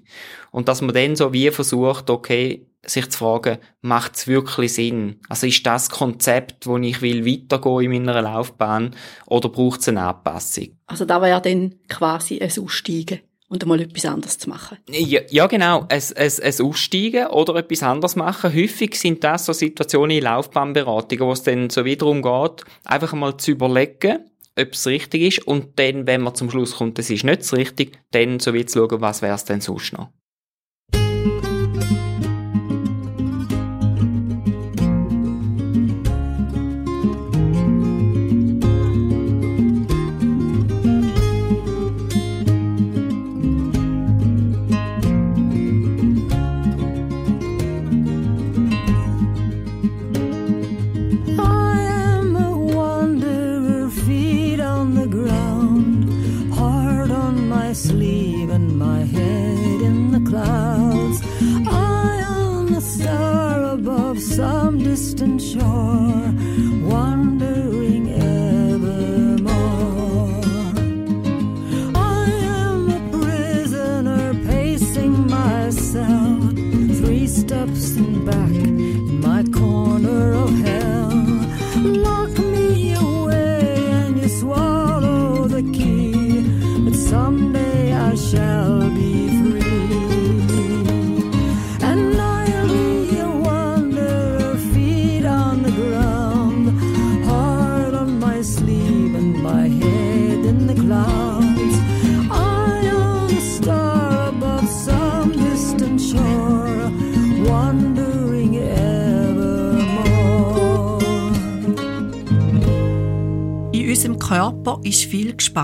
Und 0.52 0.68
dass 0.68 0.80
man 0.80 0.94
dann 0.94 1.16
so 1.16 1.32
wie 1.32 1.50
versucht, 1.50 2.08
okay, 2.08 2.68
sich 2.86 3.10
zu 3.10 3.18
fragen, 3.18 3.58
macht 3.80 4.14
es 4.14 4.28
wirklich 4.28 4.72
Sinn? 4.72 5.20
Also 5.28 5.48
ist 5.48 5.66
das 5.66 5.90
Konzept, 5.90 6.66
wo 6.66 6.78
ich 6.78 7.02
will 7.02 7.26
weitergehen 7.26 7.92
in 7.92 8.04
meiner 8.04 8.22
Laufbahn 8.22 8.94
oder 9.26 9.48
braucht 9.48 9.80
es 9.80 9.88
eine 9.88 10.04
Anpassung? 10.04 10.68
Also 10.86 11.04
da 11.04 11.20
wäre 11.20 11.42
dann 11.42 11.74
quasi 11.88 12.40
ein 12.40 12.52
Aussteigen 12.62 13.20
und 13.48 13.62
einmal 13.62 13.80
etwas 13.80 14.04
anderes 14.04 14.38
zu 14.38 14.48
machen. 14.48 14.78
Ja, 14.88 15.20
ja 15.28 15.46
genau, 15.46 15.86
ein, 15.88 16.02
ein, 16.16 16.32
ein 16.42 16.60
Aussteigen 16.60 17.26
oder 17.28 17.56
etwas 17.56 17.82
anderes 17.82 18.16
machen. 18.16 18.54
Häufig 18.54 18.94
sind 18.94 19.24
das 19.24 19.46
so 19.46 19.52
Situationen 19.52 20.18
in 20.18 20.22
Laufbahnberatungen, 20.22 21.26
wo 21.26 21.32
es 21.32 21.42
dann 21.42 21.70
so 21.70 21.84
wiederum 21.84 22.22
geht, 22.22 22.64
einfach 22.84 23.12
mal 23.14 23.36
zu 23.36 23.52
überlegen, 23.52 24.18
ob 24.58 24.72
es 24.72 24.86
richtig 24.86 25.22
ist 25.22 25.46
und 25.46 25.78
dann, 25.78 26.06
wenn 26.06 26.20
man 26.20 26.34
zum 26.34 26.50
Schluss 26.50 26.76
kommt, 26.76 26.98
es 26.98 27.10
ist 27.10 27.24
nicht 27.24 27.52
richtig, 27.52 27.98
dann 28.10 28.40
so 28.40 28.52
wie 28.54 28.66
zu 28.66 28.80
schauen, 28.80 29.00
was 29.00 29.22
wäre 29.22 29.34
es 29.34 29.44
denn 29.44 29.60
sonst 29.60 29.92
noch. 29.92 30.08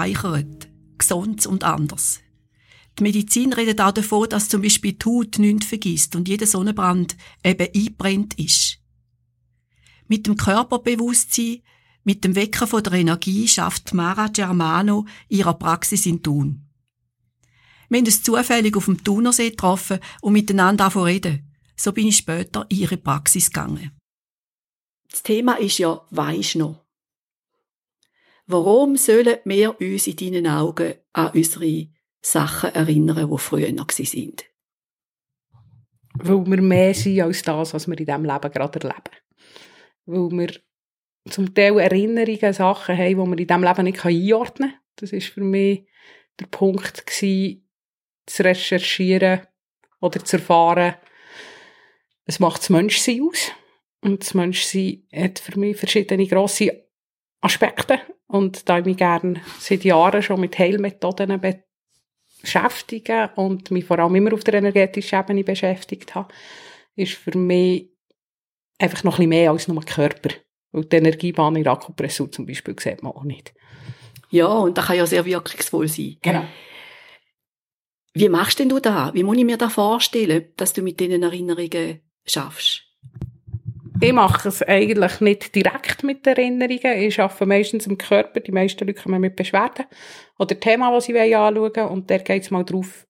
Viel 0.03 0.12
gespeichert, 0.14 0.68
gesund 0.99 1.47
und 1.47 1.64
anders. 1.64 2.20
Die 2.99 3.03
Medizin 3.03 3.53
redet 3.53 3.80
auch 3.80 3.92
davon, 3.92 4.28
dass 4.28 4.49
zum 4.49 4.62
Beispiel 4.62 4.92
die 4.92 5.05
Haut 5.05 5.38
nichts 5.38 5.66
vergisst 5.66 6.14
und 6.14 6.28
jeder 6.28 6.47
Sonnenbrand 6.47 7.16
eben 7.42 7.68
eingebrennt 7.74 8.38
ist. 8.38 8.78
Mit 10.07 10.26
dem 10.26 10.36
Körperbewusstsein, 10.36 11.62
mit 12.05 12.22
dem 12.22 12.36
Wecken 12.36 12.68
von 12.68 12.82
der 12.82 12.92
Energie 12.92 13.49
schafft 13.49 13.95
Mara 13.95 14.28
Germano 14.28 15.07
ihre 15.28 15.55
Praxis 15.55 16.07
in 16.07 16.22
Thun. 16.22 16.68
Wir 17.88 17.99
haben 17.99 18.07
uns 18.07 18.22
zufällig 18.22 18.76
auf 18.76 18.84
dem 18.84 19.03
Thunersee 19.03 19.51
getroffen 19.51 19.99
und 20.20 20.32
miteinander 20.32 20.84
davon 20.84 21.05
reden. 21.05 21.53
So 21.76 21.92
bin 21.92 22.09
ich 22.09 22.18
später 22.18 22.66
in 22.68 22.78
ihre 22.78 22.97
Praxis 22.97 23.51
gegangen. 23.51 23.90
Das 25.11 25.22
Thema 25.22 25.55
ist 25.55 25.78
ja 25.78 26.01
«Weisst 26.11 26.57
noch?» 26.57 26.84
Warum 28.47 28.97
sollen 28.97 29.38
wir 29.45 29.80
uns 29.80 30.07
in 30.07 30.16
deinen 30.16 30.47
Augen 30.47 30.95
an 31.12 31.32
unsere 31.32 31.88
Sachen 32.20 32.74
erinnern, 32.74 33.30
die 33.30 33.38
früher 33.38 33.72
noch 33.72 33.90
sind? 33.90 34.45
Weil 36.16 36.47
wir 36.47 36.62
mehr 36.62 36.95
sind 36.95 37.22
als 37.22 37.42
das, 37.42 37.74
was 37.74 37.88
wir 37.88 37.99
in 37.99 38.07
diesem 38.07 38.24
Leben 38.24 38.53
gerade 38.53 38.80
erleben. 38.80 39.16
Weil 40.07 40.30
wir 40.38 40.61
zum 41.30 41.55
Teil 41.55 41.78
Erinnerungen, 41.78 42.53
Sachen 42.53 42.97
haben, 42.97 43.09
die 43.09 43.16
wir 43.16 43.38
in 43.38 43.47
diesem 43.47 43.64
Leben 43.64 43.84
nicht 43.84 44.05
einordnen 44.05 44.70
können. 44.70 44.80
Das 44.97 45.12
war 45.12 45.20
für 45.20 45.40
mich 45.40 45.88
der 46.38 46.47
Punkt, 46.47 47.07
gewesen, 47.07 47.68
zu 48.26 48.42
recherchieren 48.42 49.40
oder 50.01 50.24
zu 50.24 50.36
erfahren, 50.36 50.95
es 52.26 52.40
macht 52.40 52.62
das 52.62 52.70
Menschsein 52.70 53.22
aus. 53.22 53.53
Und 54.01 54.22
das 54.22 54.34
Menschsein 54.34 55.07
hat 55.14 55.38
für 55.38 55.59
mich 55.59 55.76
verschiedene 55.76 56.26
grosse 56.26 56.84
Aspekte. 57.45 58.01
Und 58.26 58.68
da 58.68 58.78
ich 58.78 58.84
mich 58.84 58.97
gerne 58.97 59.40
seit 59.59 59.84
Jahren 59.84 60.22
schon 60.22 60.40
mit 60.40 60.59
Heilmethoden 60.59 61.40
beschäftige 62.40 63.30
und 63.36 63.70
mich 63.70 63.84
vor 63.84 63.99
allem 63.99 64.14
immer 64.14 64.32
auf 64.32 64.45
der 64.45 64.55
energetischen 64.55 65.20
Ebene 65.20 65.45
beschäftigt 65.45 66.14
habe, 66.14 66.32
ist 66.97 67.14
für 67.14 67.36
mich 67.36 67.90
einfach 68.78 69.05
noch 69.05 69.14
ein 69.14 69.28
bisschen 69.28 69.28
mehr 69.28 69.51
als 69.51 69.68
nur 69.68 69.82
Körper. 69.82 70.30
Weil 70.72 70.84
die 70.86 70.97
Energiebahn 70.97 71.57
in 71.57 71.64
der 71.64 71.74
Akupressur 71.74 72.30
zum 72.32 72.47
Beispiel 72.47 72.74
sieht 72.78 73.03
man 73.03 73.12
auch 73.12 73.24
nicht. 73.24 73.55
Ja, 74.30 74.47
und 74.47 74.76
das 74.76 74.86
kann 74.86 74.97
ja 74.97 75.07
sehr 75.07 75.24
wirkungsvoll 75.24 75.86
sein. 75.86 76.16
Genau. 76.22 76.45
Wie 78.14 78.28
machst 78.28 78.59
denn 78.59 78.68
du 78.68 78.80
das? 78.80 79.12
Wie 79.14 79.22
muss 79.22 79.36
ich 79.36 79.45
mir 79.45 79.57
das 79.57 79.74
vorstellen, 79.74 80.53
dass 80.57 80.72
du 80.72 80.82
mit 80.82 80.99
diesen 80.99 81.22
Erinnerungen 81.22 82.01
schaffst? 82.26 82.84
Ich 84.01 84.12
mache 84.12 84.49
es 84.49 84.62
eigentlich 84.62 85.20
nicht 85.20 85.55
direkt 85.55 86.03
mit 86.03 86.26
Erinnerungen. 86.26 86.99
Ich 86.99 87.20
arbeite 87.20 87.47
meistens 87.47 87.86
im 87.86 87.97
Körper. 87.97 88.40
Die 88.40 88.53
meisten 88.53 88.86
Leute 88.86 89.01
kommen 89.01 89.20
mit 89.20 89.36
Beschwerden 89.36 89.86
oder 90.38 90.59
Thema, 90.59 90.92
das 90.92 91.05
sie 91.05 91.18
anschauen 91.18 91.57
wollen. 91.57 91.88
Und 91.88 92.11
da 92.11 92.18
geht 92.18 92.42
es 92.42 92.51
mal 92.51 92.64
drauf, 92.64 93.07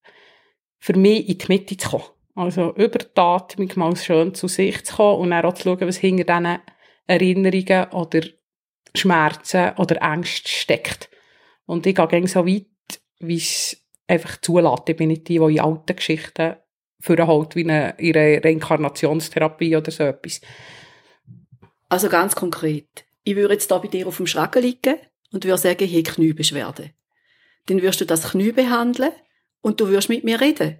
für 0.79 0.97
mich 0.97 1.29
in 1.29 1.39
die 1.39 1.47
Mitte 1.49 1.77
zu 1.77 1.89
kommen. 1.89 2.05
Also 2.35 2.75
über 2.75 2.99
die 2.99 3.21
Atmung 3.21 3.71
mal 3.77 3.97
schön 3.97 4.35
zu 4.35 4.47
sich 4.47 4.85
zu 4.85 4.97
kommen 4.97 5.21
und 5.21 5.31
dann 5.31 5.45
auch 5.45 5.55
zu 5.55 5.63
schauen, 5.63 5.81
was 5.81 5.97
hinter 5.97 6.25
diesen 6.25 6.59
Erinnerungen 7.07 7.93
oder 7.93 8.21
Schmerzen 8.95 9.73
oder 9.77 10.03
Ängste 10.03 10.49
steckt. 10.49 11.09
Und 11.67 11.87
ich 11.87 11.95
gehe 11.95 12.29
so 12.29 12.47
weit, 12.47 12.67
wie 13.21 13.37
es 13.37 13.83
einfach 14.07 14.41
zulässt. 14.41 14.89
Ich 14.89 14.97
bin 14.97 15.09
nicht 15.09 15.29
die, 15.29 15.39
die 15.39 15.57
in 15.57 15.61
alten 15.61 15.97
Geschichten 15.97 16.57
vorholt, 17.05 17.55
wie 17.55 17.65
eine, 17.65 17.95
ihre 17.99 18.43
Reinkarnationstherapie 18.43 19.77
oder 19.77 19.91
so 19.91 20.05
etwas. 20.05 20.41
Also 21.89 22.09
ganz 22.09 22.35
konkret. 22.35 23.05
Ich 23.25 23.37
würde 23.37 23.55
jetzt 23.55 23.71
da 23.71 23.79
bei 23.79 23.89
dir 23.89 24.07
auf 24.07 24.17
dem 24.17 24.27
Schragen 24.27 24.63
liegen 24.63 24.97
und 25.31 25.45
würde 25.45 25.59
sagen, 25.59 25.85
ich 25.85 25.93
habe 25.93 26.03
Kniebeschwerden. 26.03 26.91
Dann 27.67 27.83
wirst 27.83 28.01
du 28.01 28.07
das 28.07 28.31
Knie 28.31 28.53
behandeln 28.53 29.13
und 29.61 29.81
du 29.81 29.89
wirst 29.89 30.09
mit 30.09 30.25
mir 30.25 30.41
reden. 30.41 30.79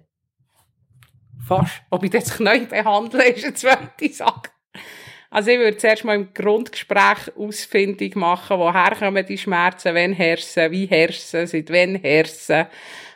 Fast. 1.47 1.81
Ob 1.91 2.03
ich 2.03 2.11
das 2.11 2.35
Knie 2.35 2.65
behandle, 2.65 3.27
ist 3.29 3.45
eine 3.45 3.53
zweite 3.53 4.11
Sache. 4.11 4.49
Also 5.29 5.51
ich 5.51 5.59
würde 5.59 5.77
zuerst 5.77 6.05
mal 6.05 6.15
im 6.15 6.33
Grundgespräch 6.33 7.35
Ausfindung 7.37 8.11
machen, 8.15 8.57
woher 8.57 8.95
kommen 8.95 9.25
die 9.25 9.37
Schmerzen, 9.37 9.93
wann 9.93 10.13
herrschen, 10.13 10.71
wie 10.71 10.85
herrschen, 10.85 11.45
seit 11.45 11.69
wann 11.69 11.95
herrschen 11.95 12.67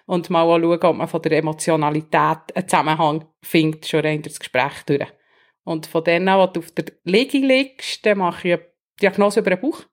und 0.09 0.31
mal 0.31 0.41
auch 0.41 0.57
schauen, 0.57 0.79
ob 0.81 0.95
man 0.95 1.07
von 1.07 1.21
der 1.21 1.37
Emotionalität 1.37 2.55
einen 2.55 2.67
Zusammenhang 2.67 3.25
findet, 3.43 3.87
schon 3.87 3.99
rein 3.99 4.23
das 4.23 4.39
Gespräch 4.39 4.81
durch. 4.87 5.07
Und 5.63 5.85
von 5.85 6.03
denen, 6.03 6.35
wo 6.35 6.47
du 6.47 6.61
auf 6.61 6.71
der 6.71 6.85
Liege 7.03 7.37
liegst, 7.37 8.03
dann 8.07 8.17
mache 8.17 8.47
ich 8.47 8.53
eine 8.55 8.65
Diagnose 8.99 9.41
über 9.41 9.51
den 9.51 9.61
Bauch, 9.61 9.83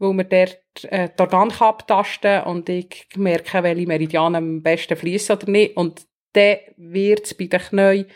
wo 0.00 0.12
man 0.12 0.28
dort 0.28 0.58
äh, 0.90 1.10
die 1.16 1.20
Organe 1.22 1.54
abtasten 1.60 2.42
und 2.42 2.68
ich 2.68 3.06
merke, 3.14 3.62
welche 3.62 3.86
Meridianen 3.86 4.34
am 4.34 4.62
besten 4.64 4.96
fließen 4.96 5.36
oder 5.36 5.48
nicht. 5.48 5.76
Und 5.76 6.08
dann 6.32 6.56
wird 6.76 7.26
es 7.26 7.34
bei 7.34 7.46
den 7.46 7.60
Knien 7.60 8.06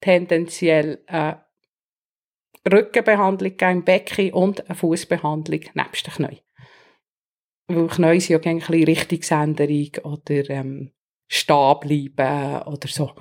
tendenziell 0.00 1.02
äh, 1.08 1.34
Rückenbehandlung 2.72 3.56
geben 3.56 3.78
im 3.78 3.84
Becken 3.84 4.32
und 4.32 4.64
eine 4.68 4.76
Fußbehandlung 4.76 5.62
nebst 5.74 6.06
den 6.06 6.14
Knien. 6.14 6.43
Weil 7.66 7.86
Knie 7.88 8.20
sind 8.20 8.28
ja 8.28 8.38
gerne 8.38 8.60
ein 8.60 8.66
bisschen 8.66 8.84
Richtungsänderung 8.84 9.90
oder 10.04 10.50
ähm, 10.50 10.92
stehen 11.28 11.80
bleiben 11.80 12.62
oder 12.62 12.88
so. 12.88 13.12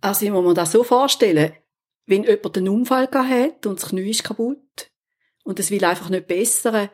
Also 0.00 0.26
ich 0.26 0.32
muss 0.32 0.44
mir 0.44 0.54
das 0.54 0.72
so 0.72 0.84
vorstellen, 0.84 1.52
wenn 2.06 2.24
jemand 2.24 2.56
einen 2.56 2.68
Unfall 2.68 3.08
hat 3.12 3.66
und 3.66 3.80
das 3.80 3.88
Knie 3.88 4.10
ist 4.10 4.24
kaputt 4.24 4.90
und 5.44 5.58
es 5.58 5.70
will 5.70 5.84
einfach 5.84 6.10
nicht 6.10 6.26
bessern, 6.26 6.90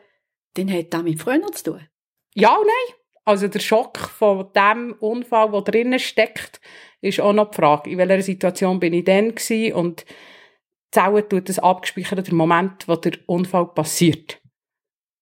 dann 0.55 0.71
hat 0.71 0.93
das 0.93 1.03
mit 1.03 1.19
Freunden 1.19 1.53
zu 1.53 1.71
tun. 1.71 1.87
Ja 2.33 2.55
und 2.55 2.65
nein. 2.65 2.95
Also 3.25 3.47
der 3.47 3.59
Schock 3.59 3.97
von 3.99 4.51
dem 4.53 4.93
Unfall, 4.99 5.51
der 5.51 5.61
drinnen 5.61 5.99
steckt, 5.99 6.59
ist 7.01 7.21
auch 7.21 7.33
noch 7.33 7.51
die 7.51 7.55
Frage, 7.55 7.89
in 7.89 7.97
welcher 7.97 8.21
Situation 8.21 8.79
bin 8.79 8.93
ich 8.93 9.05
dann 9.05 9.35
gewesen 9.35 9.73
und 9.73 10.01
die 10.01 10.91
Zelle 10.91 11.27
tut 11.27 11.49
das 11.49 11.59
abgespeichert, 11.59 12.27
der 12.27 12.33
Moment, 12.33 12.87
wo 12.87 12.95
der 12.95 13.13
Unfall 13.25 13.67
passiert. 13.67 14.41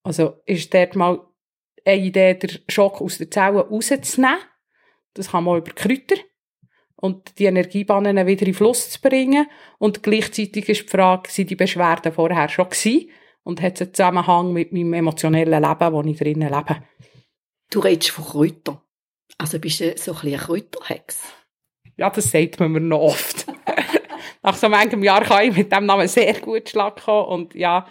Also 0.04 0.42
ist 0.46 0.74
dort 0.74 0.96
mal 0.96 1.20
eine 1.86 2.02
Idee, 2.02 2.36
den 2.36 2.60
Schock 2.68 3.02
aus 3.02 3.18
der 3.18 3.32
Zelle 3.32 3.68
rauszunehmen. 3.68 4.40
Das 5.14 5.32
kann 5.32 5.44
man 5.44 5.58
über 5.58 5.72
Kräuter 5.72 6.16
und 6.96 7.38
die 7.40 7.46
Energiebahnen 7.46 8.26
wieder 8.28 8.46
in 8.46 8.54
Fluss 8.54 8.92
zu 8.92 9.02
bringen. 9.02 9.48
Und 9.80 10.04
gleichzeitig 10.04 10.70
ist 10.70 10.84
die 10.84 10.90
Frage, 10.90 11.30
sind 11.30 11.50
die 11.50 11.56
Beschwerden 11.56 12.14
vorher 12.14 12.48
schon 12.48 12.70
gewesen? 12.70 13.10
Und 13.44 13.62
hat 13.62 13.76
es 13.76 13.82
einen 13.82 13.94
Zusammenhang 13.94 14.54
mit 14.54 14.72
meinem 14.72 14.94
emotionellen 14.94 15.64
Leben, 15.64 15.94
wo 15.94 16.02
ich 16.04 16.18
drinnen 16.18 16.54
lebe? 16.54 16.84
Du 17.72 17.80
redest 17.80 18.12
von 18.12 18.26
Kräutern. 18.26 18.80
Also 19.38 19.58
bist 19.58 19.80
du 19.80 19.98
so 19.98 20.14
ein 20.14 20.22
bisschen 20.22 20.40
Kräuterhex. 20.40 21.24
Ja, 21.98 22.10
das 22.12 22.30
sagt 22.30 22.60
man 22.60 22.72
mir 22.72 22.82
noch 22.82 23.00
oft. 23.00 23.48
Nach 24.44 24.56
so 24.56 24.70
manchem 24.70 25.04
Jahr 25.04 25.24
kann 25.24 25.50
ich 25.50 25.58
mit 25.58 25.72
dem 25.72 25.86
Namen 25.86 26.08
sehr 26.08 26.34
gut 26.36 26.70
Schlag 26.70 27.02
kommen. 27.04 27.28
Und 27.28 27.56
ja, 27.56 27.88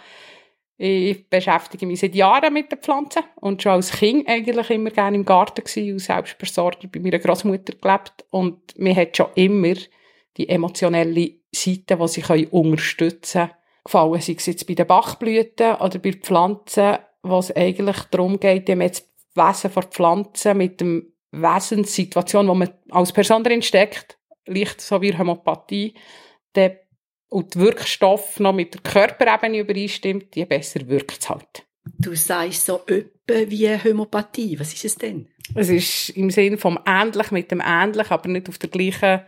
ich 0.83 1.29
beschäftige 1.29 1.85
mich 1.85 1.99
seit 1.99 2.15
Jahren 2.15 2.53
mit 2.53 2.71
den 2.71 2.79
Pflanzen 2.79 3.21
und 3.35 3.61
schon 3.61 3.73
als 3.73 3.91
Kind 3.91 4.27
eigentlich 4.27 4.71
immer 4.71 4.89
gerne 4.89 5.15
im 5.15 5.25
Garten 5.25 5.63
gewesen 5.63 5.93
und 5.93 5.99
Selbstversorger 5.99 6.87
bei 6.87 6.99
meiner 6.99 7.19
Großmutter 7.19 7.73
gelebt. 7.79 8.25
Und 8.31 8.79
mir 8.79 8.95
hat 8.95 9.15
schon 9.15 9.27
immer 9.35 9.75
die 10.37 10.49
emotionelle 10.49 11.33
Seite, 11.51 11.97
die 11.97 12.07
sie 12.07 12.47
unterstützen 12.47 13.41
können, 13.41 13.51
gefallen, 13.83 14.21
sei 14.21 14.33
es 14.35 14.45
jetzt 14.47 14.65
bei 14.65 14.73
den 14.73 14.87
Bachblüten 14.87 15.75
oder 15.75 15.99
bei 15.99 16.11
den 16.11 16.21
Pflanzen, 16.21 16.97
wo 17.21 17.37
es 17.37 17.55
eigentlich 17.55 17.97
darum 18.09 18.39
geht, 18.39 18.67
dem 18.67 18.81
jetzt 18.81 19.07
Wesen 19.35 19.69
von 19.69 19.83
Pflanzen 19.83 20.57
mit 20.57 20.81
dem 20.81 21.13
Wesenssituation, 21.31 22.47
wo 22.47 22.55
man 22.55 22.69
als 22.89 23.13
Person 23.13 23.43
drin 23.43 23.61
steckt, 23.61 24.17
leicht 24.47 24.81
so 24.81 24.99
wie 24.99 25.15
Hämopathie, 25.15 25.93
dann 26.53 26.71
und 27.31 27.55
der 27.55 27.61
Wirkstoff 27.61 28.39
noch 28.39 28.53
mit 28.53 28.73
der 28.73 28.81
Körperebene 28.81 29.59
übereinstimmt, 29.59 30.35
je 30.35 30.45
besser 30.45 30.87
wirkt 30.87 31.21
es 31.21 31.29
halt. 31.29 31.65
Du 31.97 32.13
sagst 32.13 32.65
so 32.65 32.81
öppe 32.85 33.49
wie 33.49 33.69
Homöopathie. 33.69 34.59
Was 34.59 34.73
ist 34.73 34.85
es 34.85 34.95
denn? 34.95 35.29
Es 35.55 35.69
ist 35.69 36.09
im 36.09 36.29
Sinn 36.29 36.57
vom 36.57 36.77
ähnlich 36.85 37.31
mit 37.31 37.49
dem 37.49 37.63
ähnlich, 37.65 38.11
aber 38.11 38.27
nicht 38.27 38.49
auf 38.49 38.57
der 38.57 38.69
gleichen 38.69 39.21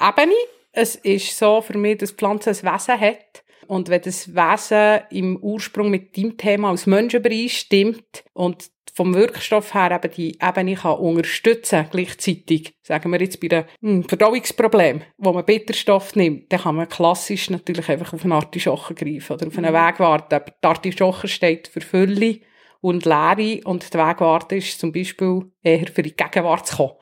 Ebene. 0.00 0.34
Es 0.70 0.94
ist 0.94 1.36
so 1.36 1.60
für 1.60 1.76
mich, 1.76 1.98
dass 1.98 2.10
die 2.10 2.16
Pflanze 2.16 2.50
ein 2.50 2.56
Wesen 2.56 3.00
hat. 3.00 3.41
Und 3.66 3.88
wenn 3.88 4.02
das 4.02 4.34
Wesen 4.34 5.02
im 5.10 5.36
Ursprung 5.36 5.90
mit 5.90 6.16
deinem 6.16 6.36
Thema 6.36 6.70
als 6.70 6.86
Mensch 6.86 7.14
übereinstimmt 7.14 8.24
und 8.32 8.70
vom 8.94 9.14
Wirkstoff 9.14 9.72
her 9.72 9.90
eben 9.90 10.12
die 10.14 10.38
Ebene 10.40 10.74
kann 10.74 10.98
unterstützen, 10.98 11.86
gleichzeitig, 11.90 12.74
sagen 12.82 13.10
wir 13.10 13.20
jetzt 13.20 13.40
bei 13.40 13.50
einem 13.50 13.64
hm, 13.80 14.04
Verdauungsproblem, 14.04 15.02
wo 15.16 15.32
man 15.32 15.46
Bitterstoff 15.46 16.14
nimmt, 16.14 16.52
dann 16.52 16.60
kann 16.60 16.76
man 16.76 16.88
klassisch 16.88 17.48
natürlich 17.48 17.88
einfach 17.88 18.12
auf 18.12 18.24
eine 18.24 18.34
Artischoche 18.34 18.94
greifen 18.94 19.32
oder 19.32 19.46
auf 19.46 19.56
einen 19.56 19.72
Wegwarte. 19.72 20.36
Aber 20.36 20.52
die 20.62 20.66
Artischoche 20.66 21.28
steht 21.28 21.68
für 21.68 21.80
Fülle 21.80 22.40
und 22.82 23.06
Leere 23.06 23.60
und 23.64 23.94
die 23.94 23.98
Wegwarte 23.98 24.56
ist 24.56 24.78
zum 24.78 24.92
Beispiel 24.92 25.50
eher 25.62 25.86
für 25.86 26.02
die 26.02 26.14
Gegenwart 26.14 26.66
zu 26.66 26.76
kommen. 26.76 26.92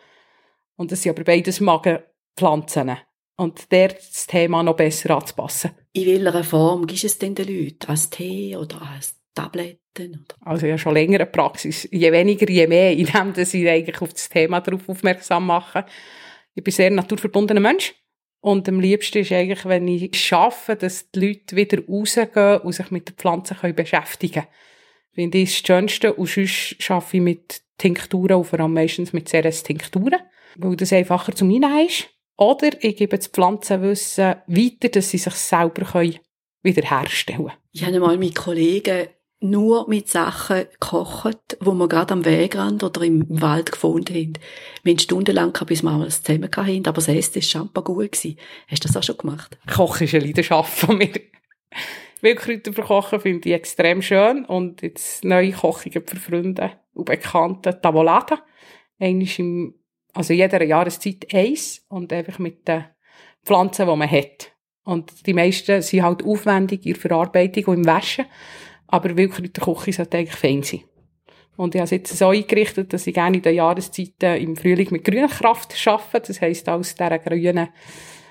Und 0.77 0.93
das 0.93 1.03
sind 1.03 1.17
aber 1.17 1.25
beides 1.25 1.61
Magenpflanzen. 1.61 2.99
Und 3.41 3.73
der 3.73 3.89
das 3.89 4.27
Thema 4.27 4.63
noch 4.63 4.77
besser 4.77 5.17
anzupassen. 5.17 5.71
In 5.95 6.05
welcher 6.05 6.45
Form 6.45 6.87
gibst 6.87 7.05
du 7.05 7.07
es 7.07 7.19
denn 7.19 7.35
den 7.35 7.49
Leuten? 7.49 7.87
Als 7.89 8.11
Tee 8.11 8.55
oder 8.55 8.83
als 8.83 9.15
Tabletten? 9.35 10.27
Oder? 10.27 10.37
Also 10.47 10.67
ja 10.67 10.77
schon 10.77 10.93
längere 10.93 11.25
Praxis. 11.25 11.89
Je 11.91 12.13
weniger, 12.13 12.47
je 12.51 12.67
mehr, 12.67 12.93
indem 12.93 13.33
ich 13.35 13.67
eigentlich 13.67 14.03
auf 14.03 14.13
das 14.13 14.29
Thema 14.29 14.61
darauf 14.61 14.87
aufmerksam 14.87 15.47
mache. 15.47 15.87
Ich 16.55 16.63
bin 16.63 16.71
ein 16.71 16.77
sehr 16.77 16.91
naturverbundener 16.91 17.61
Mensch. 17.61 17.95
Und 18.41 18.69
am 18.69 18.79
liebsten 18.79 19.21
ist 19.21 19.33
eigentlich, 19.33 19.65
wenn 19.65 19.89
ich 19.89 20.23
schaffe, 20.23 20.77
dass 20.77 21.11
die 21.11 21.29
Leute 21.29 21.57
wieder 21.57 21.83
rausgehen 21.89 22.61
und 22.61 22.75
sich 22.75 22.91
mit 22.91 23.09
den 23.09 23.17
Pflanzen 23.17 23.57
können 23.57 23.75
beschäftigen 23.75 24.43
können. 24.43 24.55
Finde 25.15 25.39
ich 25.39 25.63
das 25.63 25.67
Schönste. 25.67 26.13
Und 26.13 26.29
sonst 26.29 26.77
arbeite 26.91 27.17
ich 27.17 27.23
mit 27.23 27.63
Tinkturen 27.79 28.37
und 28.37 28.45
vor 28.45 28.61
allem 28.61 28.75
meistens 28.75 29.15
mit 29.15 29.31
CRS-Tinkturen, 29.31 30.21
weil 30.57 30.77
das 30.77 30.93
einfacher 30.93 31.35
zum 31.35 31.49
Einnehmen 31.49 31.87
ist. 31.87 32.11
Oder 32.41 32.71
ich 32.83 32.97
gebe 32.97 33.19
das 33.19 33.27
Pflanzenwissen 33.27 34.37
weiter, 34.47 34.89
dass 34.89 35.11
sie 35.11 35.19
sich 35.19 35.35
selber 35.35 35.85
können 35.85 36.19
wiederherstellen 36.63 37.45
können. 37.45 37.59
Ich 37.73 37.85
habe 37.85 37.97
einmal 37.97 38.17
mit 38.17 38.35
Kollegen 38.35 39.09
nur 39.41 39.87
mit 39.89 40.09
Sachen 40.09 40.65
gekocht, 40.73 41.59
wo 41.61 41.75
wir 41.75 41.87
gerade 41.87 42.15
am 42.15 42.25
Wegrand 42.25 42.83
oder 42.83 43.03
im 43.03 43.27
Wald 43.29 43.73
gefunden 43.73 44.15
haben. 44.15 44.33
Wir 44.83 44.93
haben 44.93 44.99
stundenlang 44.99 45.53
gehabt, 45.53 45.69
bis 45.69 45.83
wir 45.83 45.91
alles 45.91 46.23
zusammen 46.23 46.51
hatten, 46.55 46.87
aber 46.87 46.95
das 46.95 47.09
Essen 47.09 47.37
war 47.37 47.43
scheinbar 47.43 47.85
gut. 47.85 48.13
Gewesen. 48.13 48.39
Hast 48.69 48.85
du 48.85 48.89
das 48.89 48.97
auch 48.97 49.03
schon 49.03 49.19
gemacht? 49.19 49.59
Kochen 49.71 50.05
ist 50.05 50.15
eine 50.15 50.25
Leidenschaft 50.25 50.79
von 50.79 50.97
mir. 50.97 51.13
Wildkräuter 52.23 52.73
verkochen 52.73 53.21
finde 53.21 53.51
ich 53.51 53.55
extrem 53.55 54.01
schön 54.01 54.47
und 54.47 54.81
jetzt 54.81 55.25
neue 55.25 55.53
Kochungen 55.53 56.07
für 56.07 56.17
Freunde 56.17 56.73
und 56.95 57.05
Bekannte, 57.05 57.79
Tavolata. 57.81 58.43
Einmal 58.99 59.29
im, 59.39 59.75
also 60.13 60.33
jeder 60.33 60.63
Jahreszeit 60.65 61.33
eins 61.33 61.85
und 61.89 62.13
einfach 62.13 62.39
mit 62.39 62.67
den 62.67 62.85
Pflanzen, 63.45 63.87
die 63.87 63.97
man 63.97 64.11
hat. 64.11 64.53
Und 64.85 65.27
die 65.27 65.35
meisten 65.35 65.83
sind 65.83 66.03
halt 66.03 66.25
aufwendig 66.25 66.85
in 66.87 66.95
der 66.95 67.01
Verarbeitung 67.01 67.65
und 67.65 67.79
im 67.79 67.87
Waschen, 67.87 68.27
aber 68.87 69.17
Wildkräuterkoche 69.17 69.93
sollte 69.93 70.19
eigentlich 70.19 70.37
fein 70.37 70.63
sein. 70.63 70.83
Und 71.57 71.75
ich 71.75 71.81
habe 71.81 71.85
es 71.85 71.91
jetzt 71.91 72.17
so 72.17 72.29
eingerichtet, 72.29 72.93
dass 72.93 73.07
ich 73.07 73.13
gerne 73.13 73.37
in 73.37 73.43
den 73.43 73.55
Jahreszeiten 73.55 74.41
im 74.41 74.57
Frühling 74.57 74.89
mit 74.93 75.05
grüner 75.05 75.29
Kraft 75.29 75.77
arbeite. 75.87 76.29
Das 76.29 76.41
heisst, 76.41 76.69
aus 76.71 76.95
dieser 76.95 77.19
grünen, 77.19 77.69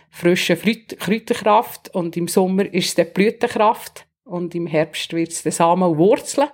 frischen 0.10 0.58
Kräuterkraft. 0.98 1.94
Und 1.94 2.18
im 2.18 2.28
Sommer 2.28 2.74
ist 2.74 2.88
es 2.88 2.96
dann 2.96 3.14
Blütenkraft. 3.14 4.08
Und 4.24 4.56
im 4.56 4.66
Herbst 4.66 5.14
wird 5.14 5.32
es 5.32 5.44
dann 5.44 5.52
Samen 5.52 5.84
und 5.84 5.98
Wurzeln. 6.00 6.50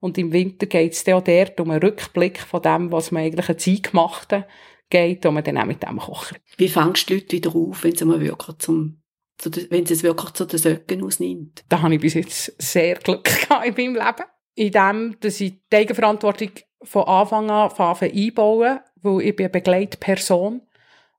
Und 0.00 0.16
im 0.18 0.32
Winter 0.32 0.66
geht 0.66 0.92
es 0.92 1.04
dann 1.04 1.16
auch 1.16 1.24
dort 1.24 1.60
um 1.60 1.70
einen 1.70 1.82
Rückblick 1.82 2.38
von 2.40 2.62
dem, 2.62 2.92
was 2.92 3.10
man 3.10 3.24
eigentlich 3.24 3.48
eine 3.48 3.58
Zeit 3.58 3.90
gemacht 3.90 4.32
hat, 4.32 4.46
geht, 4.90 5.26
und 5.26 5.34
man 5.34 5.44
dann 5.44 5.58
auch 5.58 5.66
mit 5.66 5.82
dem 5.82 5.98
kocht. 5.98 6.40
Wie 6.56 6.68
fängst 6.68 7.10
du 7.10 7.14
die 7.14 7.20
Leute 7.20 7.32
wieder 7.32 7.54
auf, 7.54 7.84
wenn 7.84 7.94
sie 7.94 8.04
mal 8.04 8.20
wirklich 8.20 8.58
zum, 8.58 9.02
zu 9.36 9.50
den, 9.50 9.70
wenn 9.70 9.86
sie 9.86 9.94
es 9.94 10.02
wirklich 10.02 10.30
zu 10.30 10.44
den 10.44 10.58
Söcken 10.58 11.02
ausnimmt? 11.02 11.64
Da 11.68 11.82
habe 11.82 11.94
ich 11.94 12.00
bis 12.00 12.14
jetzt 12.14 12.54
sehr 12.60 12.96
Glück 12.96 13.24
gehabt 13.48 13.66
in 13.66 13.74
meinem 13.74 14.06
Leben. 14.06 14.28
In 14.54 14.72
dem, 14.72 15.16
dass 15.20 15.40
ich 15.40 15.60
die 15.70 15.76
Eigenverantwortung 15.76 16.50
von 16.82 17.04
Anfang 17.04 17.50
an 17.50 17.70
Anfang 17.70 18.10
an 18.10 18.16
einbauen, 18.16 18.80
weil 19.02 19.22
ich 19.22 19.36
bin 19.36 19.46
eine 19.46 19.52
Begleitperson. 19.52 20.62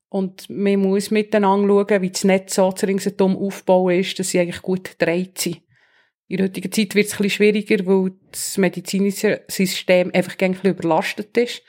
Und 0.10 0.50
man 0.50 0.80
muss 0.80 1.12
miteinander 1.12 1.68
schauen, 1.68 2.02
wie 2.02 2.10
das 2.10 2.24
Netz 2.24 2.56
so 2.56 2.72
zu 2.72 2.88
ringsherum 2.88 3.38
aufbauen 3.38 4.00
ist, 4.00 4.18
dass 4.18 4.30
sie 4.30 4.40
eigentlich 4.40 4.64
gut 4.64 4.98
gedreht 4.98 5.38
sind. 5.38 5.62
In 6.30 6.38
der 6.38 6.46
heutigen 6.46 6.72
Zeit 6.72 6.94
wird 6.94 7.08
es 7.08 7.14
ein 7.14 7.24
bisschen 7.24 7.30
schwieriger, 7.32 7.86
weil 7.88 8.12
das 8.32 8.58
medizinische 8.60 9.42
System 9.48 10.12
einfach 10.14 10.36
ein 10.40 10.52
bisschen 10.52 10.70
überlastet 10.70 11.36
ist. 11.36 11.64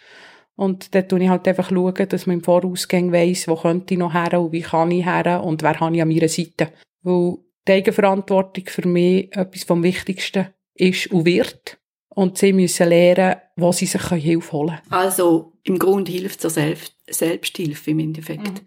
Und 0.54 0.94
dort 0.94 1.10
schaue 1.10 1.22
ich 1.22 1.28
halt 1.30 1.48
einfach, 1.48 1.70
schauen, 1.70 2.08
dass 2.08 2.26
man 2.26 2.36
im 2.36 2.44
Vorausgang 2.44 3.10
weiss, 3.10 3.48
wo 3.48 3.56
könnte 3.56 3.94
ich 3.94 3.98
noch 3.98 4.12
her 4.12 4.38
und 4.38 4.52
wie 4.52 4.60
kann 4.60 4.90
ich 4.90 5.06
her 5.06 5.42
und 5.42 5.62
wer 5.62 5.80
habe 5.80 5.96
ich 5.96 6.02
an 6.02 6.08
meiner 6.08 6.28
Seite. 6.28 6.68
Weil 7.02 7.38
die 7.66 7.72
Eigenverantwortung 7.72 8.64
für 8.66 8.86
mich 8.86 9.34
etwas 9.34 9.64
vom 9.64 9.82
Wichtigsten 9.82 10.48
ist 10.74 11.06
und 11.06 11.24
wird. 11.24 11.78
Und 12.10 12.36
sie 12.36 12.52
müssen 12.52 12.90
lernen, 12.90 13.36
wo 13.56 13.72
sie 13.72 13.86
sich 13.86 14.02
Hilfe 14.02 14.52
holen 14.52 14.76
können. 14.76 14.92
Also, 14.92 15.54
im 15.62 15.78
Grunde 15.78 16.12
hilft 16.12 16.42
zur 16.42 16.50
Selbst 16.50 16.94
Selbsthilfe 17.08 17.92
im 17.92 18.00
Endeffekt. 18.00 18.62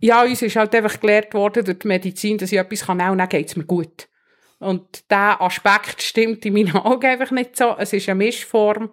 Ja, 0.00 0.22
uns 0.22 0.42
ist 0.42 0.56
halt 0.56 0.74
einfach 0.74 1.00
gelehrt 1.00 1.32
worden 1.32 1.64
durch 1.64 1.78
die 1.78 1.88
Medizin, 1.88 2.36
dass 2.36 2.52
ich 2.52 2.58
etwas 2.58 2.84
kann 2.84 3.00
und 3.00 3.18
dann 3.18 3.28
geht's 3.28 3.56
mir 3.56 3.64
gut. 3.64 4.09
Und 4.60 5.10
der 5.10 5.40
Aspekt 5.40 6.02
stimmt 6.02 6.44
in 6.44 6.52
meinen 6.52 6.76
Augen 6.76 7.06
einfach 7.06 7.30
nicht 7.30 7.56
so. 7.56 7.74
Es 7.78 7.92
ist 7.92 8.08
eine 8.08 8.24
Mischform. 8.24 8.90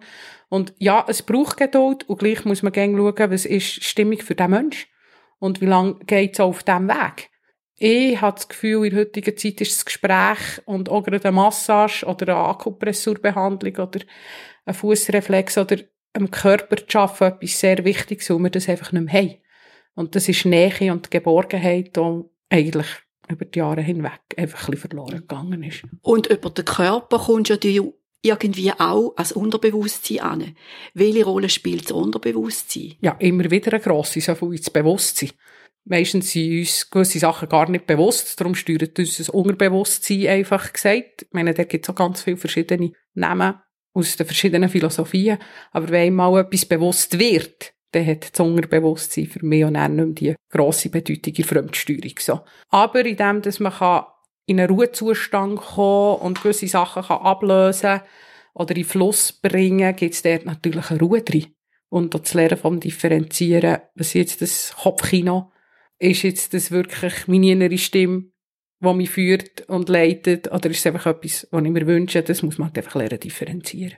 Und 0.48 0.72
ja, 0.78 1.04
es 1.06 1.22
braucht 1.22 1.58
Geduld 1.58 2.08
und 2.08 2.18
gleich 2.18 2.44
muss 2.46 2.62
man 2.62 2.72
gerne 2.72 2.96
schauen, 2.96 3.30
was 3.30 3.44
ist 3.44 3.84
stimmig 3.84 4.24
für 4.24 4.34
den 4.34 4.50
Mensch 4.50 4.88
und 5.38 5.60
wie 5.60 5.66
lange 5.66 5.96
geht 6.06 6.34
es 6.34 6.40
auf 6.40 6.62
diesem 6.62 6.88
Weg. 6.88 7.28
Ich 7.76 8.20
habe 8.20 8.34
das 8.34 8.48
Gefühl, 8.48 8.86
in 8.86 8.94
der 8.94 9.00
heutigen 9.00 9.36
Zeit 9.36 9.60
ist 9.60 9.76
das 9.76 9.84
Gespräch 9.84 10.62
und 10.64 10.88
auch 10.88 11.04
gerade 11.04 11.28
eine 11.28 11.36
Massage 11.36 12.04
oder 12.06 12.34
eine 12.34 12.48
Akupressurbehandlung 12.48 13.76
oder 13.76 14.00
ein 14.64 14.74
Fußreflex 14.74 15.58
oder 15.58 15.76
am 16.14 16.30
Körper 16.30 16.76
zu 16.86 16.98
arbeiten 16.98 17.36
etwas 17.36 17.60
sehr 17.60 17.84
Wichtiges, 17.84 18.30
weil 18.30 18.38
wir 18.38 18.50
das 18.50 18.68
einfach 18.68 18.90
nicht 18.92 19.12
mehr 19.12 19.22
haben. 19.22 19.34
Und 19.94 20.16
das 20.16 20.28
ist 20.28 20.46
Nähe 20.46 20.92
und 20.92 21.10
Geborgenheit, 21.10 21.94
die 21.94 22.22
eigentlich 22.48 22.86
über 23.30 23.44
die 23.44 23.58
Jahre 23.58 23.80
hinweg 23.80 24.20
einfach 24.36 24.68
ein 24.68 24.72
bisschen 24.72 24.90
verloren 24.90 25.18
gegangen 25.18 25.62
ist. 25.62 25.82
Und 26.02 26.26
über 26.26 26.50
den 26.50 26.64
Körper 26.64 27.18
kommst 27.18 27.50
ja 27.50 27.56
du 27.56 27.94
irgendwie 28.22 28.72
auch 28.72 29.14
als 29.16 29.32
Unterbewusstsein 29.32 30.20
an. 30.20 30.56
Welche 30.94 31.24
Rolle 31.24 31.48
spielt 31.48 31.84
das 31.84 31.92
Unterbewusstsein? 31.92 32.94
Ja, 33.00 33.12
immer 33.18 33.50
wieder 33.50 33.72
eine 33.72 33.80
grosse, 33.80 34.20
so 34.20 34.34
viel 34.34 34.52
ins 34.52 34.70
Bewusstsein. 34.70 35.30
Meistens 35.84 36.32
sind 36.32 36.58
uns 36.58 36.90
gewisse 36.90 37.18
Sachen 37.18 37.48
gar 37.48 37.70
nicht 37.70 37.86
bewusst, 37.86 38.38
darum 38.38 38.54
steuert 38.54 38.98
uns 38.98 39.16
das 39.16 39.30
Unterbewusstsein 39.30 40.26
einfach 40.26 40.72
gesagt. 40.72 41.22
Ich 41.22 41.32
meine, 41.32 41.54
da 41.54 41.64
gibt 41.64 41.86
es 41.86 41.90
auch 41.90 41.94
ganz 41.94 42.22
viele 42.22 42.36
verschiedene 42.36 42.92
Namen 43.14 43.54
aus 43.94 44.16
den 44.16 44.26
verschiedenen 44.26 44.68
Philosophien. 44.68 45.38
Aber 45.72 45.88
wenn 45.88 46.08
einmal 46.08 46.42
etwas 46.42 46.66
bewusst 46.66 47.18
wird, 47.18 47.72
dann 47.92 48.06
hat 48.06 48.30
das 48.32 48.40
Unterbewusstsein 48.40 49.26
für 49.26 49.44
mich 49.44 49.62
dann 49.62 49.96
nicht 49.96 50.22
mehr 50.22 50.34
die 50.34 50.36
grosse 50.50 50.90
Bedeutung 50.90 51.34
in 51.34 51.44
Fremdsteuerung. 51.44 52.14
So. 52.18 52.40
Aber 52.68 53.04
in 53.04 53.16
dem, 53.16 53.42
dass 53.42 53.60
man 53.60 53.72
kann 53.72 54.04
in 54.46 54.60
einen 54.60 54.70
Ruhezustand 54.70 55.60
kommen 55.60 56.20
und 56.20 56.42
gewisse 56.42 56.68
Sachen 56.68 57.02
kann 57.02 57.22
ablösen 57.22 58.00
oder 58.54 58.76
in 58.76 58.84
Fluss 58.84 59.32
bringen, 59.32 59.94
gibt 59.96 60.14
es 60.14 60.22
dort 60.22 60.46
natürlich 60.46 60.90
eine 60.90 61.00
Ruhe 61.00 61.22
drin. 61.22 61.54
Und 61.90 62.14
das 62.14 62.34
Lernen 62.34 62.58
vom 62.58 62.80
Differenzieren, 62.80 63.78
was 63.94 64.08
ist 64.08 64.14
jetzt 64.14 64.42
das 64.42 64.74
Kopfkino, 64.82 65.50
ist 65.98 66.22
jetzt 66.22 66.54
das 66.54 66.70
wirklich 66.70 67.26
meine 67.26 67.50
innere 67.50 67.78
Stimme, 67.78 68.24
die 68.80 68.94
mich 68.94 69.10
führt 69.10 69.62
und 69.68 69.88
leitet, 69.88 70.52
oder 70.52 70.70
ist 70.70 70.78
es 70.78 70.86
einfach 70.86 71.06
etwas, 71.06 71.48
was 71.50 71.64
ich 71.64 71.70
mir 71.70 71.86
wünsche, 71.86 72.22
das 72.22 72.42
muss 72.42 72.58
man 72.58 72.68
halt 72.68 72.78
einfach 72.78 72.94
lernen 72.94 73.20
differenzieren. 73.20 73.96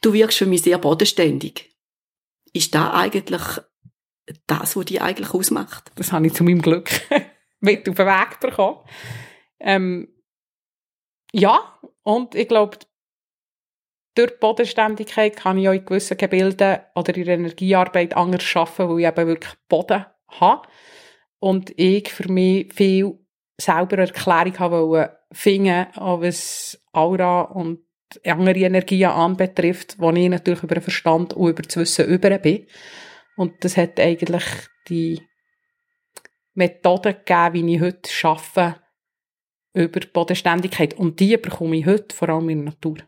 Du 0.00 0.12
wirkst 0.12 0.38
für 0.38 0.46
mich 0.46 0.62
sehr 0.62 0.78
bodenständig. 0.78 1.77
Ist 2.52 2.74
da 2.74 2.92
eigentlich 2.94 3.42
das, 4.46 4.76
was 4.76 4.84
dich 4.86 5.00
eigentlich 5.00 5.32
ausmacht? 5.32 5.90
Das 5.96 6.12
habe 6.12 6.26
ich 6.26 6.34
zu 6.34 6.44
meinem 6.44 6.62
Glück 6.62 6.90
mit 7.60 7.88
auf 7.88 7.96
den 7.96 8.06
Weg 8.06 8.40
bekommen. 8.40 8.78
Ähm, 9.60 10.08
ja, 11.32 11.78
und 12.02 12.34
ich 12.34 12.48
glaube, 12.48 12.78
durch 14.14 14.30
die 14.30 14.38
Bodenständigkeit 14.40 15.36
kann 15.36 15.58
ich 15.58 15.68
auch 15.68 15.72
in 15.72 15.84
gewissen 15.84 16.16
Gebilden 16.16 16.78
oder 16.94 17.14
in 17.14 17.24
der 17.24 17.34
Energiearbeit 17.34 18.16
anders 18.16 18.44
arbeiten, 18.56 18.88
weil 18.88 19.00
ich 19.00 19.06
eben 19.06 19.26
wirklich 19.26 19.54
Boden 19.68 20.06
habe. 20.28 20.68
Und 21.38 21.78
ich 21.78 22.12
für 22.12 22.30
mich 22.30 22.72
viel 22.72 23.18
selber 23.60 23.98
Erklärung 23.98 24.58
habe 24.58 25.18
finden, 25.32 25.86
auch 25.94 26.20
was 26.20 26.82
Aura 26.92 27.42
und 27.42 27.80
andere 28.24 28.58
Energien 28.60 29.10
anbetrifft, 29.10 29.98
wo 29.98 30.10
ich 30.10 30.28
natürlich 30.28 30.62
über 30.62 30.74
den 30.74 30.82
Verstand 30.82 31.34
und 31.34 31.50
über 31.50 31.62
das 31.62 31.76
Wissen 31.76 32.06
über 32.06 32.38
bin. 32.38 32.66
Und 33.36 33.64
das 33.64 33.76
hat 33.76 34.00
eigentlich 34.00 34.44
die 34.88 35.22
Methode 36.54 37.14
gegeben, 37.14 37.54
wie 37.54 37.74
ich 37.74 37.80
heute 37.80 38.10
arbeite, 38.26 38.80
über 39.74 40.00
die 40.00 40.08
Bodenständigkeit. 40.08 40.94
Und 40.94 41.20
die 41.20 41.36
bekomme 41.36 41.76
ich 41.76 41.86
heute 41.86 42.14
vor 42.14 42.28
allem 42.30 42.48
in 42.48 42.64
der 42.64 42.72
Natur. 42.72 42.98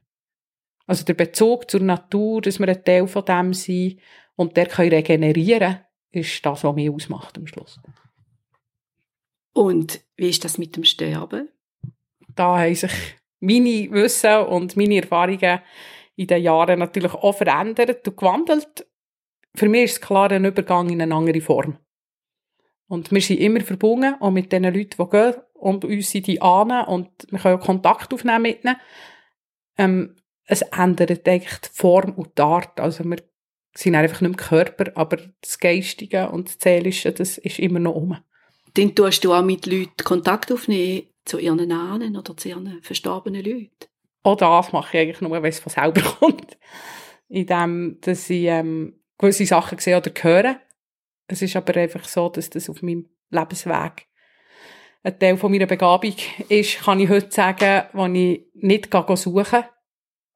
Also 0.87 1.05
der 1.05 1.15
Bezug 1.15 1.71
zur 1.71 1.81
Natur, 1.81 2.43
dass 2.43 2.59
wir 2.59 2.69
ein 2.69 2.85
Teil 2.85 3.07
von 3.07 3.25
dem 3.25 3.55
sind 3.55 4.01
und 4.37 4.57
der 4.57 4.67
kann 4.67 4.89
regenerieren, 4.89 5.81
ist 6.11 6.45
das, 6.45 6.65
was 6.65 6.75
mich 6.75 6.91
ausmacht 6.91 7.39
am 7.39 7.47
Schluss. 7.47 7.81
Und 9.53 10.01
wie 10.17 10.31
ist 10.31 10.45
das 10.45 10.59
mit 10.59 10.77
dem 10.77 10.85
Sterben? 10.85 11.49
Da 12.35 12.59
haben 12.59 12.75
sich 12.75 12.93
meine 13.41 13.91
Wissen 13.91 14.39
und 14.47 14.77
meine 14.77 14.97
Erfahrungen 14.97 15.61
in 16.17 16.27
den 16.27 16.43
Jahren 16.43 16.79
natürlich 16.79 17.15
auch 17.15 17.33
verändert 17.33 18.07
und 18.07 18.17
gewandelt. 18.17 18.87
Für 19.55 19.69
mich 19.69 19.85
ist 19.85 19.93
es 19.93 20.01
klar 20.01 20.31
ein 20.31 20.45
Übergang 20.45 20.91
in 20.91 21.03
eine 21.03 21.15
andere 21.15 21.41
Form. 21.41 21.79
Und 22.87 23.11
wir 23.13 23.21
sind 23.21 23.41
immer 23.41 23.61
verbunden, 23.61 24.17
auch 24.21 24.31
mit 24.31 24.53
den 24.53 24.65
Leuten, 24.65 24.97
die 24.99 25.11
gehen 25.11 25.35
und 25.55 25.85
uns 25.85 26.11
sind 26.11 26.27
die 26.27 26.43
ahnen 26.43 26.87
und 26.87 27.09
wir 27.31 27.39
können 27.39 27.59
auch 27.59 27.65
Kontakt 27.65 28.13
aufnehmen 28.13 28.43
mit 28.43 28.65
ihnen. 28.65 28.77
Ähm, 29.79 30.17
es 30.45 30.63
ändert 30.63 31.29
eigentlich 31.29 31.59
die 31.59 31.69
Form 31.73 32.13
und 32.15 32.37
die 32.37 32.43
Art. 32.43 32.81
Also 32.81 33.05
wir 33.05 33.19
sind 33.77 33.95
einfach 33.95 34.21
nicht 34.21 34.37
mehr 34.37 34.47
Körper, 34.49 34.91
aber 34.97 35.19
das 35.41 35.59
Geistige 35.59 36.29
und 36.31 36.49
das 36.49 36.57
Seelische, 36.61 37.13
das 37.13 37.39
ist 37.39 37.61
immer 37.61 37.79
noch 37.79 37.95
um. 37.95 38.17
Dann 38.75 38.95
tust 38.95 39.25
du 39.25 39.33
auch 39.33 39.43
mit 39.43 39.67
Leuten 39.67 40.05
Kontakt 40.05 40.51
aufnehmen 40.51 41.05
zu 41.25 41.39
ihren 41.39 41.71
Ahnen 41.73 42.17
oder 42.17 42.37
zu 42.37 42.49
ihren 42.49 42.83
verstorbenen 42.83 43.45
Leuten. 43.45 43.71
Auch 44.23 44.37
das 44.37 44.73
mache 44.73 44.97
ich 44.97 45.03
eigentlich 45.03 45.21
nur, 45.21 45.31
wenn 45.31 45.45
es 45.45 45.61
von 45.61 45.73
selber 45.73 46.03
kommt. 46.21 46.59
In 47.29 47.47
dem, 47.47 47.99
dass 48.01 48.29
ich 48.29 48.45
ähm, 48.47 49.01
gewisse 49.19 49.47
Sachen 49.47 49.79
sehe 49.79 49.97
oder 49.97 50.11
höre. 50.21 50.61
Es 51.29 51.43
ist 51.43 51.57
aber 51.57 51.77
einfach 51.77 52.05
so, 52.05 52.29
dass 52.29 52.51
das 52.51 52.69
auf 52.69 52.83
meinem 52.83 53.09
Lebensweg 53.31 54.09
ein 55.03 55.19
Teil 55.19 55.37
von 55.37 55.51
meiner 55.51 55.67
Begabung 55.67 56.15
ist, 56.49 56.81
kann 56.81 57.01
ich 57.01 57.09
heute 57.09 57.31
sagen, 57.31 57.85
wenn 57.93 58.15
ich 58.15 58.47
nicht 58.55 58.91
suchen 59.15 59.65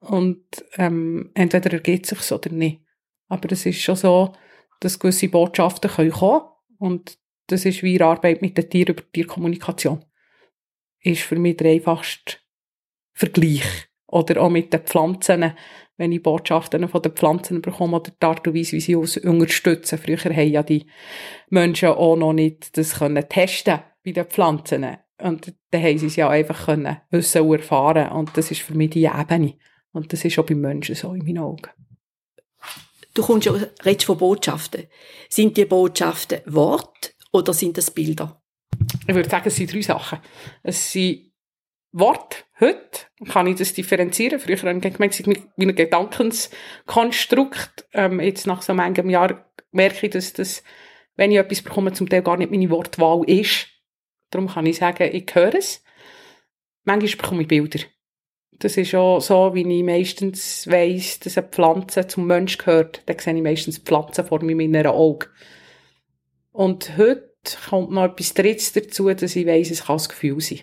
und 0.01 0.45
ähm, 0.77 1.31
entweder 1.35 1.73
ergeht 1.73 2.11
es 2.11 2.19
sich 2.19 2.33
oder 2.33 2.51
nicht. 2.51 2.81
Aber 3.29 3.51
es 3.53 3.67
ist 3.67 3.81
schon 3.81 3.97
so, 3.97 4.33
dass 4.81 4.99
gewisse 4.99 5.29
Botschaften 5.29 5.91
kommen 5.91 6.13
können 6.13 6.43
und 6.79 7.19
das 7.47 7.65
ist 7.65 7.83
wie 7.83 8.01
Arbeit 8.01 8.41
mit 8.41 8.57
den 8.57 8.71
Tieren 8.71 8.95
über 8.95 9.13
Tierkommunikation. 9.13 10.05
Ist 11.05 11.23
für 11.23 11.37
mich 11.37 11.59
der 11.59 11.71
einfachste 11.71 12.39
Vergleich. 13.13 13.63
Oder 14.09 14.43
auch 14.43 14.51
mit 14.51 14.73
den 14.73 14.81
Pflanzen, 14.81 15.55
wenn 15.97 16.13
ich 16.13 16.23
Botschaften 16.23 16.89
von 16.89 17.03
den 17.03 17.13
Pflanzen 17.13 17.63
bekomme 17.63 17.97
oder 17.97 18.11
die 18.11 18.27
Art 18.27 18.47
und 18.47 18.55
Weise, 18.55 18.73
wie 18.73 18.81
sie 18.81 18.97
uns 18.97 19.17
unterstützen. 19.17 19.99
Früher 19.99 20.19
haben 20.19 20.51
ja 20.51 20.63
die 20.63 20.87
Menschen 21.51 21.91
auch 21.91 22.17
noch 22.17 22.33
nicht 22.33 22.77
das 22.77 22.99
können 22.99 23.29
testen 23.29 23.81
bei 24.05 24.13
den 24.13 24.25
Pflanzen. 24.25 24.97
Und 25.19 25.55
dann 25.71 25.83
haben 25.83 25.99
sie 25.99 26.07
es 26.07 26.17
ja 26.17 26.29
einfach 26.29 26.67
können 26.67 26.97
wissen 27.11 27.43
und 27.43 27.59
erfahren. 27.59 28.11
Und 28.11 28.37
das 28.37 28.51
ist 28.51 28.63
für 28.63 28.75
mich 28.75 28.91
die 28.91 29.05
Ebene. 29.05 29.55
Und 29.93 30.13
das 30.13 30.25
ist 30.25 30.39
auch 30.39 30.47
beim 30.47 30.61
Menschen 30.61 30.97
so 30.97 31.13
in 31.13 31.25
meinen 31.25 31.39
Augen. 31.39 31.71
Du 33.15 33.23
kommst 33.23 33.47
ja, 33.47 33.53
redest 33.85 34.07
von 34.07 34.19
Botschaften. 34.19 34.89
Sind 35.29 35.57
die 35.57 35.65
Botschaften 35.67 36.41
Wort 36.47 37.15
oder 37.33 37.53
sind 37.53 37.79
das 37.79 37.93
Bilder? 37.93 38.43
Ich 39.07 39.15
würde 39.15 39.29
sagen, 39.29 39.49
es 39.49 39.57
sind 39.57 39.73
drei 39.73 39.83
Sachen. 39.83 40.19
Es 40.63 40.93
sind 40.93 41.33
Worte. 41.93 42.39
Heute 42.59 43.01
kann 43.29 43.47
ich 43.47 43.57
das 43.57 43.73
differenzieren. 43.73 44.41
Früher 44.41 44.57
habe 44.57 44.77
ich 44.77 44.95
gemeint, 44.95 45.15
es 45.15 45.21
ist 45.21 45.29
wie 45.29 45.65
ein 45.65 45.77
Gedankenskonstrukt. 45.77 47.87
Ähm, 47.93 48.21
jetzt 48.21 48.47
nach 48.47 48.63
so 48.63 48.75
manchem 48.75 49.11
Jahr 49.11 49.49
merke 49.71 50.07
ich, 50.07 50.13
dass 50.13 50.33
das, 50.33 50.65
wenn 51.17 51.31
ich 51.31 51.39
etwas 51.39 51.63
bekomme, 51.63 51.93
zum 51.93 52.09
Teil 52.09 52.23
gar 52.23 52.37
nicht 52.37 52.51
meine 52.51 52.71
Wortwahl 52.71 53.23
ist. 53.29 53.69
Darum 54.31 54.49
kann 54.49 54.67
ich 54.67 54.79
sagen, 54.79 55.11
ich 55.13 55.33
höre 55.33 55.55
es. 55.55 55.85
Manchmal 56.85 57.17
bekomme 57.17 57.43
ich 57.43 57.49
Bilder. 57.49 57.81
Das 58.59 58.77
ist 58.77 58.95
auch 58.95 59.21
so, 59.21 59.55
wie 59.55 59.61
ich 59.61 59.85
meistens 59.85 60.69
weiss, 60.69 61.21
dass 61.21 61.39
eine 61.39 61.49
Pflanze 61.49 62.07
zum 62.07 62.27
Mensch 62.27 62.59
gehört. 62.59 63.03
Dann 63.07 63.19
sehe 63.19 63.37
ich 63.37 63.43
meistens 63.43 63.79
Pflanzen 63.79 64.25
vor 64.25 64.43
mir 64.43 64.53
in 64.53 64.71
meinen 64.71 64.87
Augen. 64.87 65.29
Und 66.53 66.97
heute 66.97 67.34
kommt 67.69 67.91
noch 67.91 68.05
etwas 68.05 68.35
Drittes 68.35 68.73
dazu, 68.73 69.13
dass 69.13 69.37
ich 69.37 69.47
weiss, 69.47 69.71
es 69.71 69.85
kann 69.85 69.97
das 69.97 70.09
Gefühl 70.09 70.41
sein. 70.41 70.63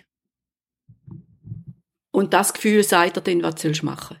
Und 2.12 2.34
das 2.34 2.52
Gefühl 2.52 2.82
sagt 2.84 3.16
er 3.16 3.22
dann, 3.22 3.42
was 3.42 3.56
du 3.56 3.72
machen 3.84 4.18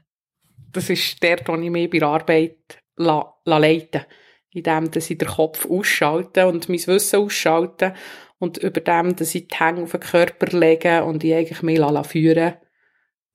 Das 0.72 0.88
ist 0.88 1.22
der, 1.22 1.40
wo 1.46 1.54
ich 1.54 1.70
mich 1.70 1.90
bei 1.90 1.98
der 1.98 2.08
Arbeit 2.08 2.82
la, 2.96 3.34
la 3.44 3.58
leiten 3.58 4.02
Indem 4.50 4.90
dass 4.90 5.10
ich 5.10 5.18
den 5.18 5.28
Kopf 5.28 5.66
ausschalte 5.66 6.46
und 6.46 6.68
mein 6.68 6.86
Wissen 6.86 7.20
ausschalte 7.20 7.94
und 8.38 8.58
über 8.58 8.80
dem, 8.80 9.14
dass 9.14 9.34
ich 9.34 9.48
die 9.48 9.56
Hänge 9.56 9.82
auf 9.82 9.92
den 9.92 10.00
Körper 10.00 10.58
lege 10.58 11.04
und 11.04 11.22
ich 11.22 11.34
eigentlich 11.34 11.62
mich 11.62 12.06
führen 12.06 12.54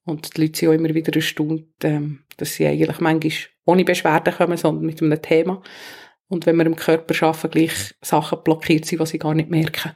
Und 0.04 0.36
die 0.36 0.42
Leute 0.42 0.60
sind 0.60 0.70
auch 0.70 0.74
immer 0.74 0.94
wieder 0.94 1.16
erstaunt, 1.16 1.68
ähm, 1.84 2.24
dass 2.38 2.56
sie 2.56 2.68
eigentlich 2.68 3.00
manchmal 3.00 3.34
ohne 3.66 3.86
Beschwerden 3.86 4.34
kommen, 4.34 4.58
sondern 4.58 4.86
mit 4.86 5.02
einem 5.02 5.22
Thema. 5.22 5.62
Und 6.30 6.46
wenn 6.46 6.58
wir 6.58 6.66
im 6.66 6.76
Körper 6.76 7.28
arbeiten, 7.28 7.52
gleich 7.52 7.96
Sachen 8.02 8.44
blockiert 8.44 8.86
sind, 8.86 9.02
die 9.02 9.06
sie 9.06 9.20
gar 9.20 9.34
nicht 9.34 9.50
merken. 9.50 9.94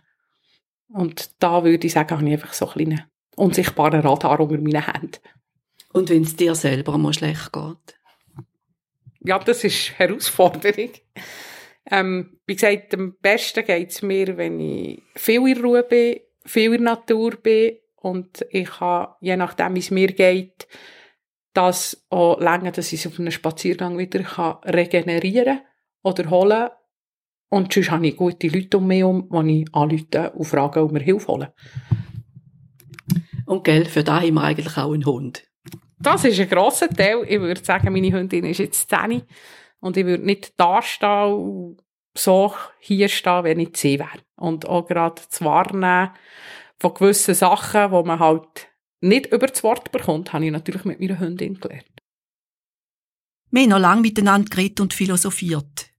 Und 0.89 1.31
da 1.39 1.63
würde 1.63 1.87
ich 1.87 1.93
sagen, 1.93 2.11
habe 2.11 2.25
ich 2.25 2.33
einfach 2.33 2.53
so 2.53 2.65
einen 2.67 2.73
kleinen 2.73 3.03
unsichtbaren 3.35 4.01
Radar 4.01 4.39
unter 4.39 4.57
meinen 4.57 4.85
Händen. 4.85 5.19
Und 5.93 6.09
wenn 6.09 6.23
es 6.23 6.35
dir 6.35 6.55
selber 6.55 6.97
mal 6.97 7.13
schlecht 7.13 7.51
geht? 7.51 7.99
Ja, 9.23 9.39
das 9.39 9.63
ist 9.63 9.91
eine 9.97 10.09
Herausforderung. 10.09 10.91
Ähm, 11.89 12.39
wie 12.45 12.55
gesagt, 12.55 12.93
am 12.93 13.15
besten 13.21 13.65
geht 13.65 13.91
es 13.91 14.01
mir, 14.01 14.37
wenn 14.37 14.59
ich 14.59 15.01
viel 15.15 15.47
in 15.47 15.61
Ruhe 15.61 15.83
bin, 15.83 16.19
viel 16.45 16.73
in 16.73 16.85
der 16.85 16.95
Natur 16.95 17.31
bin 17.31 17.77
und 17.95 18.45
ich 18.49 18.69
kann, 18.69 19.07
je 19.19 19.35
nachdem, 19.35 19.75
wie 19.75 19.79
es 19.79 19.91
mir 19.91 20.07
geht, 20.07 20.67
das 21.53 22.05
auch 22.09 22.39
länger, 22.39 22.71
dass 22.71 22.93
ich 22.93 23.05
auf 23.07 23.19
einem 23.19 23.31
Spaziergang 23.31 23.97
wieder 23.97 24.23
kann 24.23 24.57
regenerieren 24.63 25.57
kann 25.57 25.70
oder 26.03 26.29
holen 26.29 26.69
und 27.49 27.73
sonst 27.73 27.91
habe 27.91 28.07
ich 28.07 28.15
gute 28.15 28.47
Leute 28.47 28.77
um 28.77 28.87
mich 28.87 28.99
herum, 28.99 29.27
die 29.45 29.61
ich 29.61 29.75
anrufe 29.75 30.31
und 30.31 30.45
frage 30.45 30.83
und 30.83 30.93
mir 30.93 31.01
Hilfe 31.01 31.27
holen. 31.27 31.49
Und 33.45 33.65
gell, 33.65 33.85
für 33.85 34.03
da 34.03 34.21
haben 34.21 34.35
wir 34.35 34.43
eigentlich 34.43 34.77
auch 34.77 34.93
einen 34.93 35.05
Hund. 35.05 35.43
Das 35.99 36.23
ist 36.23 36.39
ein 36.39 36.49
grosser 36.49 36.89
Teil. 36.89 37.25
Ich 37.27 37.39
würde 37.41 37.63
sagen, 37.63 37.91
meine 37.91 38.11
Hündin 38.11 38.45
ist 38.45 38.59
jetzt 38.59 38.89
10 38.89 39.23
und 39.81 39.97
ich 39.97 40.05
würde 40.05 40.25
nicht 40.25 40.53
da 40.57 40.81
stehen 40.81 41.33
und 41.33 41.83
so 42.17 42.53
hier 42.79 43.09
stehen, 43.09 43.43
wenn 43.43 43.59
ich 43.59 43.75
sie 43.75 43.99
wäre. 43.99 44.19
Und 44.35 44.65
auch 44.65 44.87
gerade 44.87 45.21
zu 45.27 45.43
warnen 45.43 46.11
von 46.79 46.93
gewissen 46.93 47.35
Sachen, 47.35 47.91
wo 47.91 48.03
man 48.03 48.19
halt 48.19 48.69
nicht 49.01 49.27
über 49.27 49.47
das 49.47 49.63
Wort 49.63 49.91
bekommt, 49.91 50.31
habe 50.31 50.45
ich 50.45 50.51
natürlich 50.51 50.85
mit 50.85 50.99
meiner 50.99 51.19
Hündin 51.19 51.59
gelernt. 51.59 51.85
Wir 53.51 53.63
haben 53.63 53.69
noch 53.69 53.79
lange 53.79 54.01
miteinander 54.01 54.49
geredet 54.49 54.79
und 54.79 54.93
philosophiert. 54.93 55.90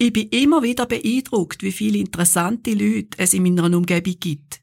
Ich 0.00 0.12
bin 0.12 0.28
immer 0.28 0.62
wieder 0.62 0.86
beeindruckt, 0.86 1.64
wie 1.64 1.72
viele 1.72 1.98
interessante 1.98 2.70
Leute 2.70 3.18
es 3.18 3.34
in 3.34 3.42
meiner 3.42 3.76
Umgebung 3.76 4.14
gibt. 4.20 4.60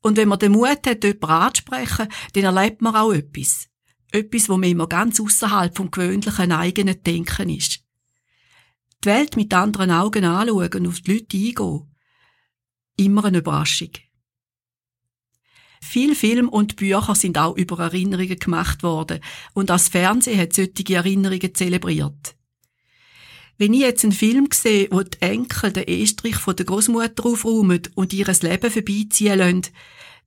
Und 0.00 0.16
wenn 0.16 0.28
man 0.28 0.38
den 0.38 0.52
Mut 0.52 0.86
hat, 0.86 1.02
jemanden 1.02 1.24
anzusprechen, 1.24 2.08
dann 2.34 2.44
erlebt 2.44 2.80
man 2.80 2.94
auch 2.94 3.12
etwas. 3.12 3.68
Etwas, 4.12 4.48
wo 4.48 4.56
man 4.56 4.70
immer 4.70 4.86
ganz 4.86 5.20
außerhalb 5.20 5.76
vom 5.76 5.90
gewöhnlichen 5.90 6.52
eigenen 6.52 7.02
Denken 7.02 7.50
ist. 7.50 7.80
Die 9.02 9.08
Welt 9.08 9.36
mit 9.36 9.52
anderen 9.52 9.90
Augen 9.90 10.24
anschauen 10.24 10.72
und 10.72 10.86
auf 10.86 11.00
die 11.00 11.14
Leute 11.14 11.36
eingehen. 11.36 11.96
Immer 12.96 13.24
eine 13.24 13.38
Überraschung. 13.38 13.90
Viele 15.82 16.14
Filme 16.14 16.50
und 16.50 16.76
Bücher 16.76 17.14
sind 17.14 17.38
auch 17.38 17.56
über 17.56 17.78
Erinnerungen 17.80 18.38
gemacht 18.38 18.82
worden 18.82 19.20
und 19.54 19.70
das 19.70 19.88
Fernsehen 19.88 20.38
hat 20.38 20.52
solche 20.52 20.94
Erinnerungen 20.94 21.54
zelebriert. 21.54 22.36
Wenn 23.60 23.74
ich 23.74 23.80
jetzt 23.80 24.04
einen 24.04 24.12
Film 24.12 24.48
sehe, 24.54 24.88
wo 24.90 25.02
die 25.02 25.20
Enkel 25.20 25.70
den 25.70 25.86
Estrich 25.86 26.36
von 26.36 26.56
der 26.56 26.64
Großmutter 26.64 27.26
aufräumen 27.26 27.82
und 27.94 28.14
ihres 28.14 28.40
Leben 28.40 28.70
vorbeiziehen 28.70 29.38
lassen, 29.38 29.66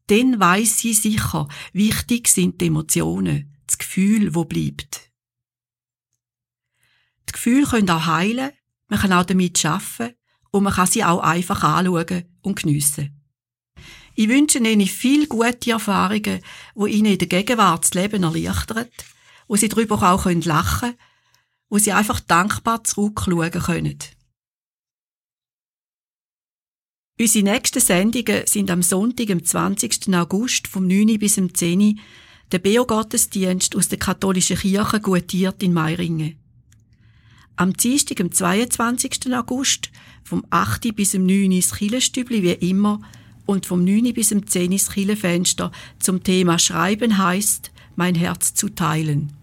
dann 0.05 0.39
weiss 0.39 0.77
sie 0.77 0.93
sicher, 0.93 1.47
wichtig 1.71 2.27
sind 2.27 2.61
die 2.61 2.67
Emotionen, 2.67 3.51
das 3.65 3.79
Gefühl, 3.79 4.35
wo 4.35 4.45
bleibt. 4.45 5.09
Die 7.27 7.31
Gefühle 7.31 7.65
können 7.65 7.89
auch 7.89 8.05
heilen, 8.05 8.51
man 8.87 8.99
kann 8.99 9.13
auch 9.13 9.25
damit 9.25 9.65
arbeiten 9.65 10.15
und 10.51 10.61
man 10.61 10.73
kann 10.73 10.85
sie 10.85 11.03
auch 11.03 11.21
einfach 11.21 11.63
anschauen 11.63 12.25
und 12.43 12.61
geniessen. 12.61 13.19
Ich 14.13 14.29
wünsche 14.29 14.59
Ihnen 14.59 14.85
viel 14.85 15.25
gute 15.25 15.71
Erfahrungen, 15.71 16.39
wo 16.75 16.85
Ihnen 16.85 17.13
in 17.13 17.17
der 17.17 17.29
Gegenwart 17.29 17.83
das 17.83 17.95
Leben 17.95 18.21
erleichtern, 18.21 18.89
wo 19.47 19.55
Sie 19.55 19.69
darüber 19.69 19.95
auch 19.95 20.25
lachen 20.27 20.89
können, 20.91 20.97
wo 21.73 21.79
sie 21.79 21.91
einfach 21.91 22.19
dankbar 22.19 22.83
zurückschauen 22.83 23.49
können. 23.49 23.97
Unsere 27.19 27.43
nächsten 27.43 27.79
Sendungen 27.79 28.45
sind 28.45 28.69
am 28.69 28.83
Sonntag, 28.83 29.31
am 29.31 29.43
20. 29.43 30.13
August 30.13 30.67
vom 30.67 30.85
9. 30.85 31.17
bis 31.17 31.33
zum 31.33 31.51
10. 31.51 31.99
der 32.51 32.59
Beogottesdienst 32.59 33.75
aus 33.75 33.87
der 33.87 33.97
katholischen 33.97 34.57
Kirche 34.57 34.99
Gutiert 34.99 35.63
in 35.63 35.73
Meiringen. 35.73 36.35
Am 37.55 37.73
Dienstag, 37.73 38.21
am 38.21 38.31
22. 38.31 39.33
August 39.35 39.89
vom 40.23 40.45
8. 40.51 40.95
bis 40.95 41.11
zum 41.11 41.25
9. 41.25 41.53
ins 41.53 41.73
Kirchenstübli 41.73 42.43
wie 42.43 42.69
immer 42.69 43.01
und 43.47 43.65
vom 43.65 43.83
9. 43.83 44.13
bis 44.13 44.29
zum 44.29 44.45
10. 44.45 44.73
ins 44.73 44.91
Kirchenfenster 44.91 45.71
zum 45.97 46.21
Thema 46.21 46.59
Schreiben 46.59 47.17
heißt 47.17 47.71
mein 47.95 48.13
Herz 48.13 48.53
zu 48.53 48.69
teilen. 48.69 49.42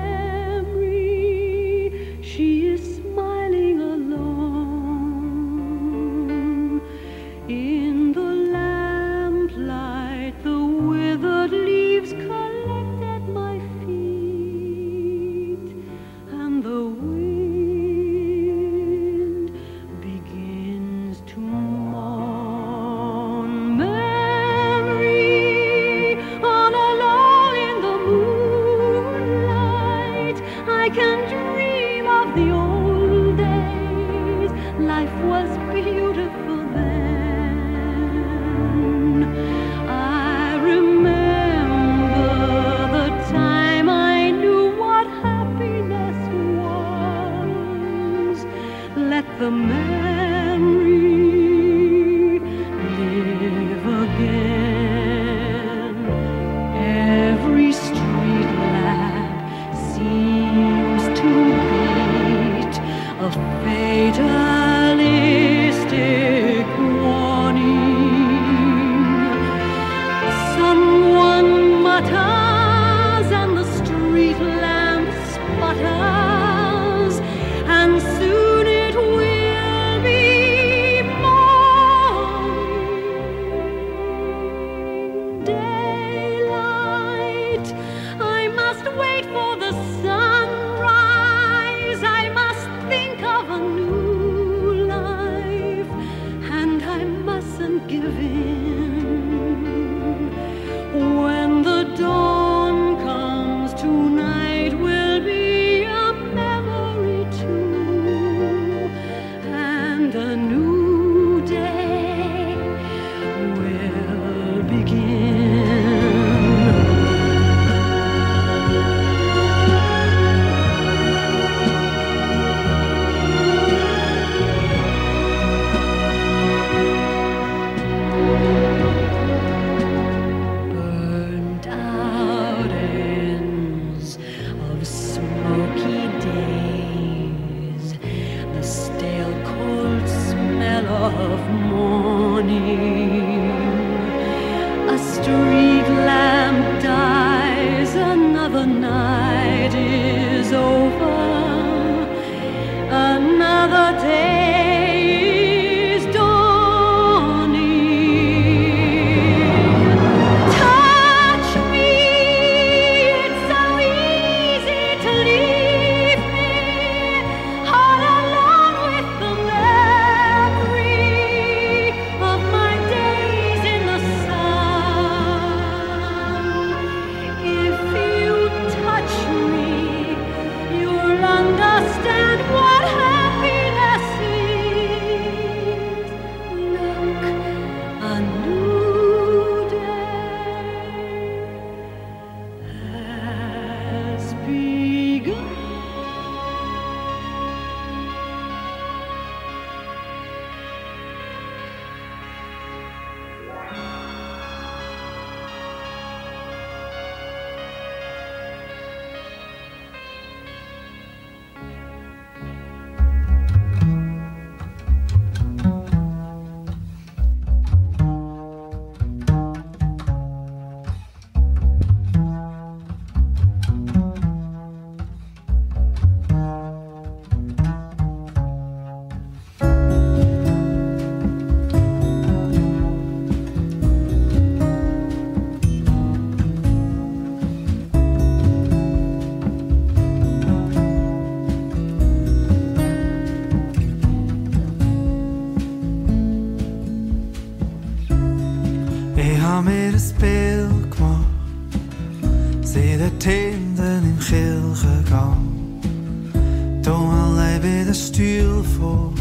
vol. 258.81 259.13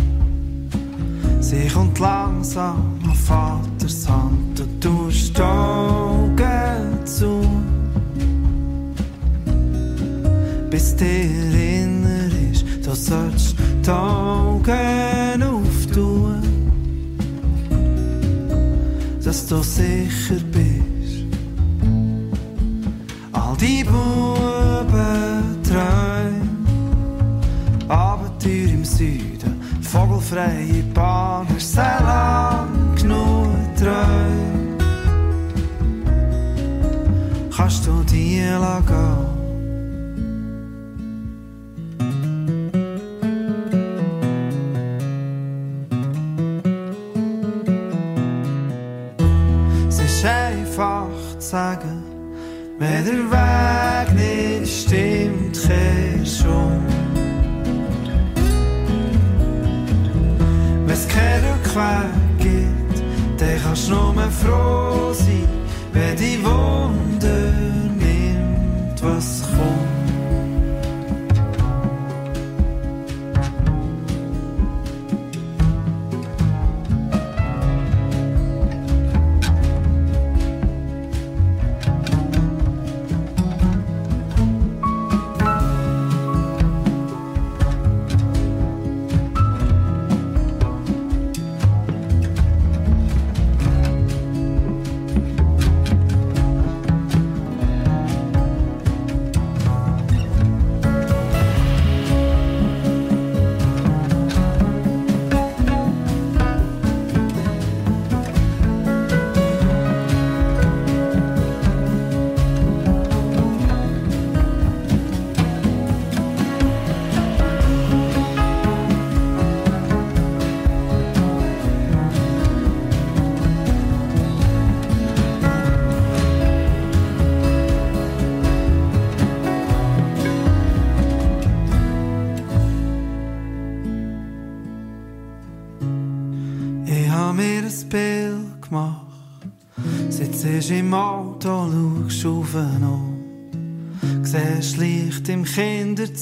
Zij 1.41 1.71
komt 1.75 1.99
langzaam, 1.99 2.97
mijn 3.03 3.17
vaders 3.17 4.05
hand. 4.05 4.20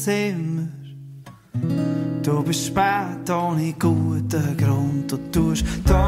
Zimmer. 0.09 0.68
Du 2.22 2.42
bist 2.42 2.68
spät 2.68 3.28
ohne 3.28 3.74
guten 3.74 4.56
Grund 4.56 5.12
und 5.12 5.30
tust 5.30 5.66
da 5.84 6.07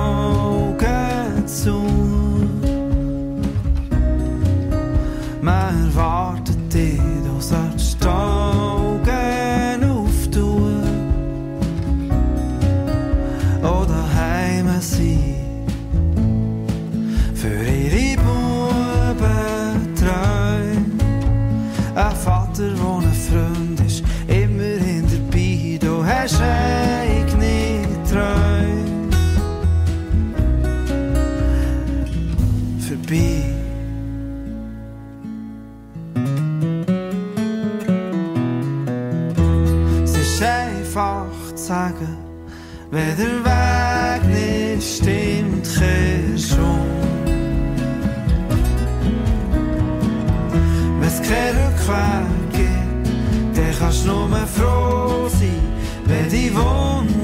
vergeht, 51.91 53.57
der 53.57 53.73
kannst 53.79 54.07
nur 54.07 54.29
froh 54.47 55.29
sein, 55.29 55.63
wenn 56.07 56.29
die 56.29 56.55
Wunde 56.55 57.20